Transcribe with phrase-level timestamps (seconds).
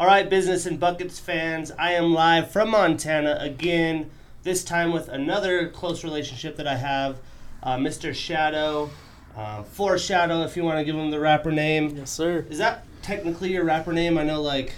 [0.00, 4.10] All right, Business and Buckets fans, I am live from Montana again,
[4.44, 7.18] this time with another close relationship that I have,
[7.62, 8.14] uh, Mr.
[8.14, 8.88] Shadow,
[9.36, 11.94] uh, Foreshadow, if you want to give him the rapper name.
[11.94, 12.46] Yes, sir.
[12.48, 14.16] Is that technically your rapper name?
[14.16, 14.72] I know, like,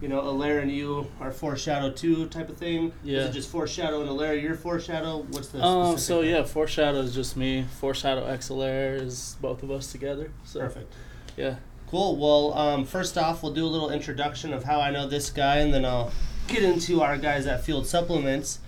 [0.00, 2.94] you know, Alaire and you are Foreshadow too, type of thing.
[3.04, 3.18] Yeah.
[3.18, 4.40] Is it just Foreshadow and Alaire?
[4.40, 5.18] You're Foreshadow.
[5.32, 5.62] What's the?
[5.62, 5.98] Um.
[5.98, 6.30] So name?
[6.36, 7.66] yeah, foreshadow is just me.
[7.78, 10.30] Foreshadow XLR is both of us together.
[10.44, 10.94] So Perfect.
[11.36, 11.56] yeah.
[11.90, 12.16] Cool.
[12.16, 15.56] Well, um, first off, we'll do a little introduction of how I know this guy,
[15.56, 16.12] and then I'll
[16.46, 18.60] get into our guys at Fueled Supplements.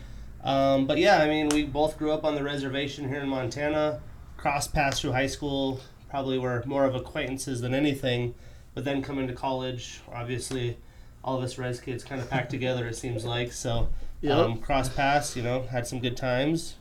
[0.42, 4.00] Um, but yeah, I mean, we both grew up on the reservation here in Montana.
[4.36, 5.80] Cross paths through high school.
[6.10, 8.34] Probably were more of acquaintances than anything.
[8.74, 10.76] But then coming to college, obviously,
[11.22, 12.88] all of us res kids kind of packed together.
[12.88, 13.88] It seems like so.
[14.22, 14.36] Yep.
[14.36, 16.74] Um, cross paths, you know, had some good times.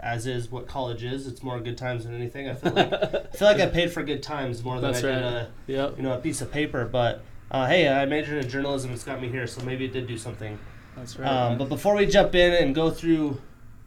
[0.00, 1.26] As is what college is.
[1.26, 2.48] It's more good times than anything.
[2.48, 5.08] I feel like I feel like I paid for good times more than That's I
[5.08, 5.14] did.
[5.24, 5.24] right.
[5.24, 5.96] Uh, Yep.
[5.96, 6.84] you know, a piece of paper.
[6.84, 8.92] But uh, hey, I majored in journalism.
[8.92, 10.58] It's got me here, so maybe it did do something.
[10.96, 11.28] That's right.
[11.28, 13.40] Um, but before we jump in and go through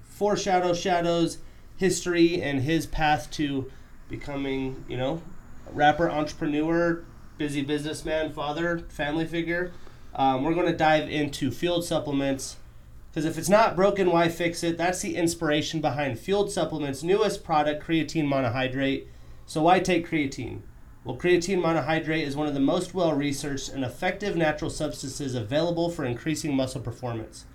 [0.04, 1.38] Foreshadow Shadows
[1.78, 3.72] history and his path to
[4.10, 5.22] becoming, you know,
[5.72, 7.04] rapper, entrepreneur,
[7.38, 9.72] busy businessman, father, family figure,
[10.16, 12.58] um, we're going to dive into Fueled Supplements.
[13.12, 14.78] Because if it's not broken, why fix it?
[14.78, 19.08] That's the inspiration behind Fueled Supplements' newest product, creatine monohydrate.
[19.46, 20.62] So, why take creatine?
[21.04, 25.90] Well, creatine monohydrate is one of the most well researched and effective natural substances available
[25.90, 27.46] for increasing muscle performance.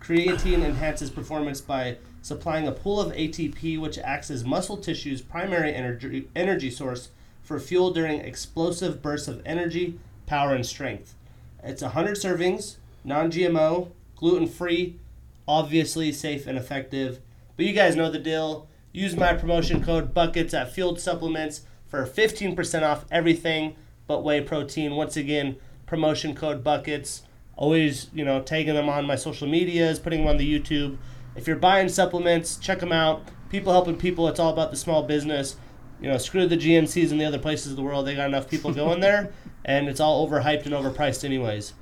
[0.00, 5.72] Creatine enhances performance by supplying a pool of ATP, which acts as muscle tissue's primary
[5.72, 11.14] energy, energy source for fuel during explosive bursts of energy, power, and strength.
[11.62, 14.98] It's 100 servings, non GMO, gluten free,
[15.46, 17.20] obviously safe and effective.
[17.56, 18.68] But you guys know the deal.
[18.92, 24.94] Use my promotion code BUCKETS at Fueled Supplements for 15% off everything but whey protein.
[24.96, 25.56] Once again,
[25.86, 27.22] promotion code BUCKETS.
[27.56, 30.96] Always, you know, tagging them on my social medias, putting them on the YouTube.
[31.36, 33.22] If you're buying supplements, check them out.
[33.50, 35.56] People helping people, it's all about the small business.
[36.00, 38.06] You know, screw the GNCs and the other places of the world.
[38.06, 39.32] They got enough people going there,
[39.64, 41.72] and it's all overhyped and overpriced, anyways.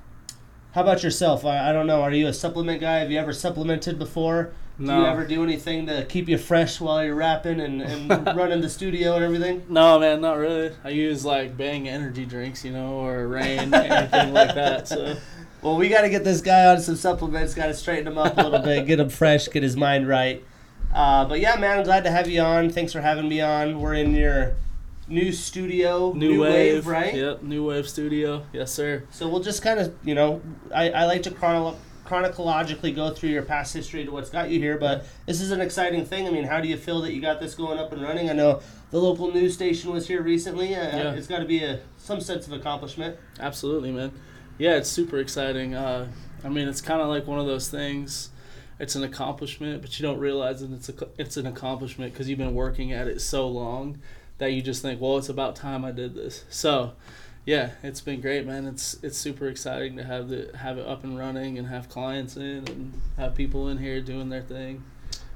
[0.73, 1.45] How about yourself?
[1.45, 2.01] I, I don't know.
[2.01, 2.97] Are you a supplement guy?
[2.99, 4.53] Have you ever supplemented before?
[4.79, 4.95] No.
[4.95, 8.61] Do you ever do anything to keep you fresh while you're rapping and, and running
[8.61, 9.63] the studio and everything?
[9.69, 10.71] no, man, not really.
[10.83, 14.87] I use like Bang energy drinks, you know, or Reign, anything like that.
[14.87, 15.15] So
[15.61, 17.53] Well, we got to get this guy on some supplements.
[17.53, 20.43] Got to straighten him up a little bit, get him fresh, get his mind right.
[20.91, 22.71] Uh, but yeah, man, I'm glad to have you on.
[22.71, 23.79] Thanks for having me on.
[23.79, 24.55] We're in your
[25.07, 27.13] new studio, new, wave, right?
[27.13, 28.45] Yep, new wave studio.
[28.53, 29.03] Yes, sir.
[29.11, 30.41] So we'll just kind of, you know,
[30.73, 31.75] I, I like to chronolo-
[32.05, 35.61] chronologically go through your past history to what's got you here, but this is an
[35.61, 36.27] exciting thing.
[36.27, 38.29] I mean, how do you feel that you got this going up and running?
[38.29, 40.75] I know the local news station was here recently.
[40.75, 41.13] Uh, Yeah.
[41.13, 43.17] It's got to be a some sense of accomplishment.
[43.39, 44.11] Absolutely, man.
[44.57, 45.73] Yeah, it's super exciting.
[45.73, 46.07] Uh,
[46.43, 48.29] I mean, it's kind of like one of those things.
[48.79, 52.39] It's an accomplishment, but you don't realize that it's a it's an accomplishment because you've
[52.39, 53.99] been working at it so long
[54.37, 56.43] that you just think, well, it's about time I did this.
[56.49, 56.93] So,
[57.45, 58.65] yeah, it's been great, man.
[58.65, 62.37] It's it's super exciting to have the have it up and running and have clients
[62.37, 64.83] in and have people in here doing their thing.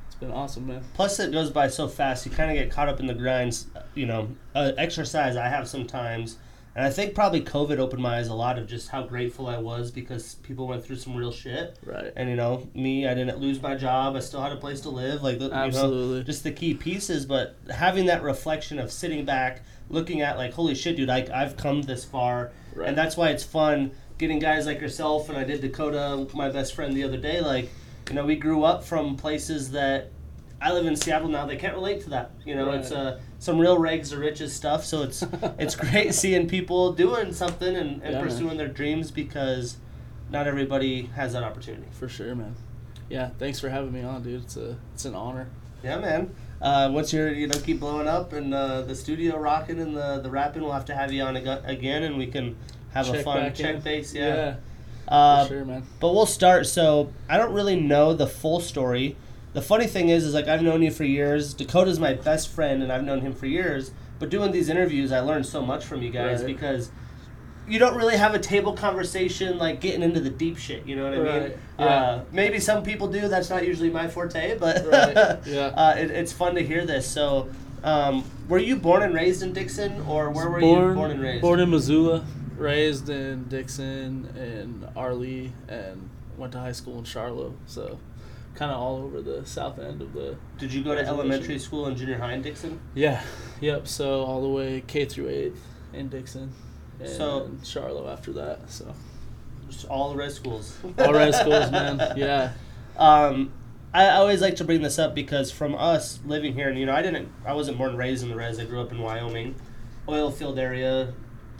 [0.07, 0.83] It's been awesome, man.
[0.93, 2.25] Plus, it goes by so fast.
[2.25, 3.67] You kind of get caught up in the grinds.
[3.93, 6.37] You know, uh, exercise I have sometimes,
[6.77, 9.57] and I think probably COVID opened my eyes a lot of just how grateful I
[9.57, 11.77] was because people went through some real shit.
[11.83, 12.13] Right.
[12.15, 14.15] And you know, me, I didn't lose my job.
[14.15, 15.23] I still had a place to live.
[15.23, 16.23] Like, you know, Absolutely.
[16.23, 17.25] just the key pieces.
[17.25, 21.57] But having that reflection of sitting back, looking at like, holy shit, dude, I, I've
[21.57, 22.87] come this far, Right.
[22.89, 25.29] and that's why it's fun getting guys like yourself.
[25.29, 27.41] And I did Dakota, my best friend, the other day.
[27.41, 27.69] Like,
[28.09, 30.11] you know, we grew up from places that
[30.61, 31.45] I live in Seattle now.
[31.47, 32.31] They can't relate to that.
[32.45, 32.79] You know, Right.
[32.79, 34.83] it's uh, some real rags to riches stuff.
[34.85, 35.23] So it's
[35.59, 38.23] it's great seeing people doing something and, and Yeah, man.
[38.23, 39.77] pursuing their dreams because
[40.29, 41.87] not everybody has that opportunity.
[41.91, 42.55] For sure, man.
[43.09, 44.43] Yeah, thanks for having me on, dude.
[44.43, 45.47] It's a it's an honor.
[45.83, 46.35] Yeah, man.
[46.59, 50.19] Uh, once you're, you know, keep blowing up and uh, the studio rocking and the,
[50.21, 52.57] the rapping, we'll have to have you on ag- again and we can
[52.93, 53.81] have a fun check in.
[53.81, 54.11] base.
[54.11, 54.27] Yeah.
[54.35, 54.55] Yeah,
[55.07, 55.83] Uh, for sure, man.
[55.99, 56.65] But we'll start.
[56.65, 59.15] So I don't really know the full story.
[59.57, 61.55] The funny thing is, is like I've known you for years.
[61.55, 63.89] Dakota's my best friend, and I've known him for years.
[64.19, 66.45] But doing these interviews, I learned so much from you guys Right.
[66.55, 66.91] because
[67.67, 70.85] you don't really have a table conversation like getting into the deep shit.
[70.85, 71.51] You know what I mean?
[71.79, 71.85] Yeah.
[71.87, 73.27] Uh, maybe some people do.
[73.27, 75.65] That's not usually my forte, but Right, yeah.
[75.75, 77.07] uh, it, it's fun to hear this.
[77.07, 77.49] So,
[77.83, 81.41] um, were you born and raised in Dixon, or where were you born and raised?
[81.41, 82.23] Born in Missoula,
[82.57, 87.53] raised in Dixon and Arlee, and went to high school in Charlo.
[87.65, 87.97] So,
[88.57, 90.35] kind of all over the south end of the.
[90.57, 92.79] Did you go to elementary school and junior high in Dixon?
[92.95, 93.21] Yeah.
[93.61, 93.87] Yep.
[93.87, 95.63] So all the way K through eighth
[95.93, 96.51] in Dixon,
[96.99, 98.69] and So- Charlo after that.
[98.71, 98.93] So.
[99.69, 100.77] Just all the res schools.
[100.97, 102.01] All red schools, man.
[102.17, 102.53] Yeah.
[102.97, 103.51] Um,
[103.93, 106.85] I I always like to bring this up because from us living here, and you
[106.85, 108.59] know, I didn't, I wasn't born and raised in the res.
[108.59, 109.55] I grew up in Wyoming,
[110.09, 111.13] oil field area,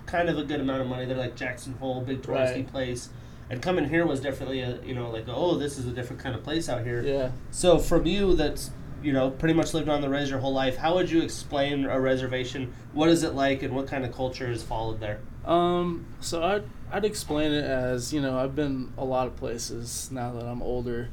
[0.06, 1.06] kind of a good amount of money.
[1.06, 2.68] They're like Jackson Hole, big touristy Right.
[2.72, 3.10] place.
[3.50, 6.36] And coming here was definitely a, you know, like oh, this is a different kind
[6.36, 7.02] of place out here.
[7.02, 7.32] Yeah.
[7.52, 8.72] So from you, that's
[9.02, 10.78] you know, pretty much lived on the res your whole life.
[10.78, 12.74] How would you explain a reservation?
[12.94, 15.20] What is it like, and what kind of culture is followed there?
[15.46, 20.10] Um, so I'd, I'd explain it as, you know, I've been a lot of places
[20.12, 21.10] now that I'm older.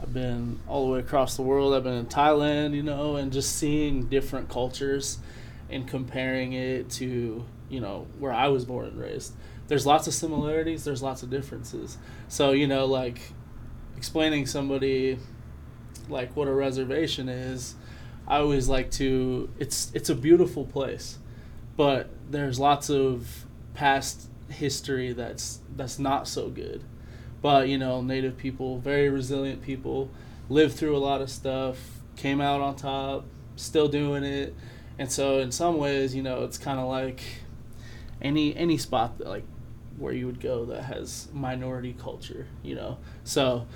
[0.00, 1.74] I've been all the way across the world.
[1.74, 5.18] I've been in Thailand, you know, and just seeing different cultures
[5.70, 9.32] and comparing it to, you know, where I was born and raised.
[9.72, 11.96] There's lots of similarities, there's lots of differences.
[12.28, 13.20] So, you know, like
[13.96, 15.18] explaining somebody
[16.10, 17.74] like what a reservation is,
[18.28, 21.18] I always like to it's it's a beautiful place
[21.76, 26.84] but there's lots of past history that's that's not so good.
[27.40, 30.10] But you know, native people, very resilient people,
[30.48, 31.78] lived through a lot of stuff,
[32.16, 33.24] came out on top,
[33.56, 34.54] still doing it,
[34.98, 37.22] and so in some ways, you know, it's kind of like
[38.20, 39.44] any any spot that like
[40.02, 42.98] where you would go that has minority culture, you know.
[43.24, 43.66] So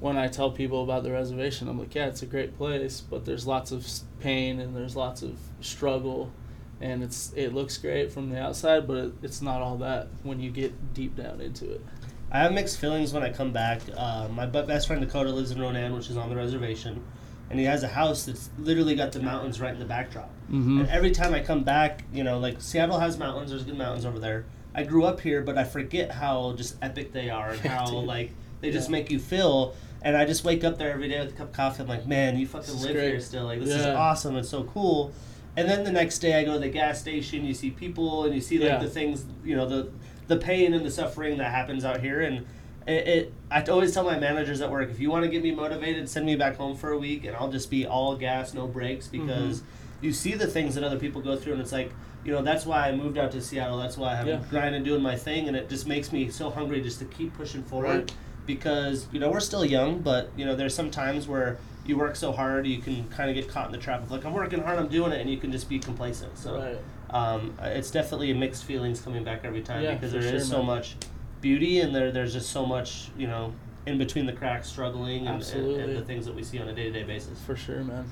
[0.00, 3.24] when I tell people about the reservation, I'm like, yeah, it's a great place, but
[3.24, 3.86] there's lots of
[4.20, 6.32] pain and there's lots of struggle
[6.80, 10.40] and it's it looks great from the outside, but it, it's not all that when
[10.40, 11.84] you get deep down into it.
[12.30, 13.80] I have mixed feelings when I come back.
[13.96, 17.02] Uh, my best friend Dakota lives in Ronan, which is on the reservation,
[17.50, 20.30] and he has a house that's literally got the mountains right in the backdrop.
[20.50, 20.80] Mm-hmm.
[20.80, 23.50] And every time I come back, you know, like Seattle has mountains.
[23.50, 24.44] There's good mountains over there.
[24.78, 28.04] I grew up here, but I forget how just epic they are and how Dude.
[28.04, 28.30] like
[28.60, 28.92] they just Yeah.
[28.92, 29.74] make you feel.
[30.02, 31.82] And I just wake up there every day with a cup of coffee.
[31.82, 33.08] I'm like, man, you fucking live great.
[33.10, 33.44] here still.
[33.46, 35.12] Like this is awesome It's so cool.
[35.56, 37.44] And then the next day I go to the gas station.
[37.44, 38.78] You see people and you see like Yeah.
[38.78, 39.88] the things, you know, the
[40.28, 42.20] the pain and the suffering that happens out here.
[42.20, 42.46] And
[42.86, 45.50] it, it I always tell my managers at work, if you want to get me
[45.52, 48.66] motivated, send me back home for a week, and I'll just be all gas, no
[48.68, 49.26] brakes, Mm-hmm.
[49.26, 49.62] because
[50.00, 51.90] you see the things that other people go through, and it's like,
[52.24, 53.78] you know, that's why I moved out to Seattle.
[53.78, 54.40] That's why I'm Yeah.
[54.50, 57.62] grinding, doing my thing, and it just makes me so hungry just to keep pushing
[57.62, 57.88] forward.
[57.98, 58.12] Right.
[58.46, 62.16] Because you know we're still young, but you know there's some times where you work
[62.16, 64.62] so hard, you can kind of get caught in the trap of like I'm working
[64.62, 66.36] hard, I'm doing it, and you can just be complacent.
[66.38, 66.78] So Right.
[67.14, 70.56] um, it's definitely mixed feelings coming back every time Yeah, because there is sure, so
[70.58, 70.66] man.
[70.66, 70.96] much
[71.40, 73.52] beauty and there there's just so much you know
[73.86, 76.74] in between the cracks struggling and, and, and the things that we see on a
[76.74, 78.04] day-to-day basis For sure, man.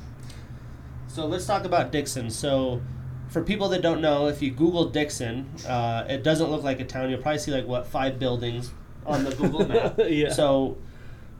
[1.08, 2.80] so let's talk about dixon so
[3.28, 6.84] for people that don't know if you google dixon uh, it doesn't look like a
[6.84, 8.70] town you'll probably see like what five buildings
[9.04, 10.32] on the google map Yeah.
[10.32, 10.76] so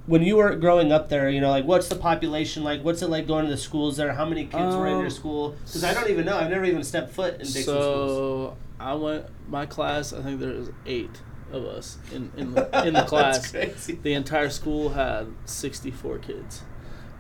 [0.06, 2.85] when you were growing up there, you know, like what's the population like?
[2.85, 4.12] What's it like going to the schools there?
[4.12, 5.56] How many kids were in your Um, school?
[5.65, 6.38] Because I don't even know.
[6.38, 8.11] I've never even stepped foot in Dixon schools.
[8.53, 10.12] So I went my class.
[10.12, 11.11] I think there was eight
[11.50, 13.50] of us in in the, in the class.
[13.50, 16.62] The entire school had sixty four kids,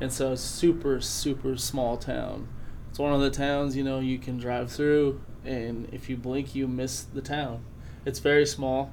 [0.00, 2.46] and so it's super super small town.
[2.96, 6.54] It's one of the towns you know you can drive through, and if you blink,
[6.54, 7.62] you miss the town.
[8.06, 8.90] It's very small.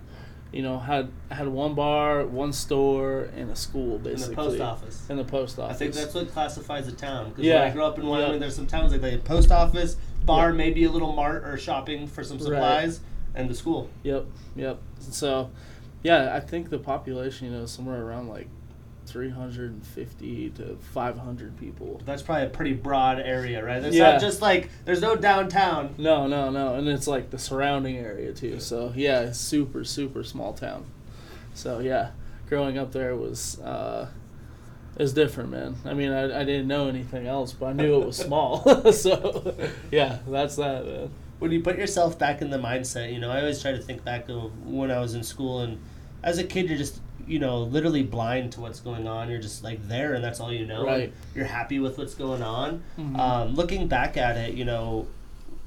[0.52, 4.36] You know, had had one bar, one store, and a school basically.
[4.36, 5.06] the post office.
[5.10, 5.74] And the post office.
[5.78, 7.30] I think that's what classifies a town.
[7.30, 7.60] Because Yeah.
[7.62, 8.40] when I grew up in Wyoming, Yeah.
[8.40, 9.96] there's some towns like had post office,
[10.26, 10.56] bar, Yeah.
[10.58, 12.44] maybe a little mart or shopping for some Right.
[12.44, 13.00] supplies,
[13.36, 13.88] and the school.
[14.04, 14.26] Yep,
[14.58, 14.80] yep.
[15.00, 15.50] So,
[16.04, 18.50] yeah, I think the population, you know, is somewhere around like
[19.06, 22.02] 350 to 500 people.
[22.06, 23.84] That's probably a pretty broad area, right?
[23.84, 24.12] It's Yeah.
[24.14, 25.96] not just like there's no downtown.
[25.98, 28.60] No, no, no, and it's like the surrounding area too.
[28.60, 30.86] So yeah, super, super small town.
[31.54, 32.12] So yeah,
[32.50, 34.08] growing up there was uh,
[34.98, 35.76] is different, man.
[35.86, 38.92] I mean, I, I didn't know anything else, but I knew it was small.
[38.94, 39.56] so
[39.92, 41.12] yeah, that's that, man.
[41.40, 44.06] When you put yourself back in the mindset, you know, I always try to think
[44.06, 45.78] back of when I was in school, and
[46.24, 49.30] as a kid, you're just, you know, literally blind to what's going on.
[49.30, 50.86] You're just like there, and that's all you know.
[50.86, 51.14] Right.
[51.36, 52.84] You're happy with what's going on.
[53.00, 53.18] Mhm.
[53.20, 55.08] Um, looking back at it, you know,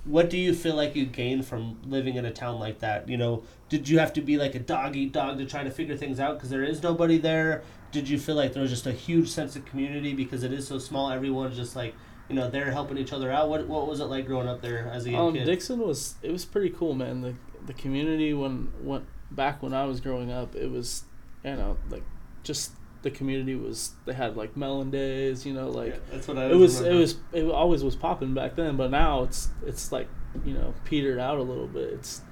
[0.05, 3.09] what do you feel like you gained from living in a town like that?
[3.09, 5.71] You know, did you have to be like a dog eat dog to try to
[5.71, 7.63] figure things out because there is nobody there?
[7.93, 10.67] Did you feel like there was just a huge sense of community because it is
[10.69, 11.11] so small?
[11.11, 11.95] Everyone's just like,
[12.29, 13.49] you know, they're helping each other out.
[13.49, 15.45] What What was it like growing up there as a young Um, kid?
[15.47, 17.23] Dixon was it was pretty cool, man.
[17.23, 17.35] The
[17.67, 21.05] the community when when back when I was growing up, it was
[21.47, 22.03] you uh, know like
[22.43, 22.73] just
[23.03, 26.47] the community was they had like melon days, you know, like Yeah, that's what I
[26.47, 30.09] it was it was it always was popping back then, but now it's it's like
[30.45, 31.93] you know petered out a little bit.
[31.93, 32.23] It's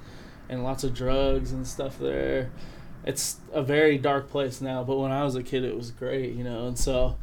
[0.48, 2.50] and lots of drugs and stuff there.
[3.04, 6.34] It's a very dark place now, but when I was a kid, it was great,
[6.34, 6.66] you know.
[6.66, 7.16] And so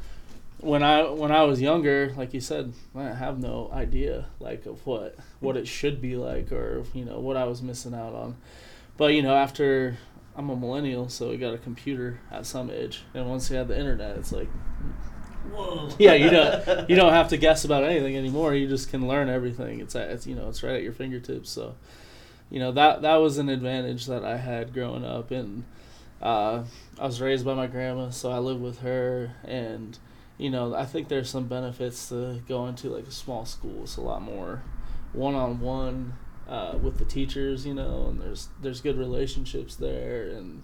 [0.59, 4.85] when I when I was younger, like you said, I have no idea like of
[4.85, 8.37] what what it should be like or you know what I was missing out on.
[8.95, 9.97] But you know after
[10.35, 13.67] I'm a millennial, so we got a computer at some age, and once you have
[13.67, 14.49] the internet, it's like,
[15.51, 15.89] Whoa.
[15.99, 18.53] yeah, you don't you don't have to guess about anything anymore.
[18.53, 19.79] You just can learn everything.
[19.79, 21.49] It's at it's you know it's right at your fingertips.
[21.49, 21.75] So,
[22.49, 25.65] you know that that was an advantage that I had growing up, and
[26.21, 26.63] uh,
[26.97, 29.97] I was raised by my grandma, so I lived with her, and
[30.37, 33.83] you know I think there's some benefits to going to like a small school.
[33.83, 34.63] It's a lot more
[35.13, 36.13] one on one
[36.47, 40.63] Uh, with the teachers, you know, and there's there's good relationships there, and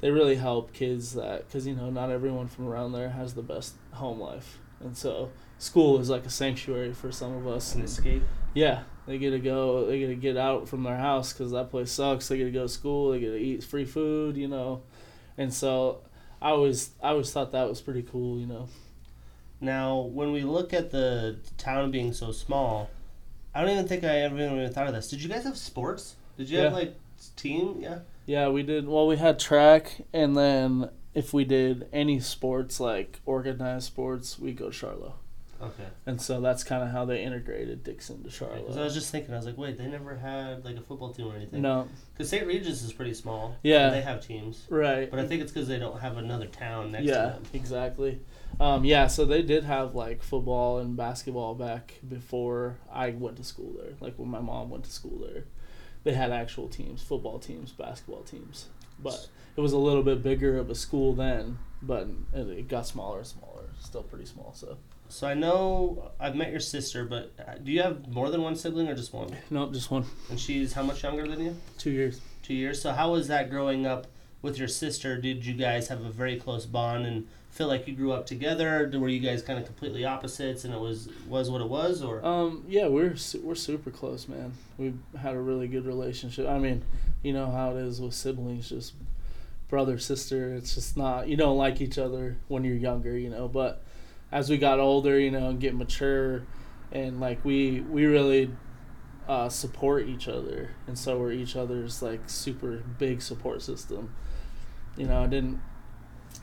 [0.00, 3.42] they really help kids that because you know not everyone from around there has the
[3.42, 7.74] best home life, and so school is like a sanctuary for some of us.
[7.74, 8.22] An and- escape.
[8.54, 9.86] yeah, they get to go.
[9.86, 12.28] They get to get out from their house because that place sucks.
[12.28, 13.10] They get to go to school.
[13.10, 14.82] They get to eat free food, you know,
[15.36, 16.02] and so
[16.40, 18.68] I always I always thought that was pretty cool, you know.
[19.60, 22.88] Now, when we look at the town being so small,
[23.58, 25.08] I don't even think I ever even thought of this.
[25.10, 26.14] Did you guys have sports?
[26.36, 26.78] Did you have Yeah.
[26.78, 26.94] like
[27.34, 27.78] team?
[27.80, 27.98] Yeah.
[28.24, 28.86] Yeah, we did.
[28.86, 34.52] Well, we had track, and then if we did any sports like organized sports, we
[34.52, 35.12] go to Charlo,
[35.60, 35.88] Okay.
[36.06, 38.78] and so that's kind of how they integrated Dixon to Because Charlo.
[38.78, 41.26] I was just thinking, I was like, wait, they never had like a football team
[41.26, 41.60] or anything.
[41.60, 42.46] no, Because St.
[42.46, 43.56] Regis is pretty small.
[43.64, 43.86] Yeah.
[43.86, 44.66] and they have teams.
[44.70, 45.10] right.
[45.10, 47.42] But I think it's because they don't have another town next to yeah, them.
[47.52, 48.20] exactly.
[48.60, 53.44] Um, yeah, so they did have like football and basketball back before I went to
[53.44, 53.92] school there.
[54.00, 55.44] Like when my mom went to school there,
[56.04, 58.66] they had actual teams, football teams, basketball teams.
[59.00, 63.18] But it was a little bit bigger of a school then, but it got smaller
[63.18, 63.64] and smaller.
[63.80, 64.52] Still pretty small.
[64.56, 64.76] So
[65.08, 68.56] So I know I've met your sister, but uh, do you have more than one
[68.56, 69.36] sibling or just one?
[69.50, 71.56] nope, just one, And she's how much younger than you?
[71.78, 72.20] two years.
[72.42, 72.82] Two years.
[72.82, 74.08] So how was that growing up
[74.42, 75.16] with your sister?
[75.20, 77.28] Did you guys have a very close bond and
[77.58, 78.88] feel like you grew up together?
[78.94, 82.24] Were you guys kind of completely opposites and it was was what it was, or
[82.24, 84.52] Um, yeah, we're we're super close, man.
[84.78, 86.48] We've had a really good relationship.
[86.48, 86.84] I mean,
[87.20, 88.94] you know how it is with siblings, just
[89.68, 90.54] brother sister.
[90.54, 93.48] It's just not you don't like each other when you're younger, you know.
[93.48, 93.82] But
[94.30, 96.44] as we got older, you know, and get mature,
[96.92, 98.52] and like we we really
[99.26, 104.14] uh, support each other, and so we're each other's like super big support system.
[104.96, 105.60] You know, I didn't.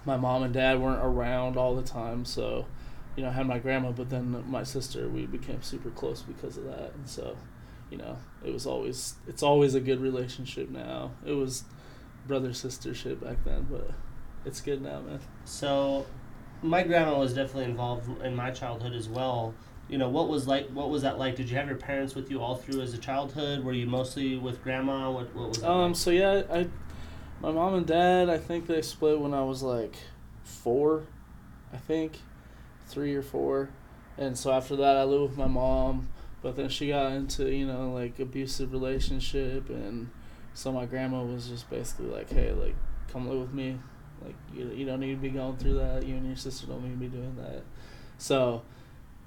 [0.06, 2.66] My mom and dad weren't around all the time, so
[3.16, 6.58] you know, I had my grandma, but then my sister, we became super close because
[6.58, 6.92] of that.
[6.96, 7.38] And so,
[7.90, 11.12] you know, it was always, it's always a good relationship now.
[11.26, 11.64] It was
[12.28, 13.92] brother sister shit back then, but
[14.44, 15.20] it's good now, man.
[15.46, 16.06] so?
[16.62, 19.54] My grandma was definitely involved in my childhood as well.
[19.88, 20.68] You know, what was like?
[20.70, 21.36] What was that like?
[21.36, 23.64] Did you have your parents with you all through as a childhood?
[23.64, 25.12] Were you mostly with grandma?
[25.12, 25.70] What What was that?
[25.70, 25.96] Um, like?
[25.96, 26.68] so yeah, I,
[27.42, 29.96] my mom and dad, I think they split when I was like
[30.44, 31.04] four,
[31.74, 32.20] I think,
[32.88, 33.70] three or four,
[34.18, 36.10] and so after that I lived with my mom,
[36.42, 40.10] but then she got into you know like abusive relationship, and
[40.54, 42.76] so my grandma was just basically like, hey, like
[43.12, 43.78] come live with me,
[44.24, 46.84] like you you don't need to be going through that, you and your sister don't
[46.84, 47.64] need to be doing that,
[48.18, 48.64] so.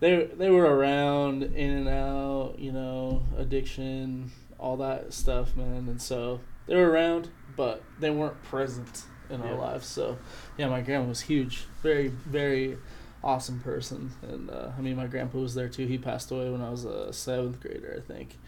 [0.01, 5.89] They, they were around in and out, you know, addiction, all that stuff, man.
[5.89, 6.39] And so
[6.69, 9.59] they were around, but they weren't present in our Yeah.
[9.69, 9.87] lives.
[9.87, 10.17] So,
[10.57, 12.79] yeah, my grandma was huge, very, very
[13.23, 14.13] awesome person.
[14.23, 15.87] And uh, I mean, my grandpa was there too.
[15.87, 18.39] He passed away when I was a seventh grader, I think.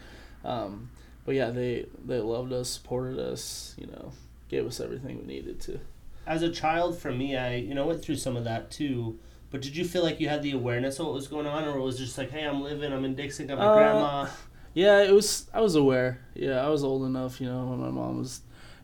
[0.43, 0.89] Um,
[1.25, 4.13] but yeah, they they loved us, supported us, you know,
[4.49, 5.79] gave us everything we needed to.
[6.25, 9.17] as a child for me i you know went through some of that too
[9.51, 11.79] but did you feel like you had the awareness of what was going on or
[11.81, 14.27] was it just like hey i'm living i'm in dixon got my Uh, grandma
[14.73, 15.49] Yeah, it was.
[15.53, 16.11] I was aware.
[16.45, 18.33] Yeah, I was old enough, you know, when my mom was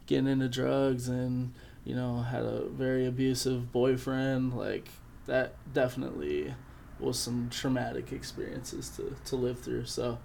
[0.08, 1.54] getting into drugs and
[1.86, 4.58] you know had a very abusive boyfriend.
[4.58, 4.90] Like
[5.28, 6.54] that definitely
[7.00, 9.86] was some traumatic experiences to to live through.
[9.86, 10.18] So,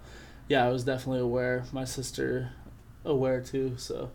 [0.47, 1.65] yeah, I was definitely aware.
[1.71, 2.51] My sister
[3.05, 3.75] aware too.
[3.77, 4.09] So,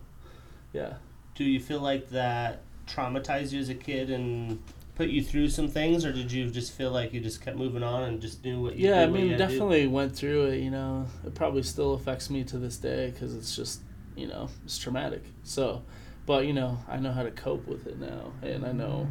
[0.73, 0.95] yeah.
[1.35, 4.61] do you feel like that traumatized you as a kid and
[4.95, 7.83] put you through some things or did you just feel like you just kept moving
[7.83, 9.51] on and just knew what you Yeah, I mean, had to do?
[9.51, 10.57] definitely went through it.
[10.59, 13.81] You know, it probably still affects me to this day because it's just,
[14.19, 15.23] you know, it's traumatic.
[15.43, 15.83] So,
[16.25, 19.07] but you know, I know how to cope with it now, and I know,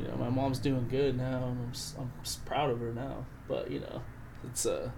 [0.00, 2.12] you know, my mom's doing good now, and I'm I'm
[2.46, 3.26] proud of her now.
[3.48, 4.02] But you know,
[4.44, 4.90] it's uh,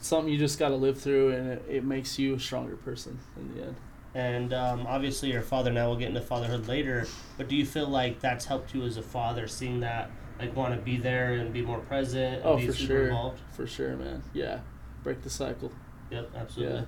[0.00, 3.18] something you just got to live through, and it, it makes you a stronger person
[3.36, 3.76] in the end.
[4.14, 7.86] and um, obviously your father now we'll get into fatherhood later but do you feel
[7.86, 11.52] like that's helped you as a father seeing that like want to be there and
[11.52, 14.22] be more present and Oh, be for sure, involved for sure, man.
[14.32, 14.60] Yeah,
[15.02, 15.70] break the cycle.
[16.10, 16.76] Yep, absolutely.
[16.76, 16.84] Yeah.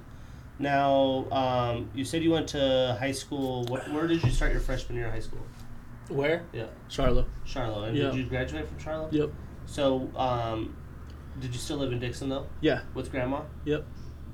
[0.61, 3.64] Now, um, you said you went to high school.
[3.64, 5.40] What, where did you start your freshman year of high school?
[6.11, 6.45] Where?
[6.52, 7.25] Yeah, Charlo.
[7.47, 7.88] Charlo.
[7.88, 8.05] And Yeah.
[8.11, 9.11] did you graduate from Charlo?
[9.11, 9.31] Yep.
[9.64, 10.76] So, um,
[11.40, 12.83] did you still live in Dixon though, Yeah.
[12.93, 13.40] with grandma?
[13.64, 13.87] Yep.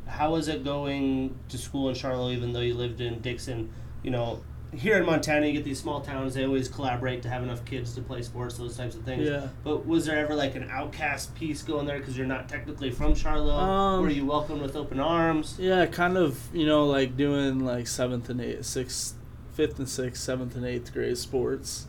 [0.07, 3.73] How was it going to school in Charlo, even though you lived in Dixon?
[4.03, 4.41] You know,
[4.77, 6.35] here in Montana, you get these small towns.
[6.35, 9.29] They always collaborate to have enough kids to play sports, those types of things.
[9.29, 9.49] Yeah.
[9.65, 13.15] But was there ever like an outcast piece going there because you're not technically from
[13.15, 13.59] Charlo?
[13.59, 15.57] Um, Were you welcomed with open arms?
[15.59, 19.15] Yeah, kind of, you know, like doing like seventh and eighth, sixth,
[19.55, 21.87] fifth and sixth, seventh and eighth grade sports.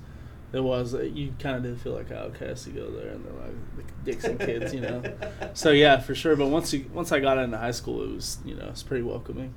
[0.53, 2.63] It was uh, you kind of did feel like outcast.
[2.65, 5.03] to go there and they're like the Dixon kids, you know.
[5.53, 6.35] So yeah, for sure.
[6.35, 9.03] But once you once I got into high school, it was you know it's pretty
[9.03, 9.53] welcoming.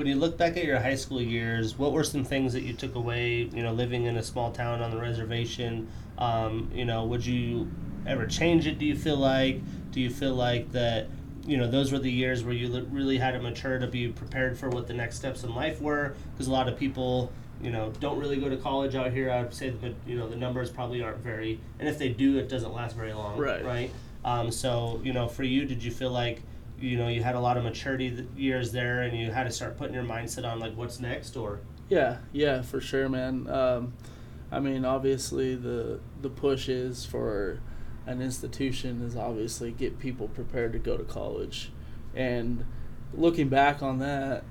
[0.00, 2.72] When you look back at your high school years, what were some things that you
[2.72, 3.50] took away?
[3.52, 5.88] You know, living in a small town on the reservation.
[6.16, 7.70] Um, you know, would you
[8.06, 8.78] ever change it?
[8.78, 9.60] Do you feel like?
[9.90, 11.08] Do you feel like that?
[11.44, 14.56] You know, those were the years where you really had to mature to be prepared
[14.56, 16.14] for what the next steps in life were.
[16.32, 17.30] Because a lot of people,
[17.60, 19.30] you know, don't really go to college out here.
[19.30, 22.48] I'd say that you know the numbers probably aren't very, and if they do, it
[22.48, 23.38] doesn't last very long.
[23.38, 23.62] Right.
[23.62, 23.90] Right.
[24.24, 26.40] Um, so you know, for you, did you feel like
[26.80, 29.76] you know you had a lot of maturity years there, and you had to start
[29.76, 33.48] putting your mindset on like what's next, or Yeah, yeah, for sure, man.
[33.48, 33.94] Um,
[34.50, 37.60] I mean, obviously the the push is for
[38.06, 41.70] an institution is obviously get people prepared to go to college,
[42.14, 42.64] and
[43.12, 44.44] looking back on that,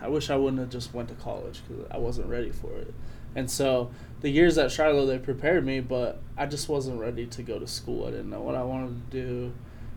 [0.00, 2.92] I wish I wouldn't have just went to college because I wasn't ready for it.
[3.34, 7.42] And so the years at Charlo they prepared me, but I just wasn't ready to
[7.42, 8.06] go to school.
[8.06, 9.52] I didn't know what I wanted to do,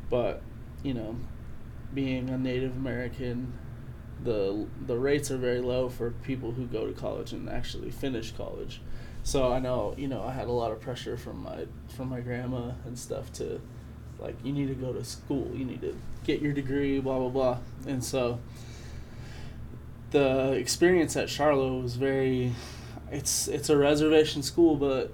[0.10, 0.42] but
[0.84, 1.16] you know,
[1.94, 3.54] being a Native American
[4.24, 8.32] the the rates are very low for people who go to college and actually finish
[8.32, 8.82] college.
[9.24, 12.20] So I know you know I had a lot of pressure from my from my
[12.20, 13.62] grandma and stuff to
[14.20, 17.30] like you need to go to school, you need to get your degree, blah blah
[17.30, 17.58] blah.
[17.88, 18.40] And so
[20.12, 22.54] the experience at Charlo was very
[23.12, 25.12] it's it's a reservation school but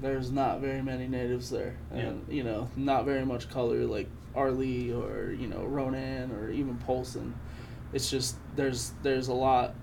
[0.00, 4.08] there's not very many natives there and you know not very much color like
[4.38, 7.34] Arlee or you know Ronan or even Polson
[7.92, 9.74] it's just there's there's a lot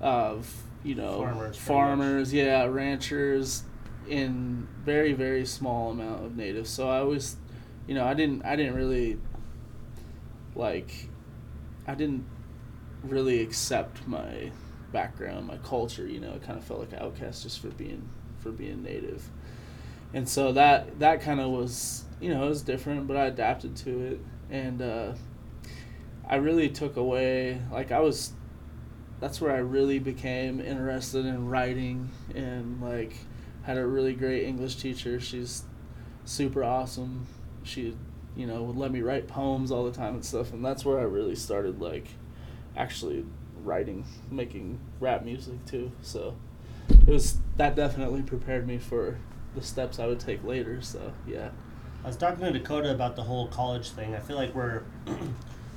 [0.00, 0.50] of
[0.84, 3.62] you know Farmers, farmers yeah ranchers
[4.08, 6.70] in very very small amount of natives.
[6.70, 7.36] So i was
[7.86, 9.18] you know i didn't i didn't really
[10.54, 11.08] like
[11.86, 12.24] i didn't
[13.02, 14.50] really accept my
[14.92, 18.08] background my culture you know i kind of felt like an outcast just for being
[18.38, 19.28] for being native.
[20.14, 23.76] And so that that kind of was you know it was different but i adapted
[23.76, 25.12] to it and uh
[26.28, 28.32] I really took away like I was
[29.18, 33.14] that's where I really became interested in writing and like
[33.62, 35.18] had a really great English teacher.
[35.18, 35.64] She's
[36.24, 37.26] super awesome.
[37.62, 37.96] She
[38.36, 40.98] you know would let me write poems all the time and stuff and that's where
[40.98, 42.08] I really started like
[42.76, 43.24] actually
[43.64, 45.90] writing, making rap music too.
[46.02, 46.36] So
[46.90, 49.18] it was that definitely prepared me for
[49.54, 50.82] the steps I would take later.
[50.82, 51.50] So yeah.
[52.04, 54.14] I was talking to Dakota about the whole college thing.
[54.14, 54.82] I feel like we're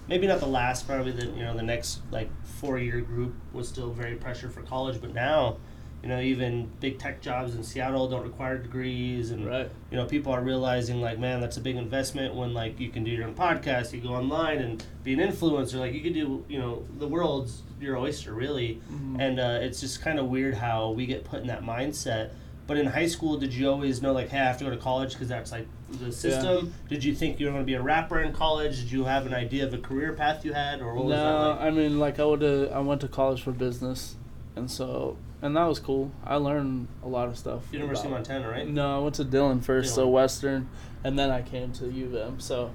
[0.08, 3.68] maybe not the last, probably the you know the next like four year group was
[3.68, 5.58] still very pressure for college, but now,
[6.04, 9.70] you know, even big tech jobs in Seattle don't require degrees, and Right.
[9.90, 13.04] you know people are realizing like, man, that's a big investment when like you can
[13.04, 16.46] do your own podcast, you go online and be an influencer, like you could do,
[16.48, 19.20] you know, the world's your oyster really, Mhm.
[19.20, 22.30] and uh, it's just kind of weird how we get put in that mindset.
[22.68, 24.78] But in high school, did you always know like, hey, I have to go to
[24.78, 26.74] college because that's like the system?
[26.90, 28.80] Did you think you were going to be a rapper in college?
[28.80, 31.24] Did you have an idea of a career path you had, or what was that
[31.24, 31.62] No, like?
[31.62, 34.16] I mean like I would I went to college for business,
[34.56, 36.12] and so and that was cool.
[36.24, 37.64] I learned a lot of stuff.
[37.72, 38.68] University of Montana, right?
[38.68, 40.70] No, I went to Dillon first, so Western,
[41.04, 42.40] and then I came to U of M.
[42.40, 42.72] So,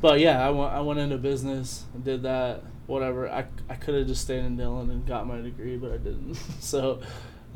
[0.00, 3.28] but yeah, I went I went into business, did that, whatever.
[3.28, 6.34] I I could have just stayed in Dillon and got my degree, but I didn't.
[6.60, 7.00] so,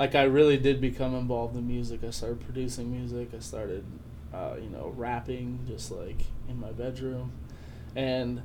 [0.00, 2.02] like I really did become involved in music.
[2.02, 3.28] I started producing music.
[3.36, 3.84] I started,
[4.32, 7.32] uh, you know, rapping just like in my bedroom,
[7.94, 8.40] and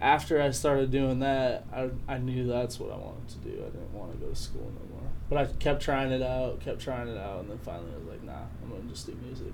[0.00, 3.50] after I started doing that, I, I knew that's what I wanted to do.
[3.62, 5.08] I didn't want to go to school no more.
[5.28, 8.08] But I kept trying it out, kept trying it out, and then finally I was
[8.08, 9.52] like, nah, I'm gonna just do music.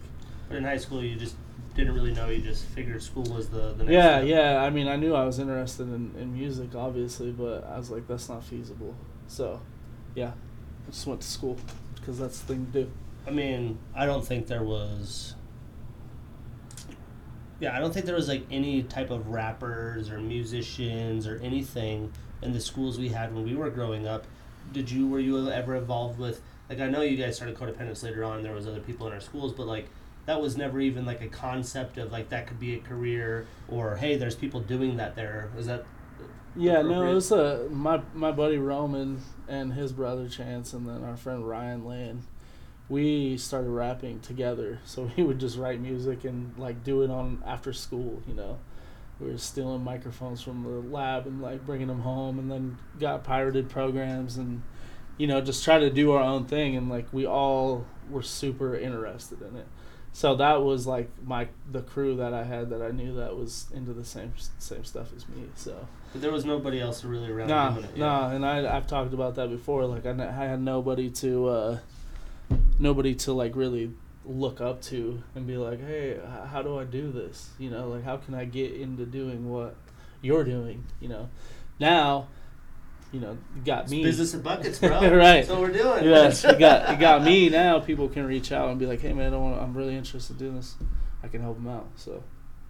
[0.48, 1.36] But in high school, you just
[1.74, 2.30] didn't really know.
[2.30, 3.90] You just figured school was the the next.
[3.90, 4.28] Yeah, step.
[4.28, 4.62] yeah.
[4.62, 8.08] I mean, I knew I was interested in, in music, obviously, but I was like,
[8.08, 8.94] that's not feasible.
[9.26, 9.60] So,
[10.14, 10.30] yeah,
[10.90, 11.56] just went to school
[11.94, 12.90] because that's the thing to do.
[13.26, 15.34] I mean, I don't think there was.
[17.58, 22.12] Yeah, I don't think there was like any type of rappers or musicians or anything
[22.42, 24.26] in the schools we had when we were growing up.
[24.72, 28.24] Did you were you ever involved with like I know you guys started codependence later
[28.24, 28.42] on.
[28.42, 29.88] There was other people in our schools, but like
[30.26, 33.96] that was never even like a concept of like that could be a career or
[33.96, 35.50] hey, there's people doing that there.
[35.56, 35.84] Was that
[36.56, 41.04] Yeah, no, it was uh, my my buddy Roman and his brother Chance, and then
[41.04, 42.22] our friend Ryan Lane.
[42.88, 47.42] We started rapping together, so we would just write music and like do it on
[47.46, 48.22] after school.
[48.26, 48.58] You know,
[49.20, 53.22] we were stealing microphones from the lab and like bringing them home, and then got
[53.24, 54.62] pirated programs and
[55.18, 58.76] you know, just try to do our own thing, and like we all were super
[58.76, 59.66] interested in it.
[60.16, 63.66] So that was like my the crew that I had that I knew that was
[63.74, 65.42] into the same same stuff as me.
[65.56, 69.12] So But there was nobody else really around nah, doing nah, and I I've talked
[69.12, 69.84] about that before.
[69.84, 71.78] Like I, I had nobody to uh,
[72.78, 73.92] nobody to like really
[74.24, 77.50] look up to and be like, hey, how do I do this?
[77.58, 79.76] You know, like how can I get into doing what
[80.22, 80.86] you're doing?
[80.98, 81.28] You know,
[81.78, 82.28] now,
[83.16, 84.02] you know, you got It's me.
[84.02, 84.90] business and buckets, bro.
[85.00, 85.36] Right.
[85.40, 86.04] That's what we're doing.
[86.04, 87.80] Yes, you got you got me now.
[87.80, 90.38] People can reach out and be like, "Hey, man, I want, I'm really interested in
[90.38, 90.74] doing this.
[91.22, 92.22] I can help them out." So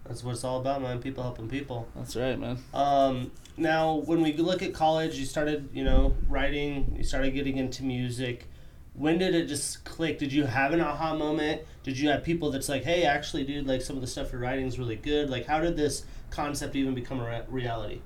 [0.05, 0.99] That's what it's all about, man.
[1.01, 1.87] People helping people.
[1.95, 2.57] that's right, man.
[2.73, 6.93] Um, now, when we look at college, you started, you know, writing.
[6.97, 8.47] You started getting into music.
[8.93, 10.17] When did it just click?
[10.17, 11.61] Did you have an aha moment?
[11.83, 14.39] Did you have people that's like, "Hey, actually, dude, like some of the stuff you're
[14.41, 17.99] writing is really good." Like, how did this concept even become a re- reality?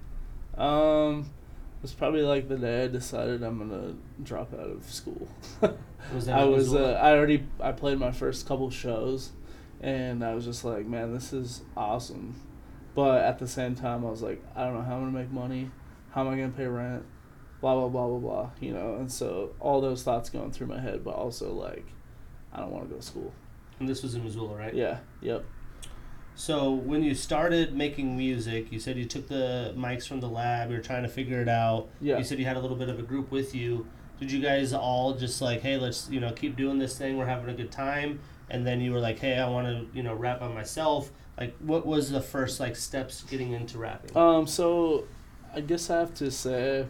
[0.58, 1.30] Um,
[1.82, 5.28] was probably like the day I decided I'm gonna drop out of school.
[6.14, 9.32] Was I was uh, I already I played my first couple shows,
[9.82, 12.36] and I was just like, man, this is awesome.
[12.96, 15.32] But at the same time, I was like, I don't know how I'm gonna make
[15.32, 15.70] money.
[16.12, 17.06] How am I gonna pay rent?
[17.62, 18.50] Blah blah blah blah blah.
[18.60, 21.86] You know, and so all those thoughts going through my head, but also like,
[22.52, 23.32] I don't want to go to school.
[23.80, 24.74] and this was in Missoula, right?
[24.74, 24.98] Yeah.
[25.22, 25.46] Yep.
[26.36, 30.70] So when you started making music, you said you took the mics from the lab.
[30.70, 31.90] You were trying to figure it out.
[32.00, 32.18] Yeah.
[32.18, 33.86] You said you had a little bit of a group with you.
[34.20, 37.18] Did you guys all just like, hey, let's you know keep doing this thing.
[37.18, 38.20] We're having a good time.
[38.50, 41.12] And then you were like, hey, I want to you know rap on myself.
[41.40, 44.16] Like, what was the first like steps getting into rapping?
[44.16, 45.06] Um, so
[45.54, 46.86] I guess I have to say,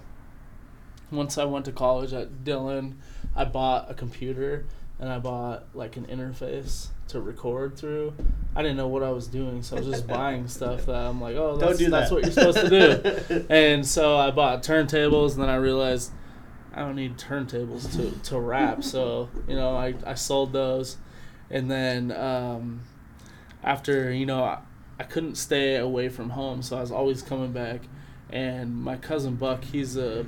[1.10, 2.99] once I went to college at Dillon,
[3.36, 4.65] I bought a computer
[4.99, 8.13] and I bought like an interface to record through.
[8.56, 11.21] I didn't know what I was doing, so I was just buying stuff that I'm
[11.21, 13.45] like, oh, that's, do that's what you're supposed to do.
[13.50, 16.12] and so I bought turntables, and then I realized
[16.74, 18.84] I don't need turntables to, to rap.
[18.84, 20.97] So you know, I, I sold those,
[21.50, 22.82] and then um,
[23.63, 24.60] after you know I,
[25.00, 27.82] I couldn't stay away from home, so I was always coming back.
[28.30, 30.26] And my cousin Buck, he's a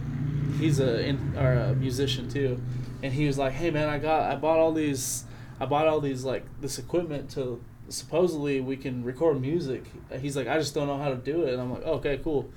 [0.59, 2.61] he's a, in, or a musician too,
[3.01, 5.23] and he was like, "Hey man, I got I bought all these
[5.63, 9.85] I bought all these like this equipment to supposedly we can record music."
[10.19, 12.49] He's like, "I just don't know how to do it," and I'm like, "Okay, cool."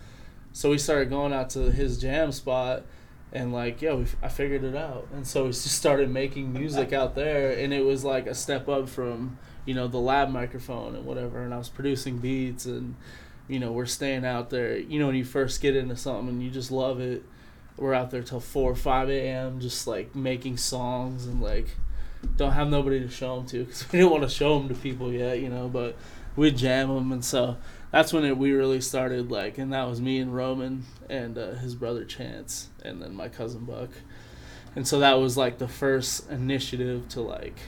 [0.52, 2.82] So we started going out to his jam spot,
[3.32, 6.92] and like, yeah, we I figured it out, and so we just started making music
[6.92, 10.96] out there, and it was like a step up from you know the lab microphone
[10.96, 12.94] and whatever, and I was producing beats and
[13.48, 14.76] you know we're staying out there.
[14.76, 17.22] You know when you first get into something and you just love it,
[17.76, 19.60] we're out there till four or five a.m.
[19.60, 21.76] just like making songs and like
[22.36, 24.74] don't have nobody to show them to because we didn't want to show them to
[24.74, 25.68] people yet, you know.
[25.68, 25.96] But
[26.34, 27.56] we jam them, and so
[27.90, 31.54] that's when it, we really started like, and that was me and Roman and uh,
[31.54, 33.90] his brother Chance, and then my cousin Buck,
[34.74, 37.58] and so that was like the first initiative to like,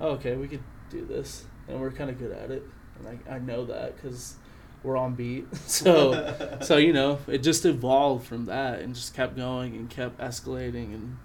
[0.00, 2.64] oh, okay, we could do this, and we're kind of good at it,
[2.98, 4.36] and I I know that because
[4.82, 9.36] we're on beat, so so you know it just evolved from that and just kept
[9.36, 11.16] going and kept escalating and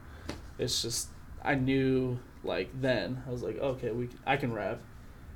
[0.57, 1.09] it's just
[1.43, 4.79] i knew like then i was like okay we i can rap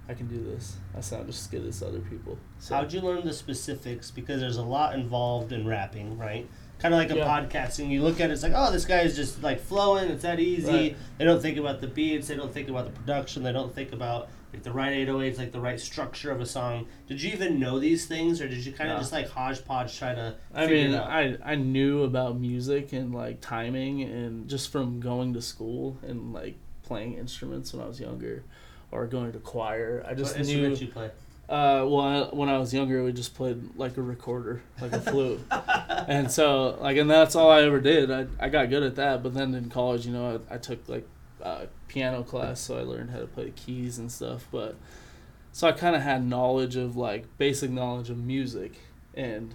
[0.10, 3.02] i can do this i sound just as good as other people so How'd you
[3.02, 4.10] learn the specifics?
[4.12, 6.48] Because there's a lot involved in rapping, right?
[6.80, 7.26] Kind of like a Yeah.
[7.28, 7.90] podcasting.
[7.92, 10.10] You look at it, it's like, oh, this guy is just like flowing.
[10.10, 10.72] It's that easy.
[10.72, 10.98] Right.
[11.20, 12.28] They don't think about the beats.
[12.28, 13.44] They don't think about the production.
[13.44, 16.88] They don't think about like the right 808s, like the right structure of a song.
[17.08, 19.02] Did you even know these things, or did you kind of No.
[19.02, 20.36] just like hodgepodge try to?
[20.54, 21.10] I figure mean, it out?
[21.12, 26.34] I I knew about music and like timing and just from going to school and
[26.34, 28.44] like playing instruments when I was younger,
[28.92, 30.06] or going to choir.
[30.08, 30.70] I just what knew.
[30.70, 31.12] you play?
[31.48, 35.00] Uh, well, I, when I was younger, we just played like a recorder, like a
[35.00, 38.10] flute, and so like, and that's all I ever did.
[38.10, 40.88] I I got good at that, but then in college, you know, I, I took
[40.90, 41.08] like
[41.44, 44.48] uh, piano class, so I learned how to play keys and stuff.
[44.52, 44.76] But
[45.52, 48.80] so I kind of had knowledge of like basic knowledge of music,
[49.14, 49.54] and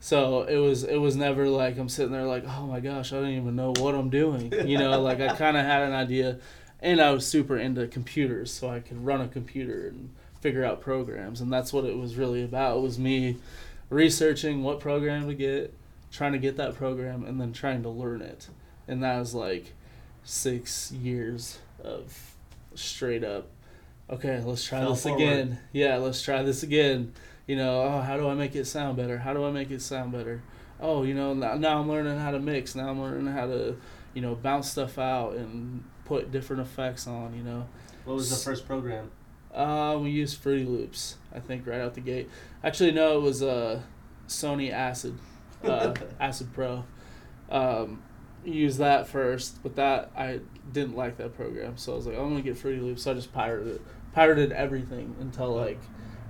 [0.00, 3.16] so it was it was never like I'm sitting there like, oh my gosh, I
[3.16, 4.52] don't even know what I'm doing.
[4.66, 6.38] You know, like I kind of had an idea,
[6.80, 10.80] and I was super into computers, so I could run a computer and figure out
[10.80, 12.78] programs, and that's what it was really about.
[12.78, 13.38] It was me
[13.90, 15.74] researching what program to get,
[16.12, 18.48] trying to get that program, and then trying to learn it,
[18.86, 19.72] and that was like
[20.24, 22.34] six years of
[22.74, 23.48] straight up.
[24.10, 25.22] Okay, let's try Fell this forward.
[25.22, 25.58] again.
[25.72, 27.12] Yeah, let's try this again.
[27.48, 29.18] You know, oh, how do I make it sound better?
[29.18, 30.42] How do I make it sound better?
[30.80, 32.76] Oh, you know, now, now I'm learning how to mix.
[32.76, 33.76] Now I'm learning how to,
[34.14, 37.34] you know, bounce stuff out and put different effects on.
[37.34, 37.66] You know,
[38.04, 39.10] What was the first program?
[39.52, 42.28] uh, we used Fruity Loops, I think, right out the gate.
[42.62, 43.80] Actually, no, it was uh,
[44.28, 45.18] Sony Acid,
[45.64, 46.84] uh, Acid Pro.
[47.50, 48.02] Um,
[48.44, 52.28] use that first, but that I didn't like that program, so I was like, I'm
[52.28, 53.02] gonna get Fruity Loops.
[53.04, 53.82] So I just pirated it,
[54.12, 55.80] pirated everything until like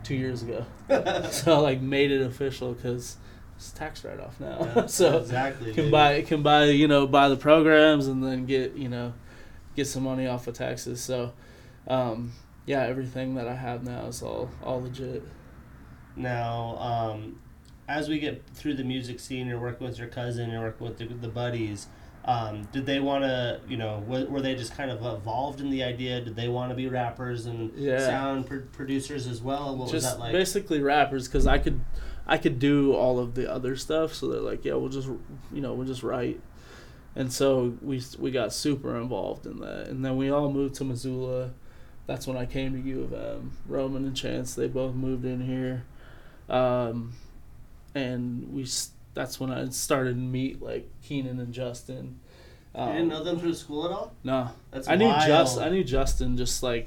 [0.09, 0.65] two years ago.
[1.31, 3.19] so I like made it official because
[3.57, 4.59] it's tax write off now.
[4.61, 5.75] Yeah, so exactly.
[5.75, 5.93] can dude.
[5.93, 9.13] buy can buy you know buy the programs and then get you know
[9.77, 11.01] get some money off of taxes.
[11.03, 11.33] So
[11.87, 12.33] um,
[12.67, 15.23] yeah, everything that I have now is all all legit.
[16.17, 17.41] Now, um,
[17.87, 20.99] as we get through the music scene, you're working with your cousin, you're working with
[20.99, 21.87] the, the buddies.
[22.29, 25.71] Um, did they want to, you know, were, were they just kind of evolved in
[25.71, 26.21] the idea?
[26.21, 27.99] Did they want to be rappers and Yeah.
[28.01, 29.71] sound pr- producers as well?
[29.75, 30.33] What was just that like?
[30.33, 31.81] basically rappers because I could
[32.27, 34.13] I could do all of the other stuff.
[34.13, 36.39] So they're like, yeah, we'll just you know we'll just write.
[37.17, 40.85] And so we we got super involved in that, and then we all moved to
[40.85, 41.53] Missoula.
[42.07, 43.53] That's when I came to U of M.
[43.67, 45.85] Roman and Chance they both moved in here,
[46.51, 47.15] um,
[47.95, 52.21] and we s- that's when I started to meet like Keenan and Justin.
[52.75, 54.13] you Um, didn't know them through school at all?
[54.23, 55.27] no, That's I knew wild.
[55.27, 56.87] just I knew Justin just like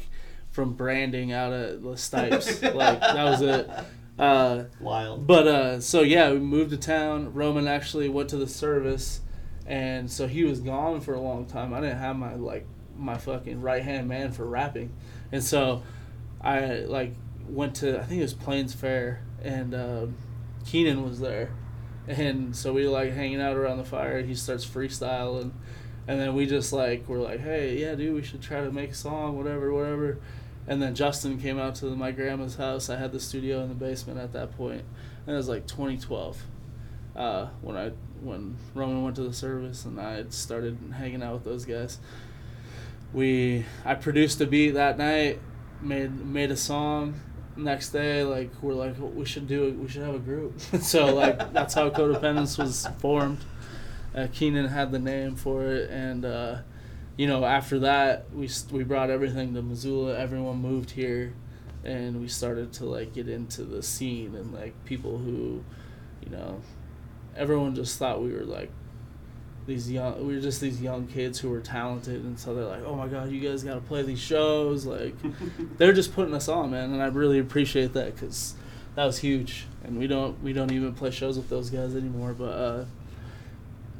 [0.49, 2.61] from branding out of the Stipes.
[2.63, 3.69] like that was it.
[4.17, 5.27] Uh, Wild.
[5.27, 7.33] but uh, so yeah, we moved to town.
[7.33, 9.19] Roman actually went to the service,
[9.65, 11.73] and so he was gone for a long time.
[11.73, 12.65] I didn't have my like
[12.97, 14.93] my fucking right hand man for rapping,
[15.33, 15.83] and so
[16.39, 17.13] I like
[17.49, 20.15] went to I think it was Plains Fair, and um,
[20.65, 21.49] Keenan was there,
[22.07, 24.21] and so we like hanging out around the fire.
[24.21, 25.51] He starts freestyling,
[26.07, 28.91] and then we just like we're like, hey, yeah, dude, we should try to make
[28.91, 30.19] a song, whatever, whatever.
[30.67, 32.89] And then Justin came out to my grandma's house.
[32.89, 34.83] I had the studio in the basement at that point,
[35.25, 36.43] and it was like 2012
[37.15, 41.43] uh, when I when Roman went to the service and I started hanging out with
[41.43, 41.97] those guys.
[43.13, 45.39] We I produced a beat that night,
[45.81, 47.19] made made a song.
[47.57, 49.75] Next day, like we're like we should do it.
[49.75, 50.59] We should have a group.
[50.81, 53.39] so like that's how Codependence was formed.
[54.15, 56.57] Uh, Keenan had the name for it, and uh,
[57.17, 60.17] you know after that we we brought everything to Missoula.
[60.17, 61.33] Everyone moved here,
[61.83, 65.63] and we started to like get into the scene and like people who,
[66.23, 66.61] you know,
[67.35, 68.71] everyone just thought we were like
[69.71, 72.83] these young we were just these young kids who were talented and so they're like
[72.85, 75.15] oh my god you guys got to play these shows like
[75.77, 78.53] they're just putting us on man and i really appreciate that because
[78.95, 82.33] that was huge and we don't we don't even play shows with those guys anymore
[82.33, 82.85] but uh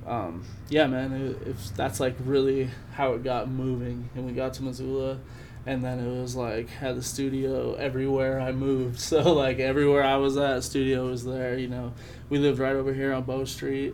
[0.05, 4.53] um yeah man it, if that's like really how it got moving and we got
[4.53, 5.17] to missoula
[5.65, 10.17] and then it was like had the studio everywhere i moved so like everywhere i
[10.17, 11.93] was at studio was there you know.
[12.29, 13.93] We lived right over here on bow street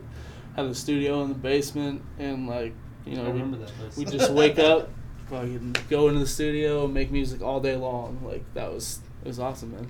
[0.58, 2.74] had the studio in the basement and like
[3.06, 4.89] you know we, we just wake up
[5.30, 9.28] fucking go into the studio and make music all day long like that was it
[9.28, 9.88] was awesome man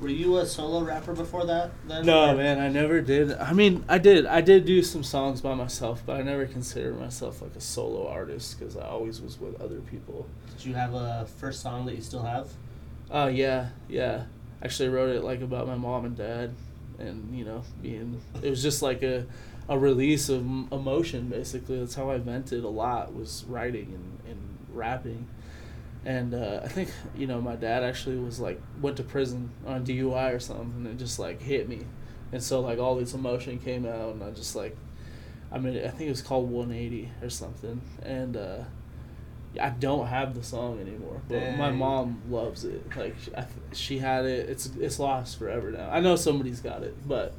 [0.00, 1.70] Were you a solo rapper before that?
[1.86, 2.04] Then?
[2.04, 5.54] no man i never did i mean i did i did do some songs by
[5.54, 9.60] myself but i never considered myself like a solo artist because i always was with
[9.60, 12.48] other people Did you have a first song that you still have?
[13.10, 14.24] oh yeah yeah
[14.62, 16.54] actually wrote it like about my mom and dad
[16.98, 19.26] and you know being it was just like a
[19.68, 20.40] a release of
[20.72, 25.26] emotion basically that's how i vented a lot was writing and, and rapping
[26.04, 29.84] and uh, i think you know my dad actually was like went to prison on
[29.84, 31.86] dui or something and it just like hit me
[32.32, 34.76] and so like all this emotion came out and i just like
[35.52, 38.58] i mean i think it was called 180 or something and uh
[39.60, 42.84] I don't have the song anymore, but my mom loves it.
[42.96, 43.44] Like I,
[43.74, 44.48] she had it.
[44.48, 45.90] It's it's lost forever now.
[45.90, 47.34] I know somebody's got it, but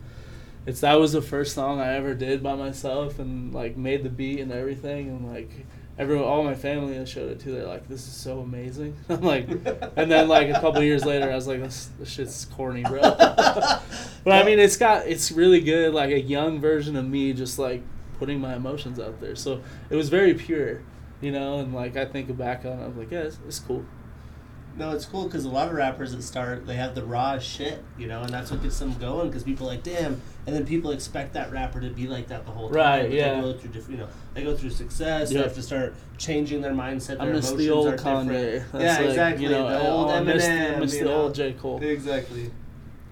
[0.66, 4.10] it's that was the first song I ever did by myself and like made the
[4.10, 5.66] beat and everything and like
[5.98, 7.52] everyone, all my family I showed it to.
[7.52, 9.48] They're like, "This is so amazing." I'm like,
[9.96, 13.02] and then like a couple years later, I was like, "This, this shit's corny, bro."
[13.02, 13.82] but
[14.28, 15.94] I mean, it's got it's really good.
[15.94, 17.82] Like a young version of me, just like
[18.20, 19.36] putting my emotions out there.
[19.36, 20.82] So it was very pure,
[21.22, 21.60] you know.
[21.60, 23.86] And like I think back on, it, I'm like, yeah, it's, it's cool.
[24.76, 27.84] No, it's cool because a lot of rappers that start, they have the raw shit,
[27.98, 29.30] you know, and that's what gets them going.
[29.30, 32.46] Because people are like, damn, and then people expect that rapper to be like that
[32.46, 32.78] the whole time.
[32.78, 33.36] Right, but yeah.
[33.36, 35.30] They go through different, you know, they go through success.
[35.30, 37.20] They have to start changing their mindset.
[37.20, 38.30] I Their miss emotions the old are different.
[38.30, 38.72] Kanye.
[38.72, 39.44] That's yeah, like, exactly.
[39.44, 40.26] You know, the old I Eminem.
[40.26, 41.22] miss the, miss the know.
[41.22, 41.84] old J Cole.
[41.84, 42.52] Exactly.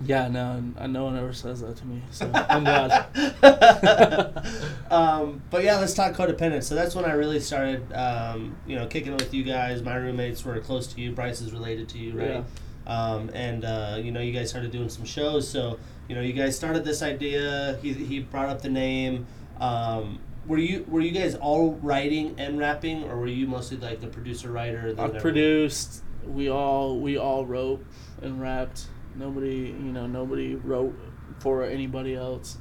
[0.06, 3.08] Yeah, no, no one ever says that to me, so I'm glad.
[4.92, 6.64] um, but yeah, let's talk codependence.
[6.64, 9.82] So that's when I really started, um, you know, kicking with you guys.
[9.84, 11.12] My roommates were close to you.
[11.12, 12.44] Bryce is related to you, right?
[12.88, 15.48] Um, and uh, you know, you guys started doing some shows.
[15.48, 17.78] So you know, you guys started this idea.
[17.82, 19.28] He, he brought up the name.
[19.60, 24.02] Um, were you were you guys all writing and rapping, or were you mostly like
[24.02, 24.96] the producer writer?
[24.98, 26.04] I produced.
[26.26, 27.86] We all we all wrote
[28.22, 28.88] and rapped.
[29.16, 30.96] Nobody, you know, nobody wrote
[31.40, 32.58] for anybody else,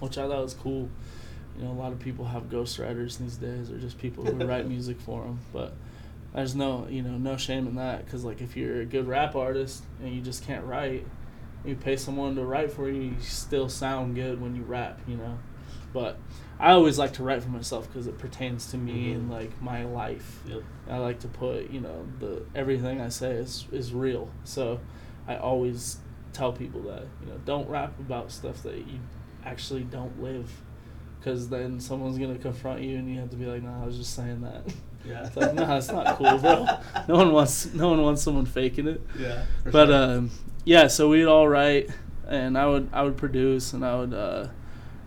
[0.00, 0.88] which I thought was cool.
[1.58, 4.66] you know, a lot of people have ghostwriters these days, or just people who write
[4.68, 5.38] music for them.
[5.52, 5.74] But
[6.34, 9.34] there's no, you know, no shame in that because like if you're a good rap
[9.34, 11.06] artist and you just can't write,
[11.64, 15.16] you pay someone to write for you, you still sound good when you rap, you
[15.16, 15.38] know.
[15.94, 16.18] But
[16.60, 19.14] I always like to write for myself because it pertains to me Mhm.
[19.14, 20.42] and like my life.
[20.46, 20.62] Yep.
[20.90, 24.28] I like to put, you know, the everything I say is is real.
[24.44, 24.80] So
[25.28, 25.98] I always
[26.32, 29.00] tell people that, you know, don't rap about stuff that you
[29.44, 30.50] actually don't live
[31.18, 33.86] because then someone's going to confront you and you have to be like, "Nah, I
[33.86, 34.62] was just saying that."
[35.04, 35.22] Yeah.
[35.26, 36.66] It's like, "Nah, it's not cool, bro."
[37.08, 39.00] No one wants no one wants someone faking it.
[39.18, 39.44] Yeah.
[39.64, 39.94] But sure.
[39.94, 40.30] um,
[40.64, 41.90] yeah, so we'd all write,
[42.28, 44.48] and I would I would produce, and I would uh,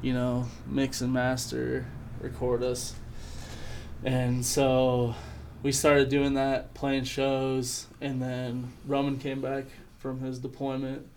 [0.02, 1.86] you know mix and master,
[2.22, 2.96] record us,
[4.04, 5.16] and so
[5.64, 9.66] we started doing that, playing shows, and then Roman came back
[10.00, 11.08] from his deployment,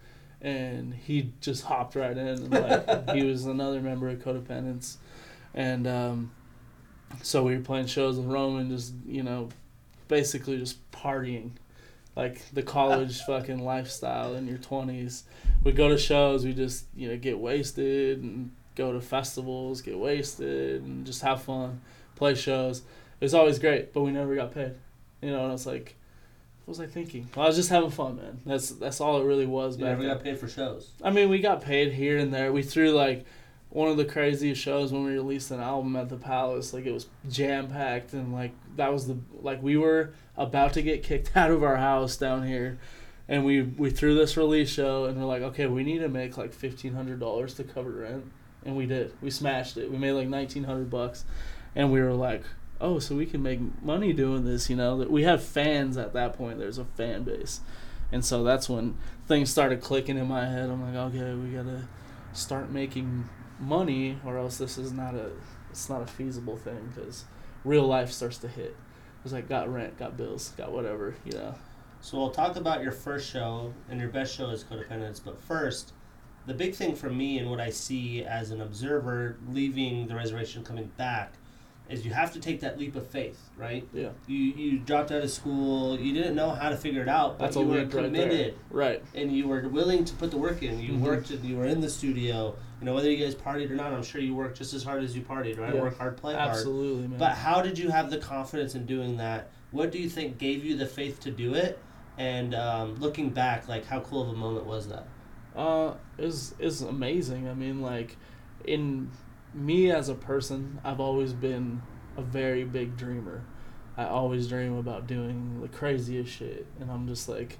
[0.40, 4.96] and he just hopped right in, and like he was another member of Codependence,
[5.54, 6.30] and um,
[7.22, 9.48] so we were playing shows with Roman, just you know,
[10.08, 11.52] basically just partying
[12.16, 15.22] like the college fucking lifestyle in your 20s.
[15.64, 19.98] We go to shows, we just, you know, get wasted and go to festivals, get
[19.98, 21.80] wasted and just have fun,
[22.16, 22.80] play shows.
[23.20, 24.74] It was always great, but we never got paid.
[25.20, 25.96] You know, and it's like
[26.64, 27.28] what was I thinking?
[27.34, 28.40] Well, I was just having fun, man.
[28.46, 30.14] That's that's all it really was you back never then.
[30.16, 30.90] got paid for shows.
[31.02, 32.52] I mean, we got paid here and there.
[32.52, 33.24] We threw like
[33.70, 36.72] one of the craziest shows when we released an album at the Palace.
[36.72, 40.82] Like it was jam packed and like that was the like we were about to
[40.82, 42.78] get kicked out of our house down here,
[43.28, 46.36] and we we threw this release show and we're like, okay, we need to make
[46.36, 48.24] like fifteen hundred dollars to cover rent,
[48.64, 49.12] and we did.
[49.20, 49.90] We smashed it.
[49.90, 51.24] We made like nineteen hundred bucks,
[51.74, 52.44] and we were like.
[52.82, 54.98] Oh, so we can make money doing this, you know?
[54.98, 56.58] That we have fans at that point.
[56.58, 57.60] There's a fan base,
[58.10, 60.68] and so that's when things started clicking in my head.
[60.68, 61.88] I'm like, okay, we gotta
[62.32, 63.28] start making
[63.60, 65.30] money, or else this is not a
[65.70, 67.24] it's not a feasible thing because
[67.64, 68.70] real life starts to hit.
[68.70, 71.54] It was like got rent, got bills, got whatever, you know.
[72.00, 75.20] So we'll talk about your first show, and your best show is Codependence.
[75.24, 75.92] But first,
[76.46, 80.64] the big thing for me and what I see as an observer leaving the reservation,
[80.64, 81.34] coming back,
[81.88, 83.86] is you have to take that leap of faith, right?
[83.92, 87.38] Yeah, You you dropped out of school, you didn't know how to figure it out,
[87.38, 88.58] but that's you were leap right committed.
[88.70, 89.02] Right.
[89.14, 90.80] and you were willing to put the work in.
[90.80, 91.00] You Mhm.
[91.00, 92.56] worked, and you were in the studio.
[92.80, 93.92] You know whether you guys partied or not.
[93.92, 95.74] I'm sure you worked just as hard as you partied, right?
[95.74, 95.82] Yeah.
[95.82, 96.50] Work hard, play hard.
[96.50, 97.18] Absolutely, man.
[97.18, 99.50] But how did you have the confidence in doing that?
[99.70, 101.78] What do you think gave you the faith to do it?
[102.18, 105.06] And um, looking back, like how cool of a moment was that?
[105.56, 107.48] Uh, is is amazing.
[107.48, 108.16] I mean, like,
[108.64, 109.10] in
[109.54, 111.82] me as a person, I've always been
[112.16, 113.44] a very big dreamer.
[113.96, 117.58] I always dream about doing the craziest shit, and I'm just like,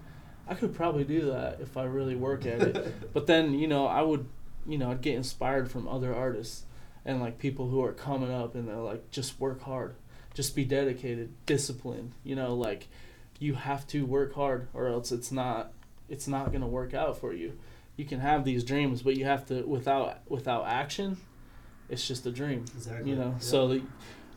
[0.48, 3.12] I could probably do that if I really work at it.
[3.12, 4.26] but then, you know, I would,
[4.66, 6.64] you know, I'd get inspired from other artists
[7.04, 9.94] and like people who are coming up, and they're like, just work hard,
[10.34, 12.12] just be dedicated, disciplined.
[12.24, 12.88] You know, like,
[13.38, 15.72] you have to work hard, or else it's not,
[16.08, 17.58] it's not gonna work out for you
[17.96, 21.18] you can have these dreams, but you have to without without action,
[21.88, 22.64] it's just a dream.
[22.76, 23.10] Exactly.
[23.10, 23.34] You know.
[23.38, 23.82] So the,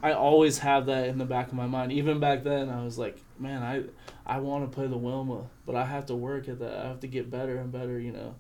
[0.03, 1.91] I always have that in the back of my mind.
[1.91, 3.84] Even back then, I was like, man, I
[4.25, 6.86] I want to play the Wilma, but I have to work at that.
[6.86, 7.99] I have to get better and better.
[7.99, 8.36] You know.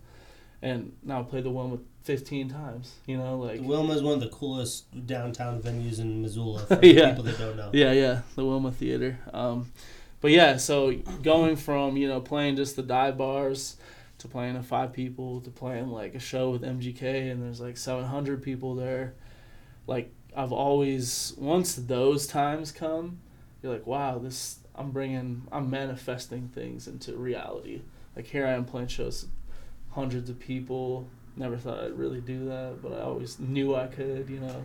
[0.61, 2.95] And now I play the Wilma 15 times.
[3.05, 7.09] You know, like Wilma is one of the coolest downtown venues in Missoula for Yeah.
[7.09, 7.69] people that don't know.
[7.73, 9.19] Yeah, yeah, the Wilma Theater.
[9.31, 9.71] Um,
[10.21, 10.91] but yeah, so
[11.21, 13.75] going from you know playing just the dive bars
[14.25, 17.77] to playing a five people to playing like a show with MGK and there's like
[17.77, 19.13] 700 people there,
[19.87, 23.19] like I've always once those times come,
[23.61, 27.81] you're like, wow, this I'm bringing I'm manifesting things into reality.
[28.15, 29.27] Like here I am playing shows,
[29.91, 31.07] hundreds of people.
[31.37, 34.63] Never thought I'd really do that, but I always knew I could, you know.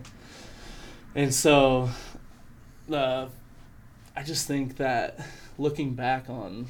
[1.13, 1.89] And so,
[2.91, 3.27] uh,
[4.15, 5.19] I just think that
[5.57, 6.67] looking back on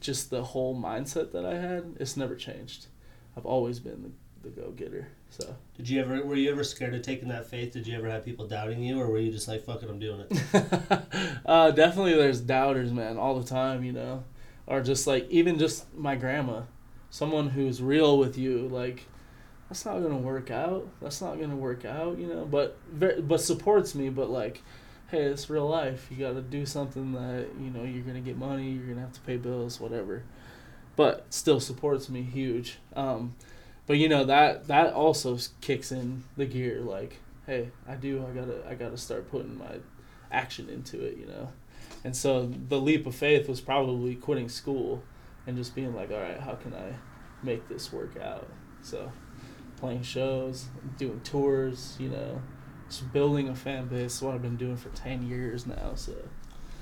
[0.00, 2.86] just the whole mindset that I had, it's never changed.
[3.36, 5.08] I've always been the, the go getter.
[5.30, 6.24] So Did you ever?
[6.24, 7.72] Were you ever scared of taking that faith?
[7.72, 9.98] Did you ever have people doubting you, or were you just like, "Fuck it, I'm
[9.98, 11.02] doing it"?
[11.46, 14.24] uh, definitely there's doubters, man, all the time, you know,
[14.66, 16.62] or just like even just my grandma,
[17.10, 19.06] someone who's real with you, like
[19.68, 20.88] that's not gonna work out.
[21.00, 22.46] That's not gonna work out, you know.
[22.46, 22.78] But
[23.28, 24.62] but supports me, but like,
[25.08, 26.06] hey, it's real life.
[26.10, 28.70] You got to do something that you know you're gonna get money.
[28.70, 30.22] You're gonna have to pay bills, whatever.
[30.96, 32.78] But still supports me huge.
[32.94, 33.36] Um,
[33.86, 36.80] but you know that that also kicks in the gear.
[36.80, 38.24] Like, hey, I do.
[38.26, 39.76] I gotta I gotta start putting my
[40.30, 41.16] action into it.
[41.16, 41.52] You know.
[42.04, 45.02] And so the leap of faith was probably quitting school
[45.46, 46.92] and just being like, all right, how can I
[47.42, 48.46] make this work out?
[48.82, 49.10] So
[49.76, 52.42] playing shows, doing tours, you know,
[52.88, 55.92] just building a fan base is what I've been doing for ten years now.
[55.94, 56.12] So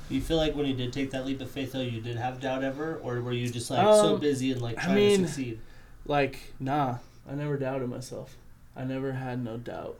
[0.08, 2.16] Do you feel like when you did take that leap of faith, though, you did
[2.16, 4.94] have doubt ever, or were you just like so Um, busy and like I trying
[4.96, 5.60] mean- to succeed?
[6.06, 6.98] like nah,
[7.28, 8.36] I never doubted myself.
[8.76, 9.98] I never had no doubt.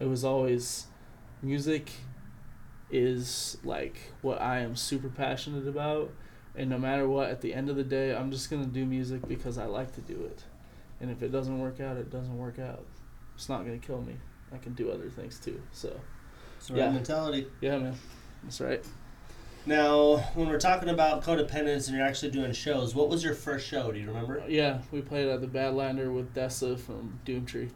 [0.00, 0.86] It was always
[1.42, 1.90] music
[2.90, 6.10] is like what I am super passionate about
[6.54, 8.84] and no matter what at the end of the day I'm just going to do
[8.84, 10.44] music because I like to do it.
[11.00, 12.84] And if it doesn't work out, it doesn't work out.
[13.34, 14.16] It's not going to kill me.
[14.52, 15.60] I can do other things too.
[15.72, 15.98] So,
[16.72, 16.90] yeah.
[16.90, 17.46] mentality.
[17.60, 17.94] yeah, man.
[18.42, 18.84] That's right.
[19.64, 23.66] Now, when we're talking about codependence and you're actually doing shows, what was your first
[23.66, 23.92] show?
[23.92, 24.42] Do you remember?
[24.48, 27.70] Yeah, we played at the Badlander with Dessa from Doomtree.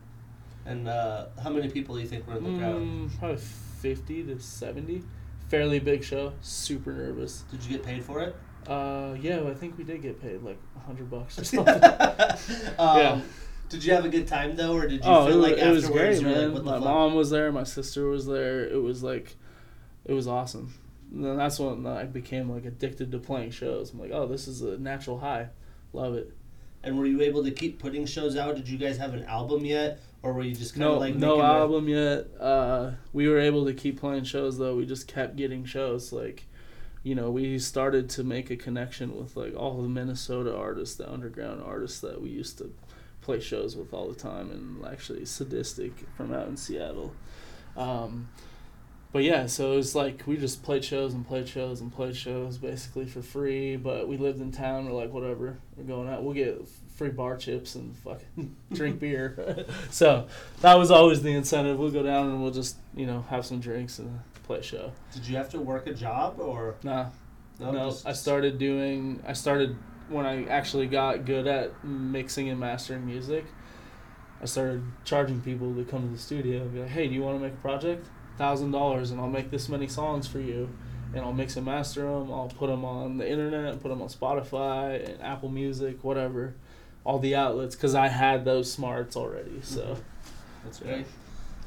[0.64, 2.82] And uh, how many people do you think were in the crowd?
[2.82, 5.04] Mm, probably 50 to 70.
[5.48, 6.32] Fairly big show.
[6.40, 7.44] Super nervous.
[7.52, 8.34] Did you get paid for it?
[8.66, 11.74] Uh, yeah, I think we did get paid like 100 bucks or something.
[12.80, 13.20] um, Yeah.
[13.68, 15.70] Did you have a good time though, or did you oh, feel wa- like it
[15.70, 16.54] was great, man.
[16.54, 16.84] like, "What the my fuck"?
[16.84, 18.64] mom was there, my sister was there.
[18.64, 19.36] It was like,
[20.04, 20.74] it was awesome.
[21.12, 23.92] And then that's when I became like addicted to playing shows.
[23.92, 25.48] I'm like, oh, this is a natural high.
[25.92, 26.32] Love it.
[26.82, 28.54] And were you able to keep putting shows out?
[28.56, 31.14] Did you guys have an album yet, or were you just kind of No, like
[31.16, 32.28] no album yet.
[32.38, 34.76] Uh, we were able to keep playing shows though.
[34.76, 36.12] We just kept getting shows.
[36.12, 36.46] Like,
[37.02, 41.10] you know, we started to make a connection with like all the Minnesota artists, the
[41.10, 42.72] underground artists that we used to
[43.26, 47.12] play shows with all the time, and actually Sadistik from out in Seattle.
[47.76, 48.28] Um,
[49.12, 52.16] but yeah, so it was like we just played shows and played shows and played
[52.16, 53.76] shows basically for free.
[53.76, 54.86] But we lived in town.
[54.86, 56.22] We're like, whatever, we're going out.
[56.22, 56.66] We'll get
[56.96, 59.66] free bar chips and fucking drink beer.
[59.90, 60.28] so
[60.60, 61.78] that was always the incentive.
[61.78, 64.92] We'll go down and we'll just you know have some drinks and play a show.
[65.12, 67.06] Did you have to work a job or Nah,
[67.58, 69.20] no, just- I started doing.
[69.26, 69.76] I started
[70.08, 73.44] when I actually got good at mixing and mastering music.
[74.40, 77.22] I started charging people to come to the studio and be like, "Hey, do you
[77.22, 78.06] want to make a project?
[78.36, 80.68] Thousand dollars, and I'll make this many songs for you,
[81.14, 82.30] and I'll mix and master them.
[82.30, 86.54] I'll put them on the internet, put them on Spotify and Apple Music, whatever,
[87.04, 89.60] all the outlets, because I had those smarts already.
[89.62, 89.96] So
[90.64, 91.02] That's Yeah.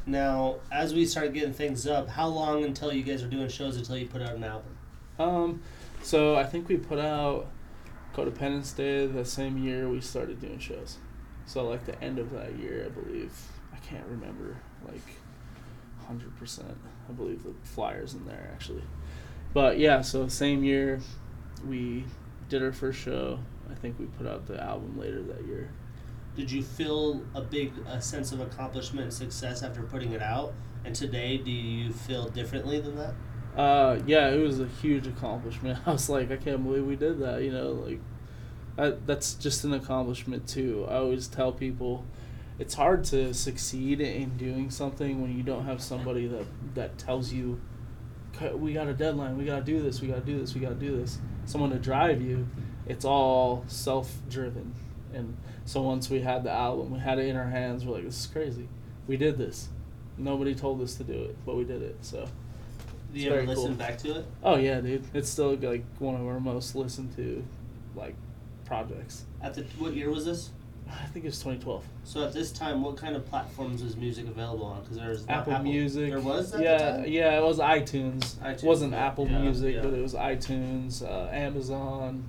[0.06, 3.78] Now, as we started getting things up, how long until you guys are doing shows
[3.78, 4.78] until you put out an album?
[5.20, 5.62] Um,
[6.02, 7.48] so I think we put out
[8.16, 10.98] Codependence Day the same year we started doing shows.
[11.46, 13.32] So like the end of that year, I believe.
[13.74, 14.58] I can't remember
[14.88, 15.16] like
[16.06, 16.78] hundred percent.
[17.08, 18.84] I believe the flyers in there actually.
[19.54, 21.00] But yeah, so same year
[21.68, 22.06] we
[22.50, 23.40] did our first show.
[23.70, 25.70] I think we put out the album later that year.
[26.36, 30.54] Did you feel a big a sense of accomplishment and success after putting it out?
[30.86, 33.14] And today, do you feel differently than that?
[33.60, 35.78] Uh, yeah, it was a huge accomplishment.
[35.86, 37.44] I was like, I can't believe we did that.
[37.44, 38.00] You know, like
[38.78, 40.86] that, that's just an accomplishment too.
[40.90, 42.06] I always tell people,
[42.58, 46.46] it's hard to succeed in doing something when you don't have somebody that
[46.76, 47.60] that tells you,
[48.54, 50.96] we got a deadline, we gotta do this, we gotta do this, we gotta do
[50.96, 51.18] this.
[51.44, 52.48] Someone to drive you.
[52.88, 54.74] It's all self-driven,
[55.14, 55.36] and
[55.66, 57.86] so once we had the album, we had it in our hands.
[57.86, 58.70] We're like, this is crazy.
[59.06, 59.68] We did this.
[60.18, 61.98] Nobody told us to do it, but we did it.
[62.04, 62.30] So.
[63.14, 63.76] Do you ever listen cool.
[63.76, 64.26] back to it?
[64.44, 65.04] Oh yeah, dude.
[65.14, 67.44] It's still like one of our most listened to,
[67.96, 68.16] like,
[68.66, 69.26] projects.
[69.42, 70.52] At the what year was this?
[70.92, 71.84] I think it's 2012.
[72.04, 74.82] So at this time, what kind of platforms was music available on?
[74.82, 76.10] Because there's not Apple, Music.
[76.10, 77.06] There was at yeah, the time?
[77.08, 77.38] yeah.
[77.38, 78.36] It was iTunes.
[78.36, 79.82] iTunes, It wasn't yeah, Apple yeah, Music, yeah.
[79.82, 82.24] but it was iTunes, uh, Amazon.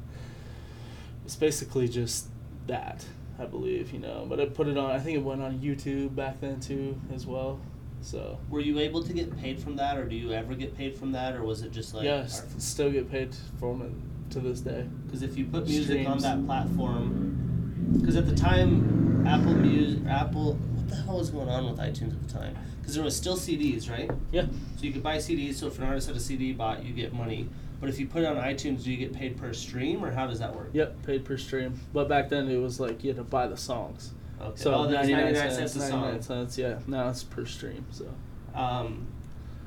[1.25, 2.27] It's basically just
[2.67, 3.05] that,
[3.39, 4.27] I believe, you know.
[4.29, 4.91] But it put it on.
[4.91, 7.61] I think it went on YouTube back then too, as well.
[8.03, 10.97] So Were you able to get paid from that, or do you ever get paid
[10.97, 12.05] from that, or was it just like?
[12.05, 14.87] yeah, s- still get paid from it to this day.
[15.07, 20.55] Because if you put music on that platform, because at the time, Apple Music, Apple,
[20.55, 22.57] what the hell was going on with iTunes at the time?
[22.81, 24.11] Because there was still CDs, right?
[24.33, 24.47] Yeah.
[24.77, 25.55] So you could buy CDs.
[25.57, 27.49] So if an artist had a CD bought, you get money.
[27.81, 30.27] But if you put it on iTunes, do you get paid per stream, or how
[30.27, 30.71] does that work?
[30.73, 31.79] Yep, paid per stream.
[31.93, 34.13] But back then it was like you had to buy the songs.
[34.41, 34.53] Okay.
[34.63, 36.01] So oh, there's 99 99 cents, cents a song.
[36.03, 36.79] 99 cents, yeah.
[36.87, 38.07] Now it's per stream, so
[38.55, 39.07] Um,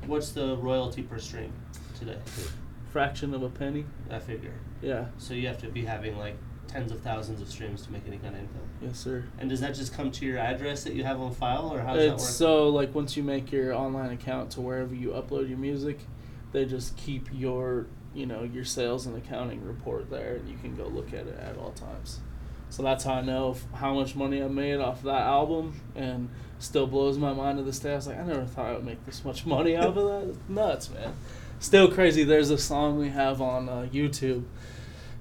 [0.06, 1.52] what's the royalty per stream
[1.98, 2.18] today?
[2.90, 3.84] fraction of a penny.
[4.10, 4.54] I figure.
[4.80, 6.36] Yeah, So you have to be having like
[6.68, 8.62] tens of thousands of streams to make any kind of income.
[8.82, 9.24] yes sir.
[9.38, 11.94] And does that just come to your address that you have on file, or how
[11.94, 12.30] does It's that work?
[12.36, 16.00] so like once you make your online account to wherever you upload your music,
[16.52, 20.76] they just keep your you know your sales and accounting report there, and you can
[20.76, 22.20] go look at it at all times.
[22.74, 26.88] So that's how I know how much money I made off that album, and still
[26.88, 27.92] blows my mind to this day.
[27.92, 30.34] I was like, I never thought I would make this much money off of that.
[30.48, 31.14] Nuts, man.
[31.60, 32.24] Still crazy.
[32.24, 34.42] There's a song we have on uh, YouTube,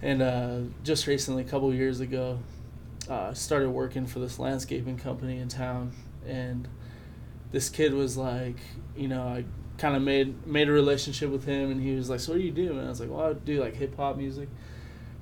[0.02, 2.40] and uh, just recently, a couple years ago,
[3.08, 5.92] uh, started working for this landscaping company in town,
[6.26, 6.68] and
[7.52, 8.58] this kid was like,
[8.98, 9.46] you know, I
[9.78, 12.44] kind of made made a relationship with him, and he was like, "So what do
[12.46, 14.50] you do?" And I was like, "Well, I do like hip hop music."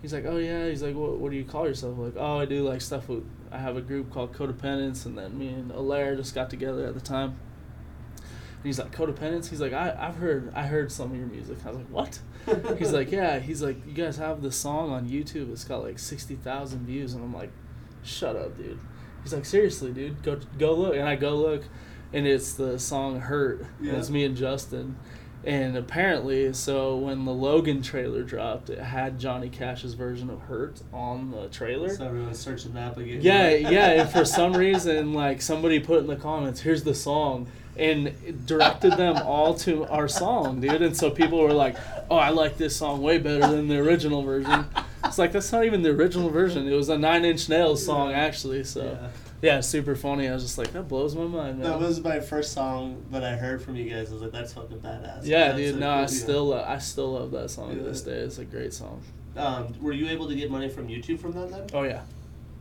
[0.01, 2.39] He's like, "Oh yeah." He's like, "What what do you call yourself?" I'm like, "Oh,
[2.39, 3.23] I do like stuff with.
[3.51, 6.93] I have a group called Codependence, and then me and Alaire just got together at
[6.93, 7.35] the time."
[8.17, 11.57] And he's like, "Codependence." He's like, "I I've heard I heard some of your music."
[11.65, 12.19] I was like, "What?"
[12.79, 15.51] he's like, "Yeah." He's like, "You guys have this song on YouTube.
[15.51, 17.51] It's got like sixty thousand views," and I'm like,
[18.03, 18.79] "Shut up, dude."
[19.23, 21.63] He's like, "Seriously, dude, go go look." And I go look,
[22.11, 23.91] and it's the song "Hurt." Yeah.
[23.91, 24.95] And it's me and Justin.
[25.43, 30.81] And apparently, so when the Logan trailer dropped, it had Johnny Cash's version of "Hurt"
[30.93, 31.95] on the trailer.
[31.95, 33.19] So everyone's searching that again.
[33.21, 37.47] Yeah, yeah, and for some reason, like somebody put in the comments, "Here's the song,"
[37.75, 40.83] and directed them all to our song, dude.
[40.83, 41.75] And so people were like,
[42.11, 44.65] "Oh, I like this song way better than the original version."
[45.05, 46.67] It's like that's not even the original version.
[46.67, 48.63] It was a Nine Inch Nails song, actually.
[48.63, 49.07] So Yeah.
[49.41, 50.27] Yeah, super funny.
[50.27, 51.69] I was just like, that blows my mind, man.
[51.69, 54.09] That was my first song that I heard from you guys.
[54.09, 55.75] I was like, "That's fucking badass." yeah, dude.
[55.75, 56.05] No, cool, I yeah.
[56.07, 58.11] still, lo- I still love that song to this day.
[58.17, 59.01] It's a great song.
[59.35, 61.67] Um, were you able to get money from YouTube from that then?
[61.73, 62.01] Oh yeah,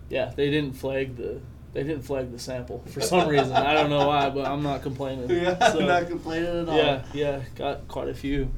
[0.08, 0.32] yeah.
[0.34, 1.40] They didn't flag the,
[1.72, 3.52] they didn't flag the sample for some reason.
[3.52, 5.28] I don't know why, but I'm not complaining.
[5.42, 6.76] yeah, So- not complaining at all.
[6.76, 8.50] Yeah, yeah, got quite a few,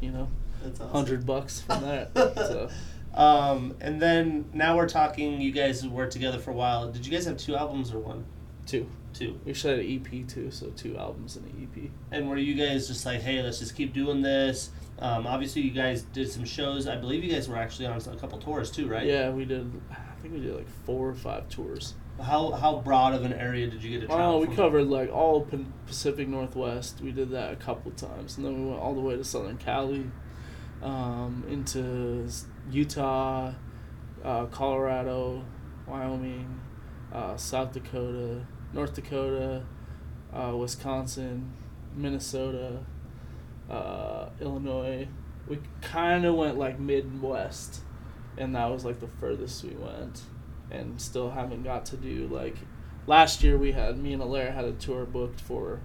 [0.00, 0.28] you know,
[0.62, 0.92] that's awesome.
[0.92, 2.10] hundred bucks from that.
[2.14, 2.70] so
[3.16, 5.40] Um, and then now we're talking.
[5.40, 6.90] You guys were together for a while.
[6.90, 8.26] Did you guys have two albums or one?
[8.66, 8.88] two.
[9.14, 9.40] Two.
[9.46, 11.90] We should have an EP too, so two albums and an EP.
[12.10, 14.70] And were you guys just like, hey, let's just keep doing this?
[14.98, 16.86] Um, obviously, you guys did some shows.
[16.86, 19.06] I believe you guys were actually on a couple tours too, right?
[19.06, 19.70] Yeah, we did.
[19.90, 21.94] I think we did like four or five tours.
[22.20, 24.34] How how broad of an area did you get to travel?
[24.34, 24.56] Oh, we from?
[24.56, 25.46] covered like all
[25.86, 27.00] Pacific Northwest.
[27.00, 29.56] We did that a couple times, and then we went all the way to Southern
[29.56, 30.10] Cali,
[30.86, 32.28] um, into
[32.70, 33.52] Utah,
[34.24, 35.44] uh, Colorado,
[35.86, 36.60] Wyoming,
[37.12, 39.64] uh, South Dakota, North Dakota,
[40.32, 41.52] uh, Wisconsin,
[41.96, 42.78] Minnesota,
[43.68, 45.08] uh, Illinois.
[45.48, 47.80] We kind of went like Midwest,
[48.38, 50.22] and that was like the furthest we went,
[50.70, 52.56] and still haven't got to do like
[53.08, 55.80] last year we had me and Alaire had a tour booked for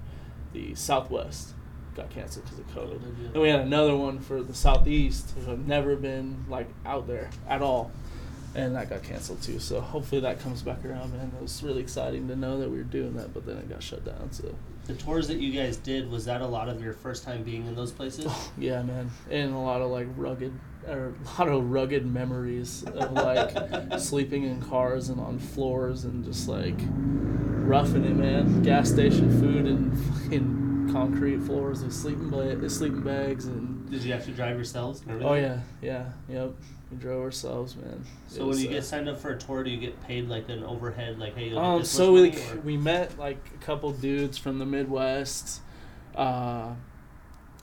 [0.54, 1.54] the Southwest,
[1.96, 3.34] got canceled because of COVID.
[3.34, 7.30] And we had another one for the Southeast, who have never been like out there
[7.48, 7.92] at all,
[8.56, 9.60] and that got canceled too.
[9.60, 11.32] So hopefully that comes back around, man.
[11.36, 13.84] It was really exciting to know that we were doing that, but then it got
[13.84, 14.32] shut down.
[14.32, 14.56] So
[14.88, 17.66] The tours that you guys did was that a lot of your first time being
[17.68, 18.32] in those places?
[18.58, 20.54] yeah, man, and a lot of like rugged.
[20.88, 23.54] Or a lot of rugged memories of like
[24.00, 26.76] sleeping in cars and on floors and just like
[27.68, 28.64] roughing it, man.
[28.64, 34.26] Gas station food and fucking concrete floors with sleeping sleeping bags and Did you have
[34.26, 35.04] to drive yourselves?
[35.22, 36.54] Oh yeah, yeah, yep.
[36.90, 38.04] We drove ourselves, man.
[38.28, 40.50] So when you uh, get signed up for a tour, do you get paid like
[40.50, 41.50] an overhead, like hey?
[41.50, 45.62] You'll Um, so we or- we met like a couple dudes from the Midwest.
[46.16, 46.74] Uh,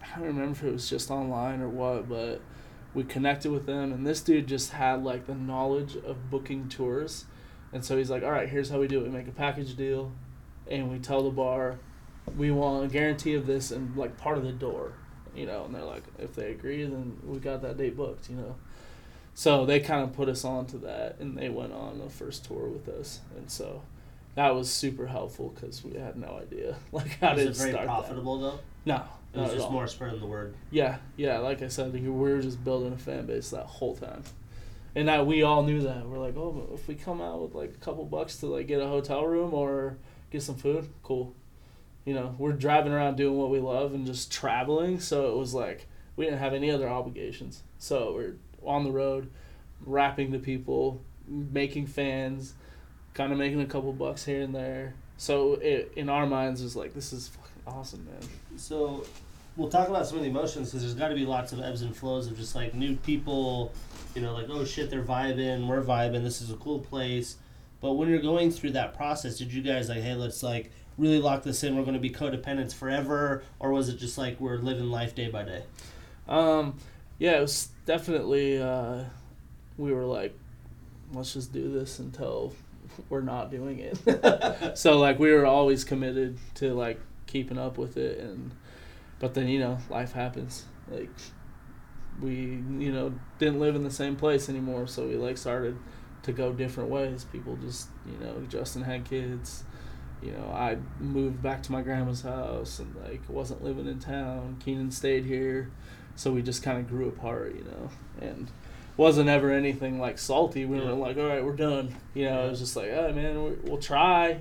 [0.03, 2.41] I don't remember if it was just online or what, but
[2.95, 7.27] we connected with them, and this dude just had like the knowledge of booking tours,
[7.73, 9.77] and so he's like, "All right, here's how we do it: we make a package
[9.77, 10.13] deal,
[10.67, 11.79] and we tell the bar,
[12.37, 14.93] we want a guarantee of this and like part of the door,
[15.35, 18.37] you know." And they're like, if they agree, then we got that date booked, you
[18.37, 18.57] know.
[19.35, 22.45] So they kind of put us on to that, and they went on the first
[22.45, 23.83] tour with us, and so
[24.35, 27.71] that was super helpful because we had no idea like how was to it very
[27.73, 28.59] start profitable though?
[28.85, 29.03] No,
[29.35, 29.73] It was just all.
[29.73, 30.55] more spreading the word.
[30.71, 31.39] Yeah, yeah.
[31.39, 34.23] Like I said, we were just building a fan base that whole time,
[34.97, 36.07] and that we all knew that.
[36.09, 38.81] We're like, oh, if we come out with like a couple bucks to like get
[38.81, 39.99] a hotel room or
[40.31, 41.35] get some food, cool.
[42.09, 44.99] You know, we're driving around doing what we love and just traveling.
[44.99, 45.87] So it was like
[46.17, 47.63] we didn't have any other obligations.
[47.77, 49.31] So we're on the road,
[49.85, 52.55] rapping to people, making fans,
[53.13, 54.95] kind of making a couple bucks here and there.
[55.19, 58.27] So it, in our minds, was like this is fucking awesome, man.
[58.57, 59.05] So
[59.59, 61.83] we'll talk about some of the emotions because there's got to be lots of ebbs
[61.83, 63.75] and flows of just like new people,
[64.15, 67.37] you know, like oh shit, they're vibing, we're vibing, this is a cool place.
[67.83, 71.21] But when you're going through that process, did you guys like, hey, let's like really
[71.21, 71.77] lock this in?
[71.77, 75.29] We're going to be codependents forever, or was it just like we're living life day
[75.29, 75.63] by day?
[76.29, 76.79] Um,
[77.19, 78.61] yeah, it was definitely.
[78.61, 79.05] Uh,
[79.77, 80.37] we were like,
[81.13, 82.53] let's just do this until
[83.09, 84.77] we're not doing it.
[84.79, 88.53] so like we were always committed to like keeping up with it, and
[89.19, 90.65] but then you know life happens.
[90.91, 91.11] Like
[92.21, 95.77] we you know didn't live in the same place anymore, so we like started
[96.23, 97.25] to go different ways.
[97.25, 99.65] People just you know Justin had kids.
[100.23, 104.57] You know, I moved back to my grandma's house and like wasn't living in town.
[104.65, 105.71] Keenan stayed here
[106.17, 107.91] so we just kind of grew apart, you know,
[108.21, 108.49] and
[108.97, 110.65] wasn't ever anything like salty.
[110.65, 110.87] We Yeah.
[110.87, 111.95] were like, all right, we're done.
[112.15, 114.41] You know, it was just like, oh man, we- we'll try,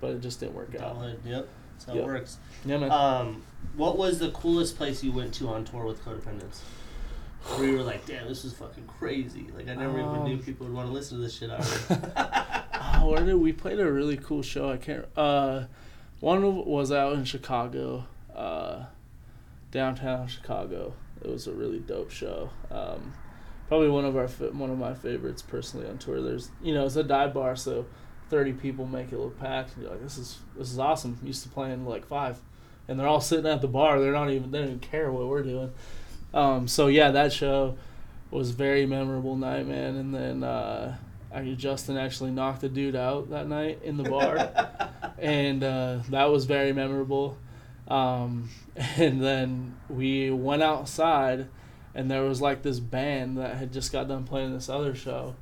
[0.00, 0.96] but it just didn't work out.
[1.26, 1.48] Yep.
[1.72, 2.02] That's how Yep.
[2.02, 2.38] it works.
[2.64, 2.90] Yeah, man.
[2.90, 3.42] Um,
[3.76, 6.60] what was the coolest place you went to on tour with Codependence?
[7.56, 9.46] Where you were like, damn, this is fucking crazy.
[9.54, 11.50] Like, I never even knew Um, people would want to listen to this shit.
[11.50, 12.12] Already.
[13.04, 14.70] where did we played a really cool show?
[14.70, 15.06] I can't.
[15.16, 15.64] Uh,
[16.20, 18.84] one was out in Chicago, uh,
[19.70, 20.94] downtown Chicago.
[21.22, 22.50] It was a really dope show.
[22.70, 23.12] Um,
[23.68, 26.20] probably one of our one of my favorites personally on tour.
[26.20, 27.86] There's you know it's a dive bar, so
[28.30, 29.74] thirty people make it look packed.
[29.74, 31.18] And you're like, this is this is awesome.
[31.22, 32.40] used to playing like five,
[32.88, 34.00] and they're all sitting at the bar.
[34.00, 35.72] They're not even they don't even care what we're doing.
[36.34, 37.76] Um, so yeah, that show
[38.30, 39.96] was very memorable night, man.
[39.96, 40.96] And then uh,
[41.32, 44.50] I Justin actually knocked the dude out that night in the bar,
[45.18, 47.36] and uh, that was very memorable.
[47.86, 48.50] Um,
[48.96, 51.48] and then we went outside,
[51.94, 55.34] and there was like this band that had just got done playing this other show,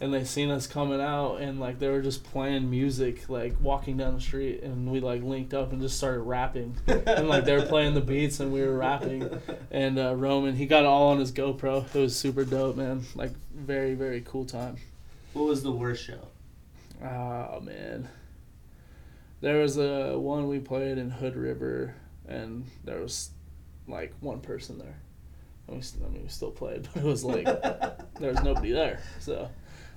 [0.00, 3.98] and they seen us coming out, and like they were just playing music, like walking
[3.98, 7.54] down the street, and we like linked up and just started rapping, and like they
[7.56, 9.28] were playing the beats and we were rapping,
[9.70, 11.94] and uh, Roman he got it all on his GoPro.
[11.94, 13.04] It was super dope, man.
[13.14, 14.76] Like very very cool time.
[15.36, 16.28] What was the worst show?
[17.02, 18.08] Oh man.
[19.42, 21.94] There was a one we played in Hood River,
[22.26, 23.30] and there was
[23.86, 24.98] like one person there.
[25.68, 27.44] And we, st- I mean, we still played, but it was like
[28.18, 29.00] there was nobody there.
[29.20, 29.50] So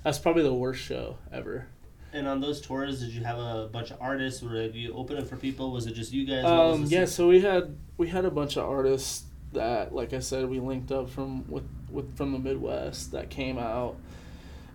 [0.04, 1.68] that's probably the worst show ever.
[2.12, 4.44] And on those tours, did you have a bunch of artists?
[4.44, 5.72] Or did you open it for people?
[5.72, 6.44] Was it just you guys?
[6.44, 9.24] Um, yeah, so we had we had a bunch of artists
[9.54, 13.58] that, like I said, we linked up from with, with from the Midwest that came
[13.58, 13.96] out,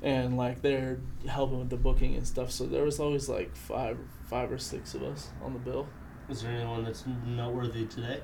[0.04, 2.52] and like they're helping with the booking and stuff.
[2.52, 5.88] So there was always like five five or six of us on the bill.
[6.28, 8.20] Is there anyone that's noteworthy today?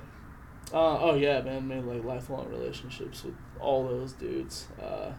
[0.71, 4.67] Uh, oh yeah, man, made like lifelong relationships with all those dudes.
[4.81, 5.11] Uh,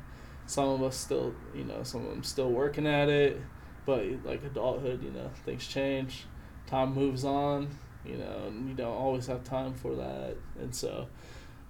[0.46, 3.40] some of us still, you know, some of them still working at it,
[3.84, 6.24] but like adulthood, you know, things change,
[6.66, 11.08] time moves on, you know, and you don't always have time for that, and so,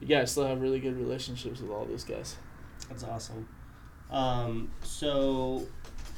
[0.01, 2.37] yeah, I still have really good relationships with all those guys.
[2.89, 3.49] That's awesome.
[4.13, 5.67] Um, so,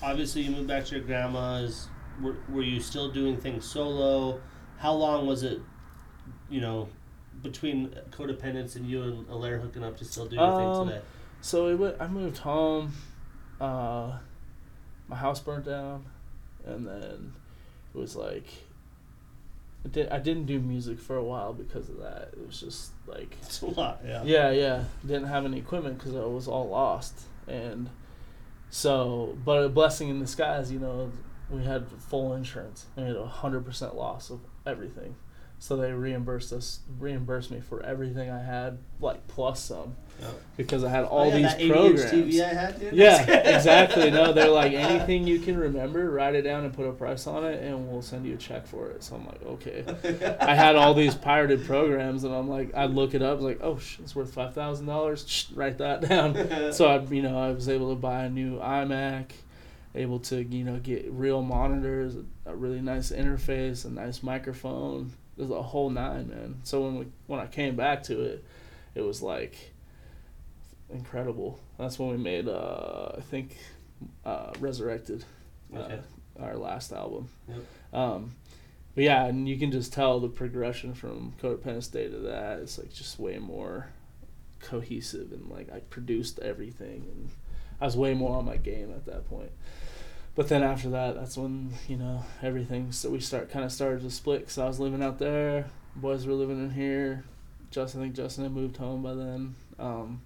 [0.02, 1.88] obviously, you moved back to your grandma's.
[2.20, 4.40] Were, were you still doing things solo?
[4.78, 5.60] How long was it,
[6.50, 6.88] you know,
[7.42, 11.04] between codependence and you and Alaire hooking up to still do your Um, thing today?
[11.40, 12.92] So it went, I moved home.
[13.60, 14.18] Uh,
[15.08, 16.04] my house burnt down,
[16.64, 17.32] and then
[17.94, 18.46] it was like
[19.84, 22.30] I, did, I didn't do music for a while because of that.
[22.32, 24.22] It was just like It's a lot, yeah.
[24.24, 24.84] yeah, yeah.
[25.06, 27.90] Didn't have any equipment because I was all lost, and
[28.70, 31.10] so but a blessing in disguise, you know.
[31.50, 32.86] We had full insurance.
[32.96, 35.14] and We had a hundred percent loss of everything,
[35.64, 40.26] so they reimbursed us, reimbursed me for everything I had, like plus some, Yeah.
[40.58, 42.04] because I had oh, all Oh, yeah, these that programs.
[42.12, 42.92] TV I had, dude.
[42.92, 44.10] Yeah, exactly.
[44.10, 47.46] No, they're like anything you can remember, write it down and put a price on
[47.46, 49.02] it, and we'll send you a check for it.
[49.02, 50.36] So I'm like, okay.
[50.38, 53.78] I had all these pirated programs, and I'm like, I'd look it up, like, oh,
[53.78, 55.50] sh- it's worth five thousand dollars.
[55.54, 56.72] Write that down.
[56.74, 59.30] So I, you know, I was able to buy a new iMac,
[59.94, 65.10] able to, you know, get real monitors, a, a really nice interface, a nice microphone.
[65.36, 66.60] There's a whole nine, man.
[66.62, 68.44] So when we when I came back to it,
[68.94, 69.72] it was like
[70.90, 71.58] incredible.
[71.78, 73.56] That's when we made, uh, I think,
[74.24, 75.24] uh, Resurrected,
[75.74, 75.98] Okay.
[76.38, 77.28] uh, our last album.
[77.48, 77.58] Yep.
[77.92, 78.34] Um,
[78.94, 82.60] but yeah, and you can just tell the progression from Codependence Day to that.
[82.60, 83.88] It's like just way more
[84.60, 87.28] cohesive and like I produced everything and
[87.80, 89.50] I was way more on my game at that point.
[90.34, 92.90] But then after that, that's when you know everything.
[92.92, 96.26] So we start kind of started to split because I was living out there, boys
[96.26, 97.24] were living in here.
[97.70, 100.22] Justin, I think Justin had moved home by then, um,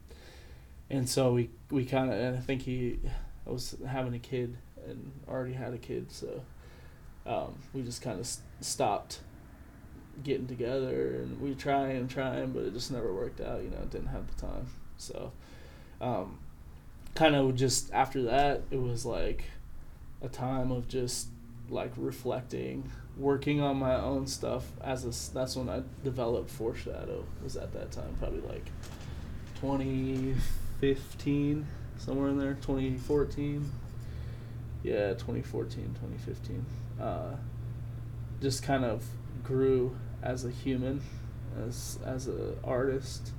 [0.90, 2.34] and so we we kind of.
[2.36, 2.98] I think he
[3.44, 4.56] was having a kid
[4.86, 6.42] and already had a kid, so
[7.26, 9.20] um, we just kind of s- stopped
[10.24, 13.62] getting together and we trying and trying, but it just never worked out.
[13.62, 14.66] You know, didn't have the time.
[14.96, 15.32] So,
[16.00, 16.38] um,
[17.14, 19.44] kind of just after that, it was like
[20.22, 21.28] a time of just
[21.68, 24.72] like reflecting, working on my own stuff.
[24.82, 27.24] As a, that's when I developed Foreshadow.
[27.42, 28.66] Was at that time probably like
[29.60, 31.66] 2015,
[31.98, 33.70] somewhere in there, 2014.
[34.82, 36.66] Yeah, 2014, 2015.
[37.00, 37.36] Uh,
[38.40, 39.04] just kind of
[39.42, 41.02] grew as a human,
[41.66, 43.32] as as a artist.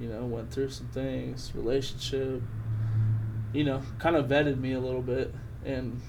[0.00, 2.42] You know, went through some things, relationship.
[3.52, 6.00] You know, kind of vetted me a little bit, and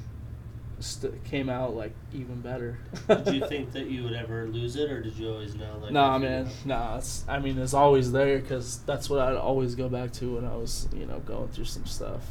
[0.79, 2.77] st- came out like even better.
[3.07, 5.77] did you think that you would ever lose it, or did you always know?
[5.81, 6.49] Like, Nah, you- man.
[6.65, 10.35] Nah, it's, I mean, it's always there because that's what I'd always go back to
[10.35, 12.23] when I was, you know, going through some stuff.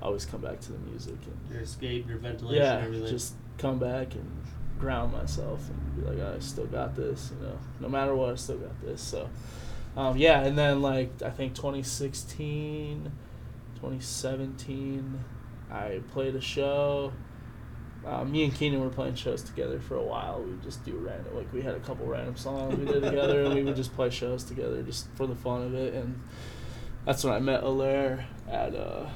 [0.00, 3.08] I always come back to the music and Your escape, your ventilation, yeah, everything.
[3.08, 4.42] just come back and
[4.78, 8.34] ground myself and be like, I still got this, you know, no matter what, I
[8.36, 9.00] still got this.
[9.02, 9.28] So,
[9.96, 13.10] um, yeah, and then like I think 2016,
[13.80, 15.18] 2017,
[15.70, 17.12] I played a show.
[18.08, 20.40] Uh, me and Keenan were playing shows together for a while.
[20.42, 23.42] We would just do random, like we had a couple random songs we did together,
[23.42, 25.92] and we would just play shows together just for the fun of it.
[25.92, 26.18] And
[27.04, 29.06] that's when I met Alaire at uh,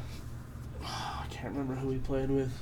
[0.82, 2.52] I can't remember who we played with,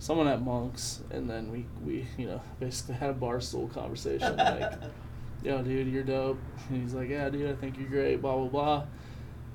[0.00, 4.36] someone at Monks, and then we we you know basically had a bar stool conversation
[4.36, 4.72] like,
[5.44, 6.38] yo dude you're dope,
[6.70, 8.84] and he's like yeah dude I think you're great blah blah blah,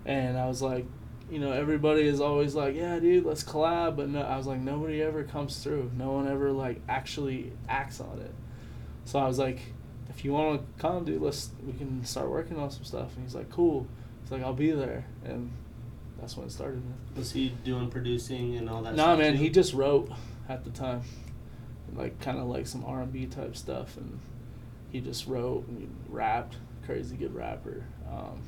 [0.06, 0.86] and I was like
[1.34, 3.96] you know, everybody is always like, yeah, dude, let's collab.
[3.96, 5.90] But no, I was like, nobody ever comes through.
[5.98, 8.32] No one ever like actually acts on it.
[9.06, 9.60] So I was like,
[10.10, 13.16] if you want to come, dude, let's we can start working on some stuff.
[13.16, 13.88] And he's like, cool.
[14.22, 15.52] He's like, I'll be there, and
[16.20, 16.84] that's when it started.
[16.86, 16.94] Man.
[17.16, 18.96] Was he doing producing and all that?
[18.96, 19.40] Nah, man, too?
[19.40, 20.12] he just wrote
[20.48, 21.02] at the time,
[21.96, 24.20] like kind of like some R and B type stuff, and
[24.92, 26.58] he just wrote and he rapped.
[26.86, 27.86] Crazy good rapper.
[28.08, 28.42] Um,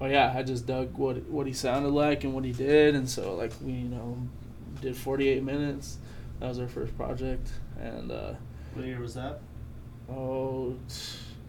[0.00, 3.08] but yeah, I just dug what what he sounded like and what he did, and
[3.08, 4.18] so like we you know
[4.80, 5.98] did 48 minutes.
[6.40, 7.48] That was our first project,
[7.80, 8.32] and uh,
[8.74, 9.40] What year was that?
[10.10, 10.74] oh,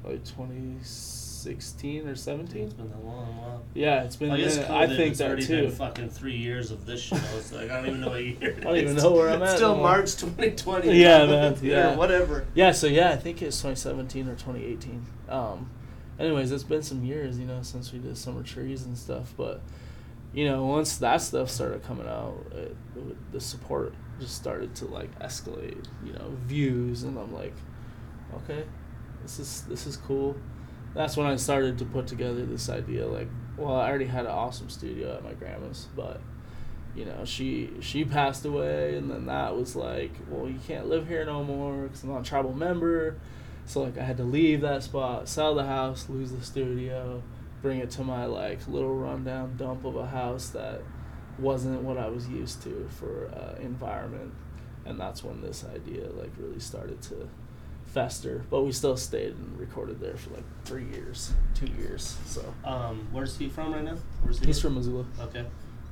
[0.04, 2.70] like 2016 or It's 17.
[2.70, 3.38] been that long.
[3.38, 3.62] Wow.
[3.74, 4.32] Yeah, it's been.
[4.32, 5.62] I a guess I think it's already too.
[5.64, 7.16] been fucking three years of this show.
[7.38, 8.56] It's like I don't even know what year.
[8.60, 9.92] I don't even know where I'm at Still anymore.
[9.92, 10.92] March 2020.
[11.00, 11.96] Yeah, man, yeah.
[11.96, 12.46] Whatever.
[12.54, 15.06] Yeah, so yeah, I think it's 2017 or 2018.
[15.30, 15.70] Um,
[16.22, 19.34] anyways, it's been some years, you know, since we did summer trees and stuff.
[19.36, 19.62] But
[20.34, 24.86] you know, once that stuff started coming out, it, it, the support just started to
[24.86, 25.86] like escalate.
[26.06, 27.56] You know, views, and I'm like,
[28.36, 28.64] okay,
[29.24, 30.36] this is this is cool.
[30.94, 33.08] That's when I started to put together this idea.
[33.08, 36.22] Like, well, I already had an awesome studio at my grandma's, but
[36.96, 41.08] you know, she she passed away, and then that was like, well, you can't live
[41.08, 43.18] here no more because I'm not a tribal member.
[43.72, 47.24] So like, I had to leave that spot, sell the house, lose the studio,
[47.62, 50.82] bring it to my like little rundown dump of a house that
[51.40, 54.34] wasn't what I was used to for uh, environment,
[54.84, 57.30] and that's when this idea like really started to
[57.86, 58.44] fester.
[58.50, 62.18] But we still stayed and recorded there for like three years, two years.
[62.26, 63.96] So Um, where's he from right now?
[64.22, 65.06] Where's he he's from Missoula.
[65.22, 65.46] Okay.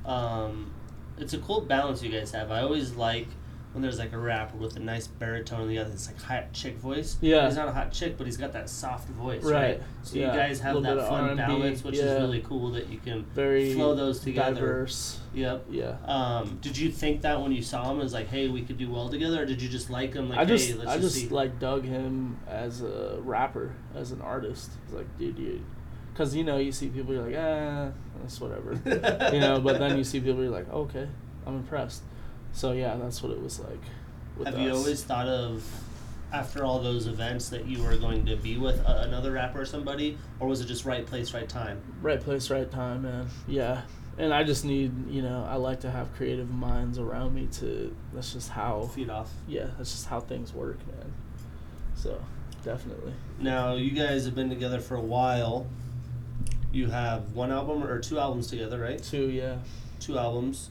[0.04, 0.70] Um,
[1.16, 2.50] it's a cool balance you guys have.
[2.50, 3.28] I always like
[3.72, 6.52] when there's like a rapper with a nice baritone and the other it's like hot
[6.52, 7.16] chick voice.
[7.20, 7.46] Yeah.
[7.46, 9.52] He's not a hot chick, but he's got that soft voice, right?
[9.52, 9.82] Right.
[10.02, 10.32] So Yeah.
[10.32, 13.94] you guys have that fun balance, which is really cool that you can Very flow
[13.94, 14.54] those together.
[14.60, 15.20] diverse.
[15.34, 15.66] Yep.
[15.70, 15.96] Yeah.
[16.04, 18.76] Um, did you think that when you saw him, it was like, hey, we could
[18.78, 20.28] do well together, or did you just like him?
[20.30, 21.34] Like, I just hey, let's I just, just see.
[21.34, 24.70] like dug him as a rapper, as an artist.
[24.84, 25.64] It's like, dude, you,
[26.12, 27.90] because you know you see people you're like, ah,
[28.20, 28.72] that's whatever,
[29.32, 29.60] you know.
[29.60, 31.06] But then you see people you're like, okay,
[31.46, 32.02] I'm impressed.
[32.52, 33.80] So yeah, that's what it was like.
[34.44, 34.60] Have us.
[34.60, 35.62] you always thought of,
[36.32, 39.64] after all those events, that you were going to be with a, another rapper or
[39.64, 41.80] somebody, or was it just right place, right time?
[42.02, 43.28] right place, right time, man?
[43.46, 43.82] Yeah.
[44.18, 47.94] And I just need, you know, I like to have creative minds around me to.
[48.12, 48.90] That's just how.
[48.94, 49.30] Feed off.
[49.48, 51.12] Yeah, that's just how things work, man.
[51.94, 52.20] So,
[52.62, 53.14] definitely.
[53.38, 55.66] Now you guys have been together for a while.
[56.72, 59.02] You have one album or two albums together, right?
[59.02, 59.58] Two, yeah.
[60.00, 60.70] Two albums.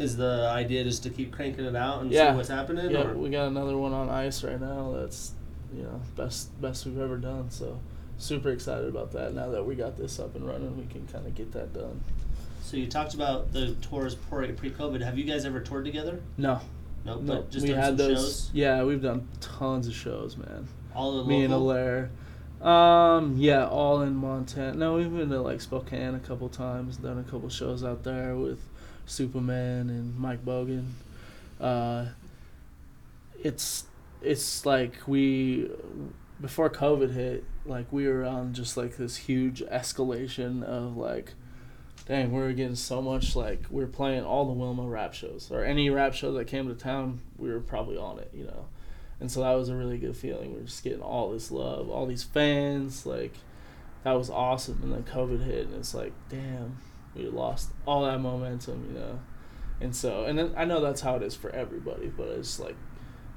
[0.00, 2.30] Is the idea just to keep cranking it out and Yeah.
[2.32, 2.90] see what's happening?
[2.90, 3.14] Yeah, or?
[3.16, 4.92] we got another one on ice right now.
[4.96, 5.32] That's
[5.76, 7.50] you know best best we've ever done.
[7.50, 7.78] So
[8.18, 9.34] super excited about that.
[9.34, 12.00] Now that we got this up and running, we can kind of get that done.
[12.62, 15.02] So you talked about the tours pre pre-COVID.
[15.02, 16.20] Have you guys ever toured together?
[16.38, 16.60] No,
[17.04, 17.22] Nope.
[17.22, 18.08] no, But just we had those.
[18.18, 18.50] shows.
[18.54, 20.66] Yeah, we've done tons of shows, man.
[20.94, 21.52] All the Me and.
[21.52, 22.08] Alaire.
[22.64, 24.74] Um, yeah, all in Montana.
[24.76, 26.96] No, we've been to like Spokane a couple times.
[26.98, 28.58] Done a couple shows out there with
[29.10, 30.90] Superman and Mike Bogan.
[31.60, 32.06] Uh,
[33.42, 33.84] it's
[34.22, 35.70] it's like we
[36.40, 41.34] before COVID hit, like we were on just like this huge escalation of like,
[42.06, 45.50] dang, we were getting so much like we were playing all the Wilma rap shows
[45.50, 48.66] or any rap show that came to town, we were probably on it, you know.
[49.20, 50.54] And so that was a really good feeling.
[50.54, 53.34] We are just getting all this love, all these fans, like
[54.04, 54.80] that was awesome.
[54.82, 56.78] And then COVID hit, and it's like, damn,
[57.14, 59.20] we lost all that momentum, you know.
[59.80, 62.76] And so, and then I know that's how it is for everybody, but it's like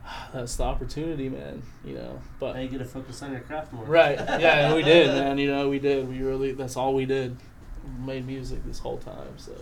[0.34, 2.22] that's the opportunity, man, you know.
[2.40, 3.86] But Now you get to focus on your craft more.
[3.86, 4.18] Right.
[4.18, 5.38] Yeah, and we did, man.
[5.38, 6.08] You know, we did.
[6.08, 6.52] We really.
[6.54, 7.38] That's all we did.
[7.84, 9.38] We made music this whole time.
[9.38, 9.54] So.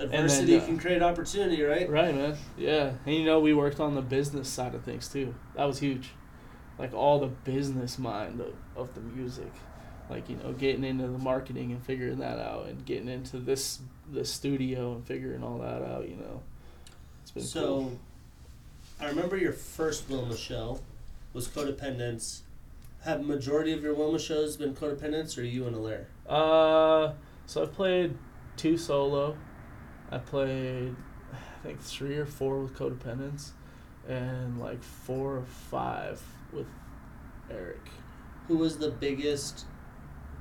[0.00, 1.88] Adversity uh, can create opportunity, right?
[1.88, 2.36] Right, man.
[2.58, 5.34] Yeah, and you know, we worked on the business side of things too.
[5.54, 6.10] That was huge.
[6.78, 9.52] Like all the business mind of, of the music,
[10.10, 13.80] like you know, getting into the marketing and figuring that out, and getting into this
[14.12, 16.08] the studio and figuring all that out.
[16.08, 16.42] You know,
[17.22, 17.98] it's been So, cool.
[19.00, 20.80] I remember your first Wilma show
[21.32, 22.40] was Codependence.
[23.04, 26.04] Have majority of your Wilma shows been Codependence, or you and Alaire?
[26.28, 27.12] Uh,
[27.46, 28.16] so I played
[28.56, 29.36] two solo.
[30.10, 30.94] I played,
[31.32, 33.50] I think three or four with Codependence,
[34.08, 36.66] and like four or five with
[37.50, 37.80] Eric.
[38.48, 39.64] Who was the biggest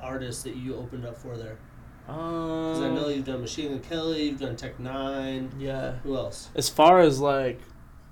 [0.04, 1.58] artist that you opened up for there?
[2.06, 5.50] Because Um, I know you've done Machine Gun Kelly, you've done Tech N9ne.
[5.58, 5.94] Yeah.
[6.04, 6.50] Who else?
[6.56, 7.60] As far as like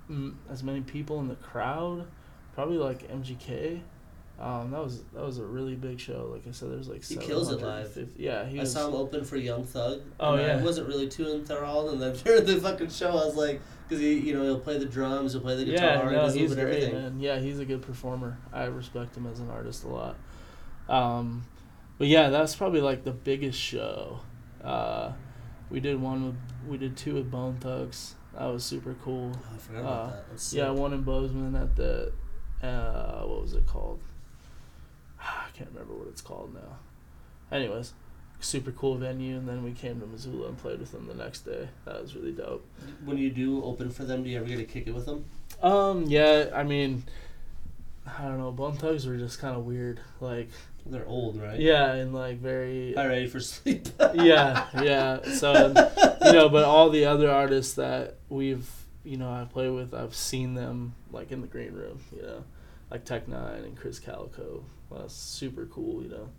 [0.09, 2.05] m- as many people in the crowd,
[2.53, 3.81] probably like MGK.
[4.39, 6.29] Um, that was that was a really big show.
[6.33, 7.95] Like I said, there's like He kills it live.
[8.17, 8.73] Yeah, he I was.
[8.73, 10.01] saw him open for Young Thug.
[10.19, 10.57] Oh, yeah.
[10.57, 14.01] I wasn't really too enthralled, and then during the fucking show, I was like, because
[14.01, 16.55] he, you know, he'll play the drums, he'll play the guitar, yeah, no, he's little
[16.55, 16.93] bit of great, everything.
[17.03, 17.19] man.
[17.19, 18.39] Yeah, he's a good performer.
[18.51, 20.15] I respect him as an artist a lot.
[20.89, 21.45] Um,
[22.01, 24.21] but yeah, that's probably like the biggest show.
[24.63, 25.11] Uh,
[25.69, 26.35] we did one with
[26.67, 28.15] we did two with Bone Thugs.
[28.33, 29.31] That was super cool.
[29.35, 30.29] Oh, I forgot about Uh, that.
[30.31, 30.79] That's Yeah, sick.
[30.79, 32.11] one in Bozeman at the
[32.63, 33.99] uh, what was it called?
[35.21, 36.79] I can't remember what it's called now.
[37.55, 37.93] Anyways,
[38.39, 41.41] super cool venue, and then we came to Missoula and played with them the next
[41.41, 41.69] day.
[41.85, 42.65] That was really dope.
[43.05, 45.25] When you do open for them, do you ever get to kick it with them?
[45.61, 47.03] Um, yeah, I mean,
[48.07, 48.51] I don't know.
[48.51, 49.99] Bone Thugs were just kind of weird.
[50.19, 50.49] Like,
[50.85, 51.59] They're old, right?
[51.59, 52.95] yeah, and like very.
[52.97, 53.87] All ready for sleep.
[54.15, 55.21] yeah, yeah.
[55.33, 55.67] So,
[56.25, 58.67] you know, but all the other artists that we've,
[59.03, 62.43] you know, I play with, I've seen them like in the green room, you know,
[62.89, 64.63] like Tech N9ne and Krizz Kaliko.
[64.89, 66.29] Well, that's super cool, you know.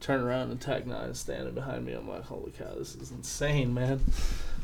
[0.00, 1.92] Turn around and Tech N9ne is standing behind me.
[1.92, 4.00] I'm like, holy cow, this is insane, man.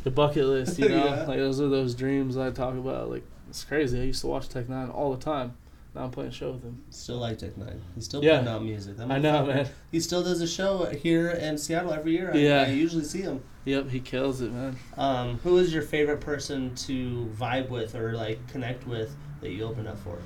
[0.04, 1.24] The bucket list, you know, Yeah.
[1.24, 3.08] like those are those dreams I talk about.
[3.10, 4.00] Like it's crazy.
[4.00, 5.54] I used to watch Tech N9ne all the time.
[5.94, 6.82] Now I'm playing a show with him.
[6.90, 7.80] Still like Tech N9ne.
[7.94, 8.38] He's still Yeah.
[8.38, 8.96] putting out music.
[8.98, 9.68] That I know, motherfucker- man.
[9.90, 12.30] He still does a show here in Seattle every year.
[12.32, 12.64] I, Yeah.
[12.68, 13.40] I usually see him.
[13.64, 14.76] Yep, he kills it, man.
[14.96, 19.64] Um, who is your favorite person to vibe with or like connect with that you
[19.64, 20.18] open up for?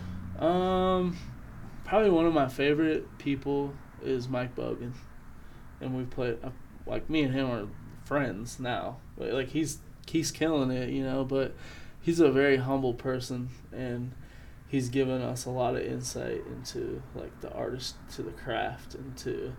[0.45, 1.17] Um,
[1.85, 3.73] probably one of my favorite people
[4.05, 4.93] is Mike Bogan,
[5.81, 6.51] and we play uh,
[6.87, 7.67] like me and him are
[8.05, 8.97] friends now.
[9.17, 11.25] Like like, he's he's killing it, you know.
[11.25, 11.55] But
[12.01, 14.13] he's a very humble person, and
[14.73, 19.14] he's given us a lot of insight into like the artist to the craft and
[19.18, 19.55] to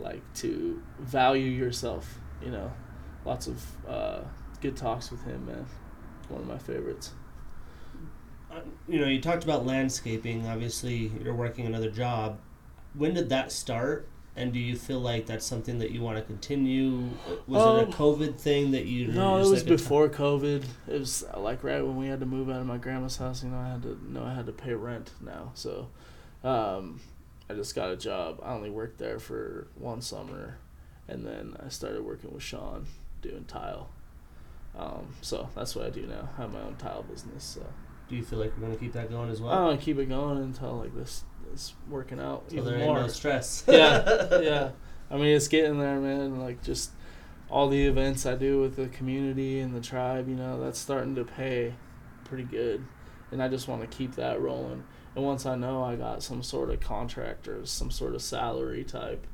[0.00, 2.18] like to value yourself.
[2.44, 2.72] You know,
[3.24, 4.20] lots of uh,
[4.60, 5.64] good talks with him, man.
[6.28, 7.12] One of my favorites.
[8.50, 10.46] Uh, you know, you talked about landscaping.
[10.46, 12.38] Obviously, you're working another job.
[12.94, 14.08] When did that start?
[14.38, 17.08] And do you feel like that's something that you want to continue?
[17.48, 19.08] Was it Um, a COVID thing that you?
[19.08, 20.64] No, it was like before COVID.
[20.86, 23.42] It was uh, like right when we had to move out of my grandma's house.
[23.42, 25.50] You know, I had to know I had to pay rent now.
[25.54, 25.88] So,
[26.44, 27.00] um,
[27.50, 28.38] I just got a job.
[28.42, 30.58] I only worked there for one summer,
[31.08, 32.86] and then I started working with Sean
[33.20, 33.88] doing tile.
[34.78, 36.28] Um, so that's what I do now.
[36.38, 37.42] I have my own tile business.
[37.42, 37.66] So
[38.08, 39.52] Do you feel like you're going to keep that going as well?
[39.52, 43.00] I want to keep it going until like this is working out so even more.
[43.00, 43.64] no stress.
[43.68, 44.70] yeah, yeah.
[45.10, 46.38] I mean, it's getting there, man.
[46.38, 46.90] Like just
[47.50, 51.14] all the events I do with the community and the tribe, you know, that's starting
[51.14, 51.74] to pay
[52.24, 52.84] pretty good,
[53.30, 54.84] and I just want to keep that rolling.
[55.14, 58.84] And once I know I got some sort of contract or some sort of salary
[58.84, 59.26] type,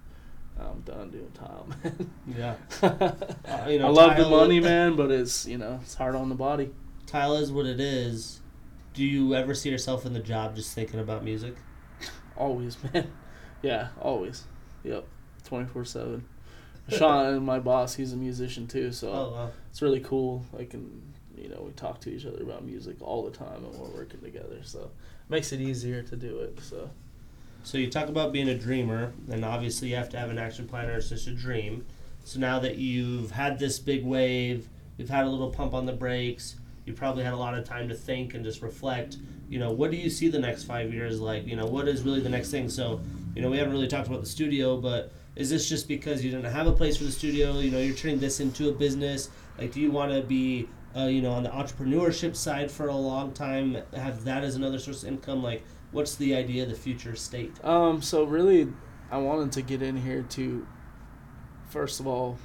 [0.59, 2.11] I'm done doing tile, man.
[2.27, 2.55] Yeah.
[2.81, 6.29] Uh, you know, I love the money, man, but it's you know it's hard on
[6.29, 6.71] the body.
[7.07, 8.41] Tile is what it is.
[8.93, 11.57] Do you ever see yourself in the job just thinking about music?
[12.37, 13.11] Always, man.
[13.62, 14.45] Yeah, always.
[14.82, 15.07] Yep,
[15.45, 16.24] twenty four seven.
[16.89, 19.51] Sean, my boss, he's a musician too, so Oh, wow.
[19.70, 20.45] it's really cool.
[20.59, 21.01] I can,
[21.37, 24.20] you know, we talk to each other about music all the time, and we're working
[24.20, 24.91] together, so it
[25.30, 26.61] makes it easier to do it.
[26.61, 26.91] So
[27.62, 30.68] So you talk about being a dreamer, and obviously you have to have an action
[30.68, 31.87] plan or it's just a dream.
[32.24, 34.68] So now that you've had this big wave,
[34.99, 37.89] you've had a little pump on the brakes, you probably had a lot of time
[37.89, 39.16] to think and just reflect.
[39.55, 41.46] You know, what do you see the next five years like?
[41.46, 42.68] You know, what is really the next thing?
[42.68, 43.00] So,
[43.36, 46.32] you know, we haven't really talked about the studio, but is this just because you
[46.32, 47.61] didn't have a place for the studio?
[47.61, 49.30] You know, you're turning this into a business.
[49.57, 52.96] Like, do you want to be, uh, you know, on the entrepreneurship side for a
[52.96, 53.76] long time?
[53.94, 55.40] Have that as another source of income?
[55.40, 57.64] Like, what's the idea, the future state?
[57.64, 58.72] Um, so really,
[59.09, 60.66] I wanted to get in here to,
[61.68, 62.38] first of all,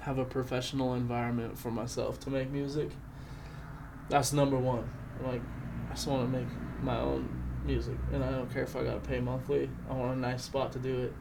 [0.00, 2.88] have a professional environment for myself to make music.
[4.08, 4.88] That's number one.
[5.22, 5.42] Like,
[5.94, 6.48] I just want to make
[6.82, 7.28] my own
[7.64, 9.70] music, and I don't care if I gotta pay monthly.
[9.88, 11.12] I want a nice spot to do it,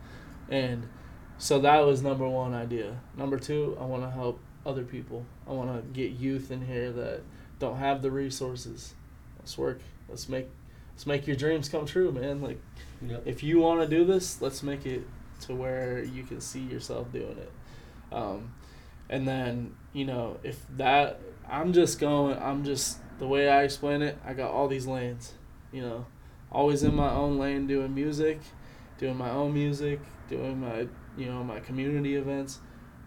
[0.49, 0.87] and
[1.37, 2.99] so that was number one idea.
[3.15, 5.27] Number two, I want to help other people.
[5.47, 7.21] I want to get youth in here that
[7.59, 8.95] don't have the resources.
[9.37, 9.79] Let's work.
[10.09, 10.47] Let's make
[10.95, 12.41] let's make your dreams come true, man.
[12.41, 12.59] Like
[13.07, 13.27] Yep.
[13.27, 15.03] if you want to do this, let's make it
[15.41, 17.51] to where you can see yourself doing it.
[18.11, 18.55] Um,
[19.07, 24.01] and then you know if that I'm just going, I'm just the way I explain
[24.01, 25.33] it, I got all these lanes.
[25.71, 26.05] You know,
[26.51, 28.39] always in my own lane doing music,
[28.97, 29.99] doing my own music,
[30.29, 30.87] doing my
[31.17, 32.59] you know my community events.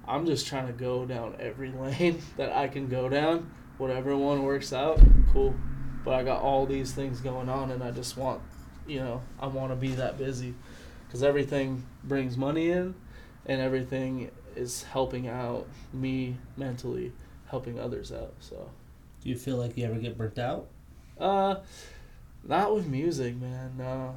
[0.09, 3.51] I'm just trying to go down every lane that I can go down.
[3.79, 5.01] Whatever one works out,
[5.33, 5.55] cool.
[6.05, 8.41] But I got all these things going on, and I just want,
[8.87, 10.55] you know, I want to be that busy,
[11.07, 12.95] because everything brings money in,
[13.45, 17.13] and everything is helping out me mentally,
[17.49, 18.35] helping others out.
[18.39, 18.71] So.
[19.27, 20.69] Do you feel like you ever get burnt out?
[21.19, 21.57] Uh,
[22.45, 23.73] not with music, man.
[23.77, 24.15] No,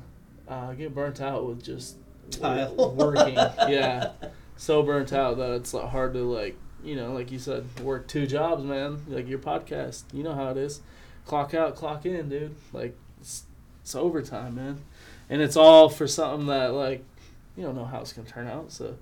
[0.47, 1.95] uh, I get burnt out with just
[2.29, 2.93] Tile.
[2.95, 3.33] working.
[3.67, 4.11] yeah,
[4.55, 8.27] so burnt out that it's hard to like you know like you said work two
[8.27, 9.01] jobs, man.
[9.07, 10.81] Like your podcast, you know how it is.
[11.25, 12.55] Clock out, clock in, dude.
[12.71, 13.45] Like it's,
[13.81, 14.79] it's overtime, man,
[15.27, 17.03] and it's all for something that like
[17.57, 18.71] you don't know how it's gonna turn out.
[18.71, 18.95] So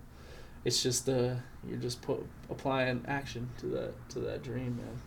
[0.64, 1.36] it's just uh
[1.68, 5.02] you're just put applying action to that to that dream, man.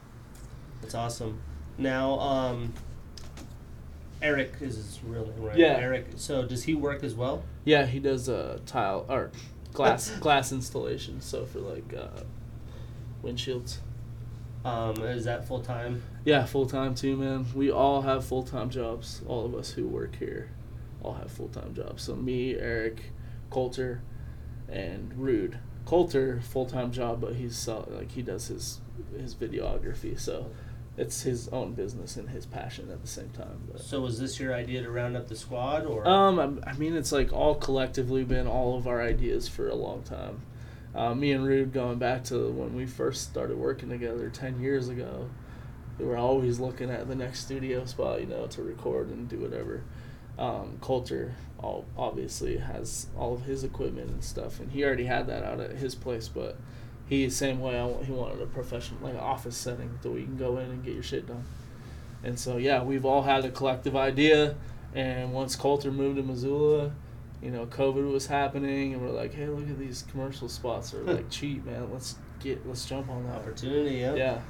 [0.80, 1.40] That's awesome.
[1.78, 2.74] Now, um,
[4.22, 5.56] Eric is his real name, right?
[5.56, 5.78] Yeah.
[5.78, 6.06] Eric.
[6.16, 7.42] So does he work as well?
[7.64, 9.30] Yeah, he does uh, tile or
[9.72, 11.20] glass glass installation.
[11.20, 12.22] So for like uh,
[13.22, 13.78] windshields.
[14.64, 16.02] Um, is that full time?
[16.24, 17.46] Yeah, full time too, man.
[17.54, 19.22] We all have full time jobs.
[19.26, 20.50] All of us who work here,
[21.02, 22.02] all have full time jobs.
[22.02, 23.04] So me, Eric,
[23.50, 24.02] Coulter,
[24.68, 25.58] and Rude.
[25.86, 28.80] Coulter full time job, but he's uh, like he does his
[29.18, 30.20] his videography.
[30.20, 30.50] So
[31.01, 33.61] it's his own business and his passion at the same time.
[33.70, 33.80] But.
[33.80, 36.94] So was this your idea to round up the squad, or Um, I'm- I mean,
[36.94, 40.42] it's like all collectively been all of our ideas for a long time.
[40.94, 44.88] Uh, me and Rude going back to when we first started working together ten years
[44.88, 45.28] ago,
[45.98, 49.38] we were always looking at the next studio spot, you know, to record and do
[49.38, 49.82] whatever.
[50.38, 55.26] Um, Coulter, all obviously has all of his equipment and stuff, and he already had
[55.28, 56.57] that out at his place, but
[57.11, 60.38] he same way I he wanted a professional like an office setting so we can
[60.38, 61.44] go in and get your shit done.
[62.24, 64.54] And so yeah, we've all had a collective idea.
[64.94, 66.92] And once Coulter moved to Missoula,
[67.42, 71.02] you know, COVID was happening, and we're like, hey, look at these commercial spots are
[71.02, 71.92] like cheap, man.
[71.92, 73.36] Let's get let's jump on that.
[73.36, 73.96] opportunity?
[73.96, 74.14] Yeah.
[74.14, 74.40] Yeah.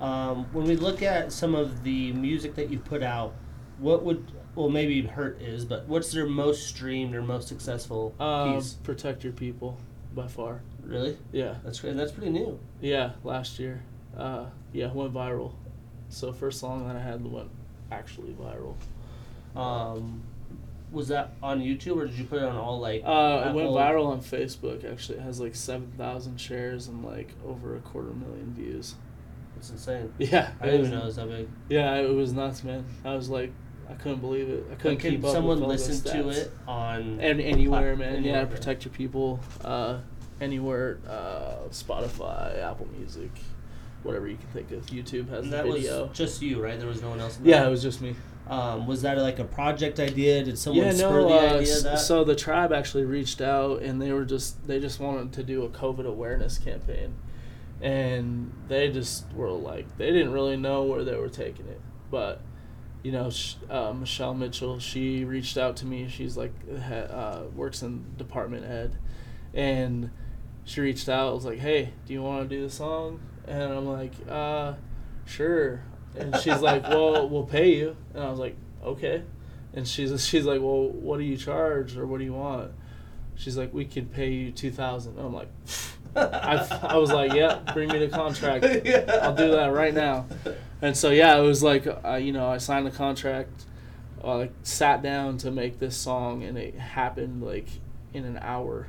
[0.00, 3.34] Um, when we look at some of the music that you put out,
[3.78, 8.54] what would well maybe hurt is, but what's their most streamed or most successful Um,
[8.54, 8.74] piece?
[8.74, 9.78] protect your people,
[10.14, 10.62] by far.
[10.84, 11.16] Really?
[11.32, 11.54] Yeah.
[11.64, 11.96] That's great.
[11.96, 12.58] That's pretty new.
[12.80, 13.12] Yeah.
[13.24, 13.82] Last year,
[14.16, 15.52] uh, yeah, went viral.
[16.08, 17.50] So first song that I had went
[17.90, 18.74] actually viral.
[19.58, 20.22] Um,
[20.92, 23.02] was that on YouTube or did you put it on all like?
[23.04, 24.90] Uh, it went viral on Facebook.
[24.90, 28.94] Actually, it has like seven thousand shares and like over a quarter million views.
[29.56, 30.12] It's insane.
[30.18, 31.48] Yeah, I didn't even know it was that big.
[31.68, 32.84] Yeah, it was nuts, man.
[33.04, 33.50] I was like,
[33.88, 34.66] I couldn't believe it.
[34.70, 35.32] I couldn't Can keep up.
[35.32, 37.18] someone with all listen to it on?
[37.20, 38.16] And anywhere, Plat- man.
[38.16, 38.44] anywhere, yeah.
[38.44, 39.40] protect your people.
[39.64, 39.98] Uh,
[40.44, 43.30] anywhere, uh, Spotify, Apple Music,
[44.02, 44.86] whatever you can think of.
[44.86, 46.06] YouTube has and the that video.
[46.08, 46.78] was just you, right?
[46.78, 47.38] There was no one else.
[47.38, 47.68] In yeah, that?
[47.68, 48.14] it was just me.
[48.46, 50.44] Um, was that like a project idea?
[50.44, 51.28] Did someone yeah, spur no.
[51.28, 51.98] the Uh, idea of that?
[51.98, 55.64] so the tribe actually reached out, and they were just they just wanted to do
[55.64, 57.14] a COVID awareness campaign,
[57.80, 61.80] and they just were like they didn't really know where they were taking it,
[62.10, 62.42] but
[63.02, 63.30] you know,
[63.68, 66.08] uh, Michelle Mitchell, she reached out to me.
[66.08, 66.52] She's like
[66.90, 68.98] uh, works in department ed,
[69.52, 70.10] and
[70.64, 71.34] she reached out.
[71.34, 74.74] was like, "Hey, do you want to do the song?" And I'm like, "Uh,
[75.26, 75.82] sure."
[76.16, 79.22] And she's like, "Well, we'll pay you." And I was like, "Okay."
[79.74, 82.72] And she's she's like, "Well, what do you charge or what do you want?"
[83.36, 85.18] She's like, "We could pay you two thousand.
[85.18, 85.48] I'm like,
[86.16, 88.64] I, I was like, "Yeah, bring me the contract.
[89.22, 90.26] I'll do that right now."
[90.80, 93.64] And so yeah, it was like uh, you know I signed the contract,
[94.22, 97.68] uh, like sat down to make this song, and it happened like
[98.12, 98.86] in an hour,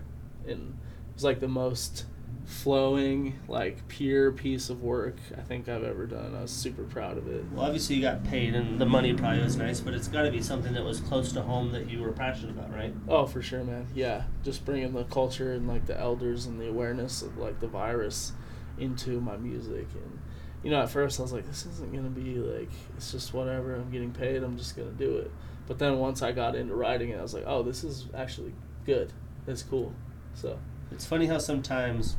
[0.48, 0.78] and
[1.16, 2.06] was like the most
[2.46, 6.36] flowing, like pure piece of work I think I've ever done.
[6.36, 7.44] I was super proud of it.
[7.52, 10.32] Well, obviously you got paid, and the money probably was nice, but it's got to
[10.32, 12.94] be something that was close to home that you were passionate about, right?
[13.08, 13.88] Oh, for sure, man.
[13.96, 17.68] Yeah, just bringing the culture and like the elders and the awareness of like the
[17.68, 18.34] virus
[18.78, 19.88] into my music.
[19.94, 20.20] And
[20.64, 23.76] you know, at first I was like, this isn't gonna be like it's just whatever.
[23.76, 24.44] I'm getting paid.
[24.44, 25.32] I'm just gonna do it.
[25.68, 28.54] But then once I got into writing it, I was like, oh, this is actually
[28.86, 29.12] good.
[29.48, 29.94] It's cool.
[30.36, 30.60] So
[30.92, 32.16] It's funny how sometimes,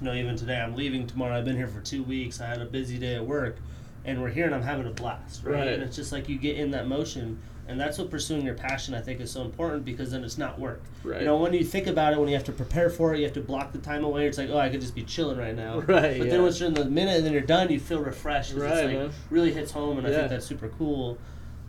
[0.00, 1.36] you know, even today, I'm leaving tomorrow.
[1.36, 2.40] I've been here for two weeks.
[2.40, 3.56] I had a busy day at work,
[4.04, 5.54] and we're here and I'm having a blast, right?
[5.54, 5.68] Right.
[5.68, 8.92] And it's just like you get in that motion, and that's what pursuing your passion
[8.94, 10.82] I think is so important because then it's not work.
[11.02, 11.20] right.
[11.20, 13.24] You know, when you think about it, when you have to prepare for it, you
[13.24, 14.26] have to block the time away.
[14.26, 15.80] It's like, oh, I could just be chilling right now.
[15.86, 16.32] Right, But yeah.
[16.32, 18.52] then once you're in the minute and then you're done, you feel refreshed.
[18.52, 21.18] Right, It's like really hits home, and I think that's super cool.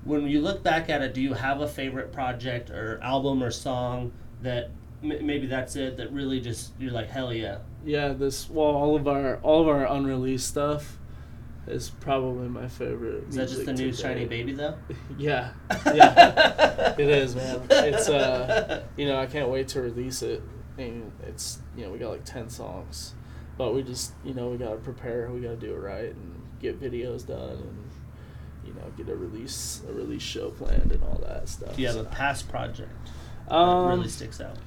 [0.03, 3.49] When you look back at it, do you have a favorite project or album or
[3.49, 4.11] song
[4.43, 4.69] that
[5.11, 7.59] m- maybe that's it that really just you're like hell yeah?
[7.85, 10.97] yeah, this well, all of our all of our unreleased stuff
[11.67, 13.23] is probably my favorite.
[13.29, 14.01] Is that just the new today.
[14.03, 14.75] shiny baby though?
[15.17, 15.51] Yeah,
[15.87, 17.61] yeah, it is, man.
[17.69, 20.41] It's uh, you know, I can't wait to release it.
[20.77, 23.13] And it's you know, we got like ten songs,
[23.57, 25.29] but we just you know we gotta prepare.
[25.31, 27.89] We gotta do it right and get videos done and
[28.65, 31.75] you know get a release a release show planned and all that stuff.
[31.75, 32.01] Do you have so.
[32.01, 32.91] a past project
[33.47, 34.57] that Um, really sticks out?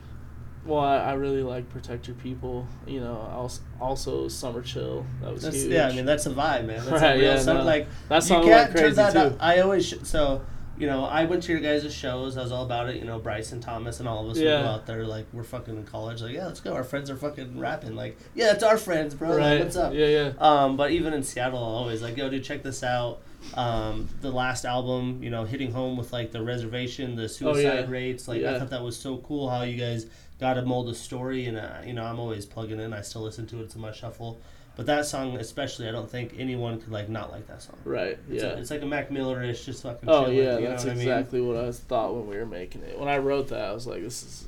[0.68, 2.66] Well, I, I really like Protect Your People.
[2.86, 5.04] You know, also, also Summer Chill.
[5.22, 5.72] That was That's, huge.
[5.72, 6.84] yeah, I mean that's a vibe, man.
[6.84, 7.56] That's Right, a real yeah, song.
[7.58, 7.64] no.
[7.64, 9.36] Like that you can't turn that too.
[9.40, 10.42] I always sh- so
[10.78, 12.36] you know I went to your guys' shows.
[12.36, 12.96] I was all about it.
[12.96, 14.60] You know Bryce and Thomas and all of us Yeah.
[14.62, 16.20] go out there like we're fucking in college.
[16.22, 16.74] Like yeah, let's go.
[16.74, 17.96] Our friends are fucking rapping.
[17.96, 19.30] Like yeah, it's our friends, bro.
[19.30, 19.60] Like, right.
[19.60, 19.94] what's up?
[19.94, 20.32] Yeah, yeah.
[20.38, 23.20] Um, but even in Seattle, always like, yo, dude, check this out.
[23.54, 27.78] Um, the last album, you know, hitting home with like the reservation, the suicide Oh,
[27.80, 27.86] yeah.
[27.88, 28.28] rates.
[28.28, 30.06] Like, I thought that was so cool how you guys
[30.40, 31.46] got to mold a story.
[31.46, 32.92] And, uh, you know, I'm always plugging in.
[32.92, 33.64] I still listen to it.
[33.64, 34.40] It's in my shuffle.
[34.76, 37.76] But that song, especially, I don't think anyone could like not like that song.
[37.84, 38.16] Right.
[38.30, 38.50] It's, Yeah.
[38.50, 40.98] a, it's like a Mac Miller ish, just fucking Oh yeah, it, that's know what
[40.98, 42.96] exactly what I thought when we were making it.
[42.96, 44.46] When I wrote that, I was like, "This is,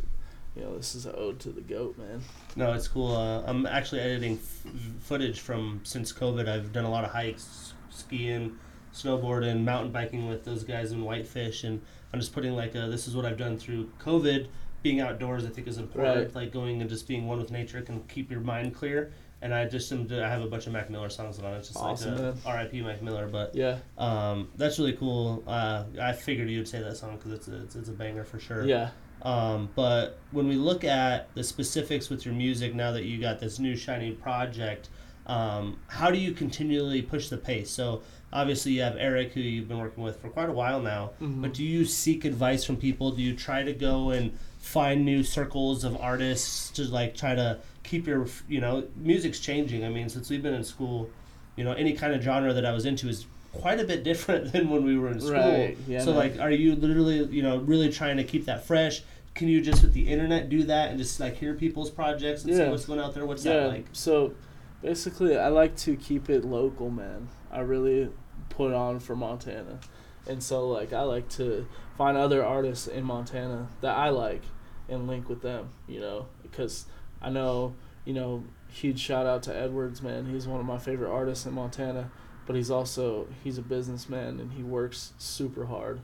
[0.54, 2.20] you know, this is an ode to the goat, man."
[2.54, 3.16] No, it's cool.
[3.16, 6.48] Uh, I'm actually editing f- footage from since COVID.
[6.48, 8.56] I've done a lot of hikes, skiing,
[8.94, 11.80] snowboarding, mountain biking with those guys in Whitefish, and
[12.12, 14.46] I'm just putting like a, this is what I've done through COVID.
[14.82, 16.16] Being outdoors, I think, is important.
[16.16, 16.34] Right.
[16.34, 19.12] Like going and just being one with nature can keep your mind clear.
[19.42, 21.56] And I just am, I have a bunch of Mac Miller songs on it.
[21.58, 22.82] It's just Awesome, like a R.I.P.
[22.82, 23.78] Mac Miller, but Yeah.
[23.96, 25.42] um, that's really cool.
[25.46, 28.38] Uh, I figured you'd say that song because it's a, it's, it's a banger for
[28.38, 28.66] sure.
[28.66, 28.90] Yeah.
[29.22, 33.38] Um, but when we look at the specifics with your music, now that you got
[33.38, 34.88] this new shiny project,
[35.26, 37.70] um, how do you continually push the pace?
[37.70, 38.02] So
[38.32, 41.12] obviously you have Eric, who you've been working with for quite a while now.
[41.20, 41.40] Mhm.
[41.42, 43.10] But do you seek advice from people?
[43.12, 47.58] Do you try to go and find new circles of artists to like try to
[47.82, 49.84] keep your you know music's changing?
[49.84, 51.10] I mean, since we've been in school,
[51.56, 54.52] you know any kind of genre that I was into is quite a bit different
[54.52, 55.32] than when we were in school.
[55.32, 55.76] Right.
[55.86, 56.04] Yeah.
[56.04, 59.02] So like, are you literally, you know, really trying to keep that fresh?
[59.34, 62.54] Can you just with the internet do that and just like hear people's projects and
[62.54, 63.24] see what's going out there?
[63.24, 63.60] What's yeah.
[63.60, 63.86] that like?
[63.92, 64.34] So,
[64.82, 67.28] basically, I like to keep it local, man.
[67.50, 68.10] I really
[68.48, 69.78] put on for Montana,
[70.26, 71.66] and so like I like to
[72.00, 74.40] find other artists in Montana that I like
[74.88, 75.68] and link with them.
[75.86, 76.86] You know, because
[77.20, 77.74] I know
[78.06, 80.24] you know huge shout out to Edwards, man.
[80.24, 82.10] He's one of my favorite artists in Montana,
[82.46, 86.00] but he's also he's a businessman and he works super hard,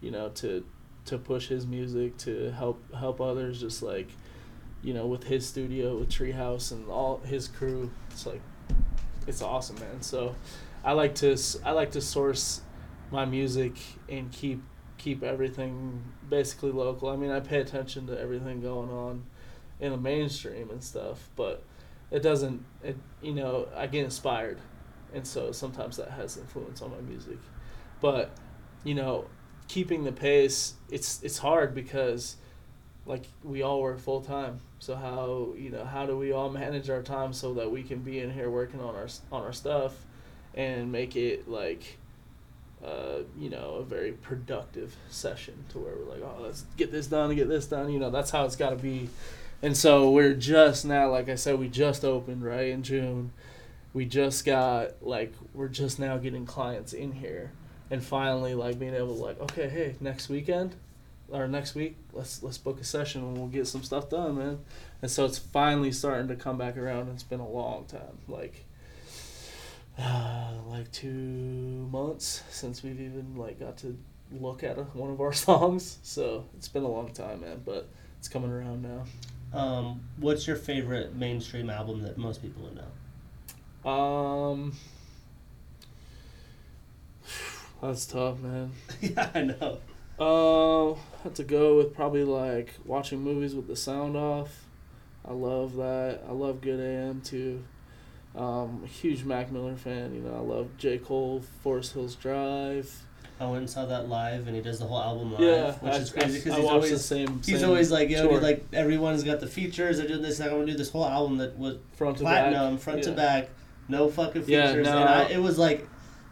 [0.00, 0.64] you know, to
[1.06, 4.10] to push his music to help help others just like
[4.80, 7.90] you know with his studio with Treehouse and all his crew.
[8.12, 8.42] It's like
[9.26, 10.02] it's awesome, man.
[10.02, 10.36] So
[10.84, 12.60] I like to i like to source
[13.10, 13.74] my music
[14.08, 14.62] and keep
[15.02, 17.08] keep everything basically local.
[17.08, 19.24] I mean, I pay attention to everything going on
[19.80, 21.64] in the mainstream and stuff, but
[22.10, 24.58] it doesn't it you know, I get inspired.
[25.12, 27.38] And so sometimes that has influence on my music.
[28.00, 28.30] But,
[28.84, 29.26] you know,
[29.68, 32.36] keeping the pace, it's it's hard because
[33.04, 34.60] like we all work full time.
[34.78, 37.98] So how, you know, how do we all manage our time so that we can
[37.98, 40.06] be in here working on our on our stuff
[40.54, 41.98] and make it like
[42.84, 47.06] uh, you know, a very productive session to where we're like, oh, let's get this
[47.06, 47.92] done and get this done.
[47.92, 49.08] You know, that's how it's got to be.
[49.62, 53.32] And so we're just now, like I said, we just opened right in June.
[53.94, 57.52] We just got like we're just now getting clients in here,
[57.90, 60.74] and finally like being able to like, okay, hey, next weekend
[61.28, 64.58] or next week, let's let's book a session and we'll get some stuff done, man.
[65.02, 67.10] And so it's finally starting to come back around.
[67.10, 68.64] It's been a long time, like
[69.98, 73.96] uh, like two months since we've even like got to
[74.30, 75.98] look at a, one of our songs.
[76.02, 77.62] So it's been a long time, man.
[77.64, 77.88] But
[78.18, 79.04] it's coming around now.
[79.58, 83.90] Um, what's your favorite mainstream album that most people would know?
[83.90, 84.76] Um,
[87.82, 88.72] that's tough, man.
[89.00, 89.78] yeah, I know.
[90.18, 94.64] Uh, have to go with probably like watching movies with the sound off.
[95.24, 96.20] I love that.
[96.28, 97.62] I love Good AM too.
[98.34, 100.14] Um, a huge Mac Miller fan.
[100.14, 103.04] You know, I love J Cole, Forest Hills Drive.
[103.40, 105.92] I went and saw that live, and he does the whole album live, yeah, which
[105.94, 107.42] I, is crazy because he's always the same.
[107.42, 109.98] he's same always like, yo, tour, dude, like everyone's got the features.
[109.98, 110.40] They're doing this.
[110.40, 112.82] I'm gonna do this whole album that was front to platinum, back.
[112.82, 113.48] front to back,
[113.88, 114.76] no fucking features.
[114.76, 115.00] Yeah, no.
[115.00, 115.88] and I, it was like,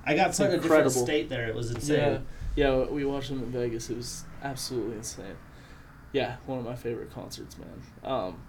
[0.06, 1.48] I got put in a different state there.
[1.48, 2.22] It was insane.
[2.55, 2.85] Yeah, yeah.
[2.85, 3.90] We watched him in Vegas.
[3.90, 5.36] It was absolutely insane.
[6.12, 7.82] Yeah, one of my favorite concerts, man.
[8.05, 8.40] Um,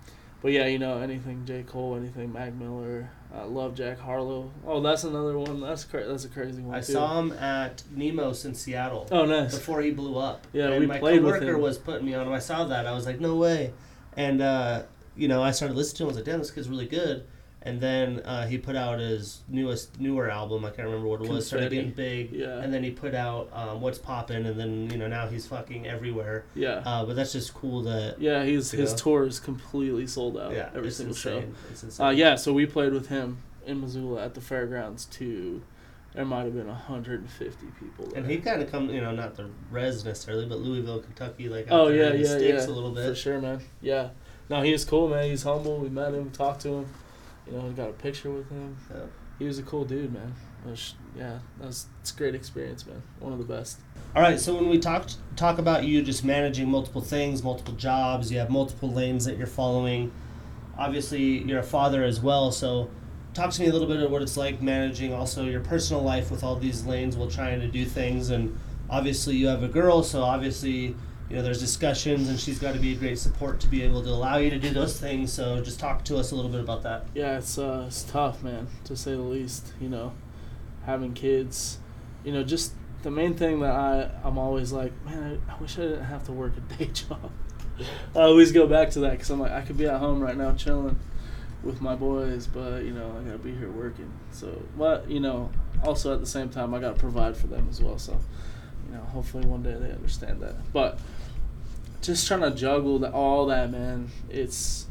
[0.42, 3.10] but yeah, you know anything J Cole, anything Mac Miller.
[3.34, 4.52] I love Jack Harlow.
[4.68, 5.62] Oh, that's another one.
[5.62, 6.92] That's cra- That's a crazy one I too.
[6.94, 9.56] saw him at Neumos in Seattle Oh, nice.
[9.56, 10.46] before he blew up.
[10.52, 11.62] Yeah, and we my played with coworker him.
[11.62, 12.34] was putting me on him.
[12.34, 12.86] I saw that.
[12.86, 13.72] I was like, no way.
[14.18, 14.84] And uh,
[15.16, 16.08] you know, I started listening to him.
[16.08, 17.26] I was like, damn, this kid's really good.
[17.64, 20.66] And then uh, he put out his newest newer album.
[20.66, 21.46] I can't remember what it was.
[21.48, 22.60] Started getting big, Yeah.
[22.60, 25.86] and then he put out um, What's Poppin', and then you know now he's fucking
[25.88, 26.46] everywhere.
[26.56, 26.82] Yeah.
[26.86, 28.98] Uh, but that's just cool that yeah, he's his go.
[28.98, 30.54] tour is completely sold out.
[30.54, 31.38] yeah, every single show.
[31.38, 31.56] insane.
[31.84, 32.06] Insane.
[32.06, 35.62] Uh, yeah, so we played with him in Missoula at the fairgrounds too.
[36.16, 38.20] there might have been 150 people there.
[38.22, 41.68] And he kind of come, you know, not the res necessarily, but Louisville, Kentucky, like
[41.68, 43.62] out oh there yeah, yeah, sticks yeah, a little for sure, man.
[43.82, 44.10] Yeah,
[44.50, 45.30] no, he was cool, man.
[45.30, 45.78] He's humble.
[45.78, 46.86] We met him, talked to him.
[47.52, 48.78] You know, we got a picture with him.
[48.90, 49.02] Yeah.
[49.40, 50.34] He was a cool dude, man.
[50.66, 53.02] Was- yeah, that was it's a great experience, man.
[53.20, 53.80] One of the best.
[54.16, 58.32] All right, so when we talk talk about you just managing multiple things, multiple jobs,
[58.32, 60.12] you have multiple lanes that you're following.
[60.78, 62.90] Obviously, you're a father as well, so
[63.34, 66.32] talk to me a little bit of what it's like managing also your personal life
[66.32, 68.30] with all these lanes while trying to do things.
[68.30, 68.58] And
[68.90, 70.96] obviously, you have a girl, so obviously,
[71.32, 74.04] you know, there's discussions, and she's got to be a great support to be able
[74.04, 75.32] to allow you to do those things.
[75.32, 77.06] So just talk to us a little bit about that.
[77.16, 79.72] Yeah, it's uh, it's tough, man, to say the least.
[79.80, 80.12] You know,
[80.86, 81.80] having kids,
[82.26, 85.80] you know, just the main thing that I I'm always like, man, I, I wish
[85.80, 87.32] I didn't have to work a day job.
[88.14, 90.36] I always go back to that because I'm like, I could be at home right
[90.36, 91.00] now chilling
[91.64, 94.12] with my boys, but you know, I gotta be here working.
[94.34, 95.50] So, but you know,
[95.82, 97.98] also at the same time, I gotta provide for them as well.
[97.98, 98.20] So,
[98.86, 100.74] you know, hopefully one day they understand that.
[100.74, 101.00] But
[102.02, 104.10] just trying to juggle the, all that, man.
[104.30, 104.88] It's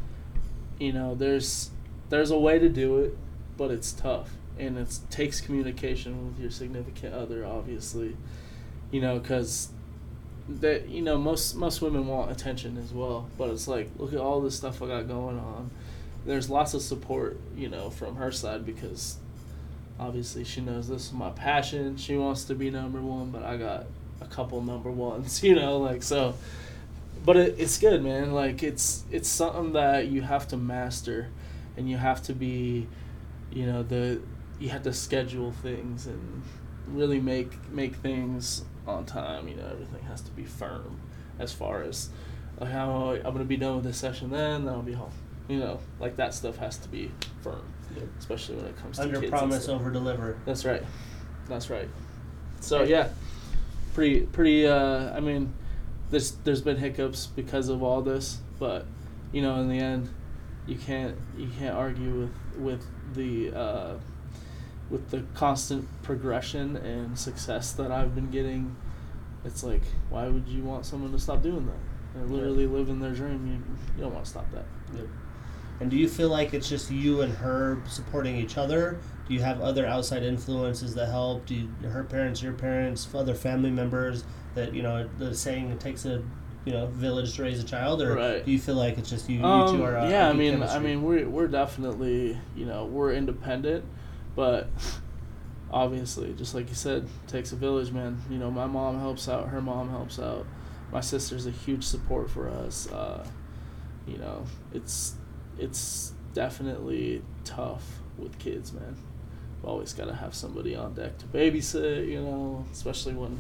[0.79, 1.71] you know, there's
[2.09, 3.17] there's a way to do it,
[3.57, 8.17] but it's tough, and it takes communication with your significant other, obviously.
[8.91, 9.69] You know, because
[10.49, 14.19] that you know most most women want attention as well, but it's like look at
[14.19, 15.71] all this stuff I got going on.
[16.27, 19.17] There's lots of support, you know, from her side because
[19.99, 21.97] obviously she knows this is my passion.
[21.97, 23.87] She wants to be number one, but I got
[24.21, 26.35] a couple number ones, you know, like so.
[27.25, 28.33] But it, it's good, man.
[28.33, 31.29] Like it's it's something that you have to master,
[31.77, 32.87] and you have to be,
[33.53, 34.21] you know, the
[34.59, 36.43] you have to schedule things and
[36.87, 39.49] really make make things on time.
[39.49, 41.01] You know, everything has to be firm
[41.39, 42.11] as far as
[42.59, 45.13] like how I'm gonna be done with this session, then then I'll be home.
[45.49, 47.11] You know, like that stuff has to be
[47.43, 47.63] firm,
[47.97, 48.05] Yep.
[48.19, 50.37] especially when it comes to Under promise, over deliver.
[50.47, 50.83] That's right.
[51.49, 51.89] That's right.
[52.61, 53.09] So yeah,
[53.95, 54.67] pretty pretty.
[54.67, 55.53] Uh, I mean,
[56.11, 58.87] there's there's been hiccups because of all this, but
[59.33, 60.11] you know, in the end,
[60.67, 63.95] you can't you can't argue with with the uh,
[64.91, 68.77] with the constant progression and success that I've been getting.
[69.45, 71.79] It's like, why would you want someone to stop doing that?
[72.15, 73.47] They're literally living their dream.
[73.47, 74.65] You, you don't want to stop that.
[74.95, 75.07] Yep.
[75.81, 78.99] And do you feel like it's just you and her supporting each other?
[79.27, 81.47] Do you have other outside influences that help?
[81.47, 84.25] Do you, her parents, your parents, other family members
[84.55, 86.23] that you know the saying it takes a
[86.65, 88.45] you know village to raise a child, or Right.
[88.45, 89.39] do you feel like it's just you?
[89.39, 90.77] you Um, two are uh, yeah, I mean, chemistry?
[90.77, 93.85] I mean, we're we're definitely you know we're independent,
[94.37, 94.69] but
[95.71, 98.21] obviously, just like you said, takes a village, man.
[98.31, 100.47] You know, my mom helps out, her mom helps out,
[100.93, 102.91] my sister's a huge support for us.
[102.91, 103.27] Uh,
[104.07, 105.15] you know, it's
[105.59, 108.97] it's definitely tough with kids, man.
[109.57, 113.37] You've always got to have somebody on deck to babysit, you know, especially when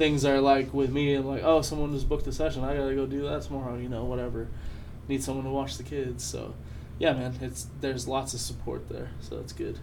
[0.00, 2.94] things are like with me and like, oh, someone just booked a session, I gotta
[2.94, 4.48] go do that tomorrow, you know, whatever.
[5.08, 6.54] Need someone to watch the kids, so
[6.98, 9.78] yeah, man, it's there's lots of support there, so that's good.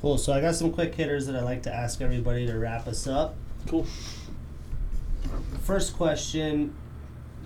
[0.00, 0.16] cool.
[0.16, 3.06] So I got some quick hitters that I like to ask everybody to wrap us
[3.06, 3.36] up.
[3.66, 3.86] Cool.
[5.62, 6.74] First question,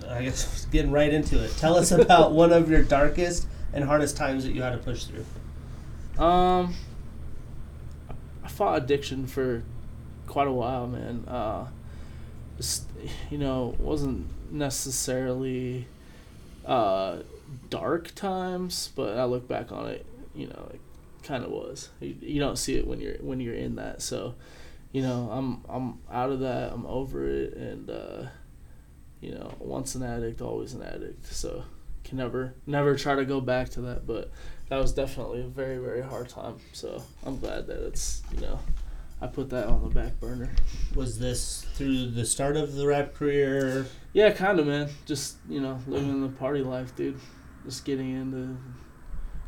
[0.07, 1.51] I guess getting right into it.
[1.57, 5.03] Tell us about one of your darkest and hardest times that you had to push
[5.03, 5.25] through.
[6.23, 6.75] Um,
[8.41, 9.63] I fought addiction for
[10.33, 11.23] quite a while, man.
[11.27, 11.67] Uh,
[12.57, 12.87] just,
[13.29, 15.87] you know, wasn't necessarily
[16.65, 17.17] uh,
[17.69, 20.81] dark times, but I look back on it, you know, it
[21.21, 21.89] kind of was.
[21.99, 24.33] You, you don't see it when you're when you're in that, so
[24.91, 26.73] you know, I'm I'm out of that.
[26.73, 28.23] I'm over it, and uh,
[29.21, 31.27] you know, once an addict, always an addict.
[31.27, 31.63] So
[32.03, 34.31] can never never try to go back to that, but
[34.69, 36.55] that was definitely a very very hard time.
[36.71, 38.59] So I'm glad that it's you know
[39.23, 40.53] I put that on the back burner.
[40.95, 43.85] Was this through the start of the rap career?
[44.11, 44.89] Yeah, kind of man.
[45.05, 47.17] Just you know living the party life, dude.
[47.63, 48.57] Just getting into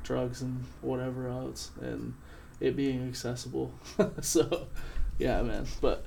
[0.04, 2.14] drugs and whatever else, and
[2.62, 3.74] it being accessible.
[4.22, 4.68] so
[5.20, 5.66] yeah, man.
[5.82, 6.06] But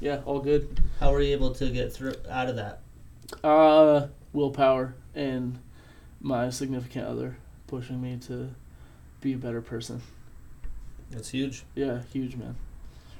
[0.00, 0.82] yeah, all good.
[1.00, 2.82] How were you able to get through out of that?
[3.42, 5.58] Uh, willpower and
[6.20, 8.50] my significant other pushing me to
[9.22, 10.02] be a better person.
[11.10, 11.64] That's huge.
[11.74, 12.56] Yeah, huge man.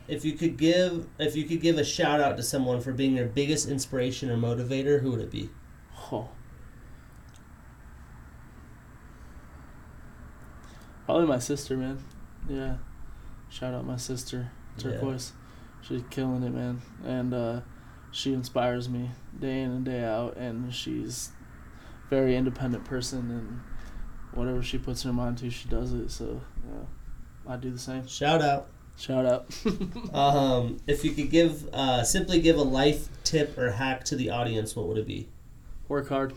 [0.08, 3.14] If you could give if you could give a shout out to someone for being
[3.16, 5.50] your biggest inspiration or motivator, who would it be?
[6.10, 6.30] Oh.
[11.04, 11.98] Probably my sister, man.
[12.48, 12.76] Yeah.
[13.50, 14.82] Shout out my sister, Yeah.
[14.82, 15.32] Turquoise.
[15.80, 16.82] She's killing it, man.
[17.04, 17.60] And uh,
[18.10, 20.36] she inspires me day in and day out.
[20.36, 21.30] And she's
[22.06, 23.30] a very independent person.
[23.30, 23.60] And
[24.32, 26.10] whatever she puts her mind to, she does it.
[26.10, 28.06] So, yeah, I do the same.
[28.06, 28.68] Shout out.
[28.98, 29.46] Shout out.
[30.12, 34.30] Um, if you could give uh, simply give a life tip or hack to the
[34.30, 35.28] audience, what would it be?
[35.86, 36.32] Work hard.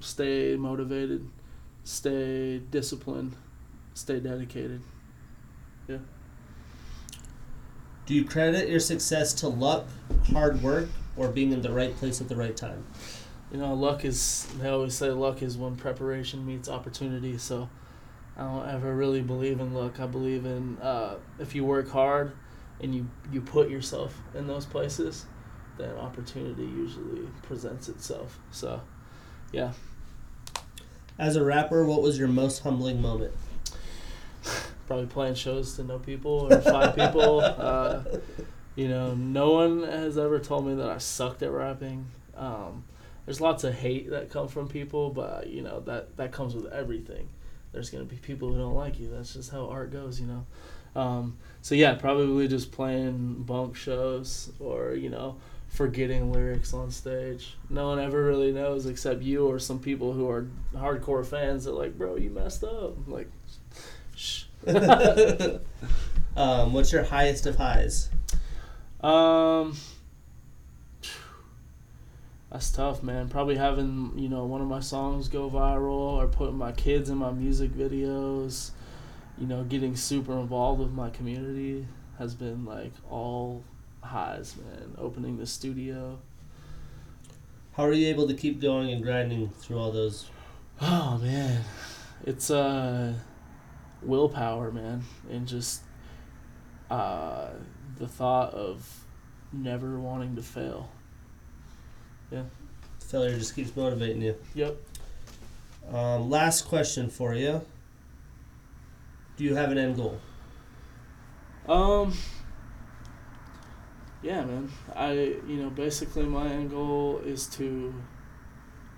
[0.00, 1.28] Stay motivated.
[1.84, 3.36] Stay disciplined.
[3.94, 4.82] Stay dedicated.
[5.86, 5.98] Yeah.
[8.06, 9.86] Do you credit your success to luck,
[10.32, 12.84] hard work, or being in the right place at the right time?
[13.50, 17.38] You know, luck is, they always say luck is when preparation meets opportunity.
[17.38, 17.70] So
[18.38, 19.98] I don't ever really believe in luck.
[19.98, 22.32] I believe in uh, if you work hard
[22.80, 25.26] and you, you put yourself in those places,
[25.76, 28.38] then opportunity usually presents itself.
[28.52, 28.80] So,
[29.50, 29.72] yeah.
[31.18, 33.34] As a rapper, what was your most humbling moment?
[34.86, 37.40] Probably playing shows to no people or five people.
[37.40, 38.04] Uh,
[38.76, 42.06] you know, no one has ever told me that I sucked at rapping.
[42.36, 42.84] Um,
[43.24, 46.66] there's lots of hate that come from people, but you know that that comes with
[46.66, 47.28] everything.
[47.72, 49.10] There's gonna be people who don't like you.
[49.10, 50.46] That's just how art goes, you know.
[51.00, 55.36] Um, so yeah, probably just playing bunk shows or you know
[55.68, 57.56] forgetting lyrics on stage.
[57.70, 61.72] No one ever really knows except you or some people who are hardcore fans that
[61.72, 62.96] like, bro, you messed up.
[62.96, 63.30] I'm like,
[64.16, 64.44] shh.
[66.36, 68.08] um, what's your highest of highs?
[69.02, 69.76] Um,
[72.50, 73.28] that's tough, man.
[73.28, 77.18] Probably having you know one of my songs go viral, or putting my kids in
[77.18, 78.70] my music videos.
[79.36, 81.86] You know, getting super involved with my community
[82.18, 83.62] has been like all
[84.02, 84.94] highs, man.
[84.98, 86.18] Opening the studio.
[87.74, 90.28] How are you able to keep going and grinding through all those?
[90.80, 91.62] Oh man,
[92.24, 93.14] it's uh
[94.02, 95.82] willpower, man, and just
[96.90, 97.50] uh
[97.98, 99.04] the thought of
[99.52, 100.88] never wanting to fail.
[103.08, 104.36] Failure just keeps motivating you.
[104.54, 104.76] Yep.
[105.92, 107.62] Um, last question for you.
[109.38, 110.20] Do you have an end goal?
[111.66, 112.12] Um.
[114.22, 114.70] Yeah, man.
[114.94, 117.94] I you know basically my end goal is to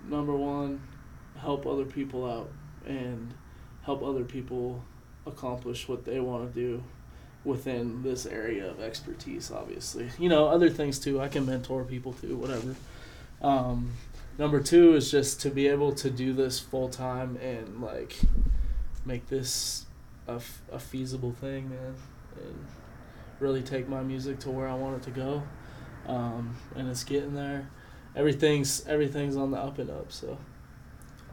[0.09, 0.81] number one
[1.37, 2.51] help other people out
[2.85, 3.33] and
[3.83, 4.83] help other people
[5.25, 6.83] accomplish what they want to do
[7.43, 12.13] within this area of expertise obviously you know other things too i can mentor people
[12.13, 12.75] too whatever
[13.41, 13.91] um,
[14.37, 18.15] number two is just to be able to do this full time and like
[19.05, 19.85] make this
[20.27, 21.95] a, f- a feasible thing man
[22.37, 22.65] and
[23.39, 25.41] really take my music to where i want it to go
[26.07, 27.67] um, and it's getting there
[28.15, 30.37] everything's everything's on the up and up so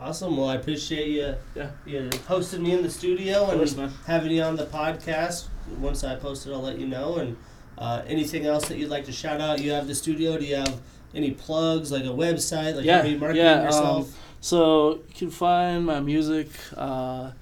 [0.00, 0.36] Awesome.
[0.36, 1.34] Well, I appreciate you.
[1.56, 1.70] Yeah.
[1.84, 5.48] You hosting me in the studio Of course, and having you on the podcast.
[5.80, 7.16] Once I post it, I'll let you know.
[7.16, 7.36] And
[7.76, 9.60] uh, anything else that you'd like to shout out?
[9.60, 10.38] You have the studio.
[10.38, 10.80] Do you have
[11.14, 12.76] any plugs, like a website?
[12.76, 14.16] Like Yeah, are marketing yeah, yourself?
[14.40, 17.32] So you can find my music uh,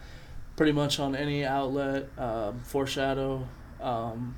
[0.57, 2.09] pretty much on any outlet.
[2.19, 3.47] Um, Foreshadow.
[3.81, 4.37] Um,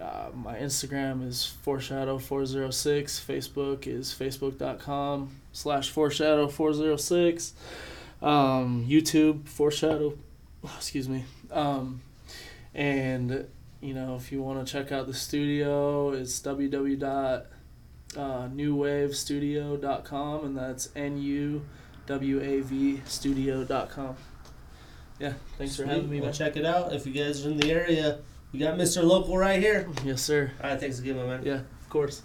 [0.00, 3.24] uh, my Instagram is foreshadow406.
[3.24, 7.52] Facebook is facebook.com slash foreshadow406.
[8.22, 10.16] Um, YouTube, foreshadow,
[10.64, 11.24] excuse me.
[11.50, 12.02] Um,
[12.74, 13.46] and,
[13.80, 17.46] you know, if you want to check out the studio, it's www
[18.16, 21.62] uh, nuwavstudio.com and that's n-u-w-a-v
[23.04, 24.16] studio.com
[25.18, 27.70] yeah thanks for having me Well, check it out if you guys are in the
[27.72, 28.18] area.
[28.52, 29.02] You got Mr.
[29.02, 29.88] Local right here.
[30.04, 31.42] yes sir All right, thanks again, my man.
[31.44, 32.22] yeah of course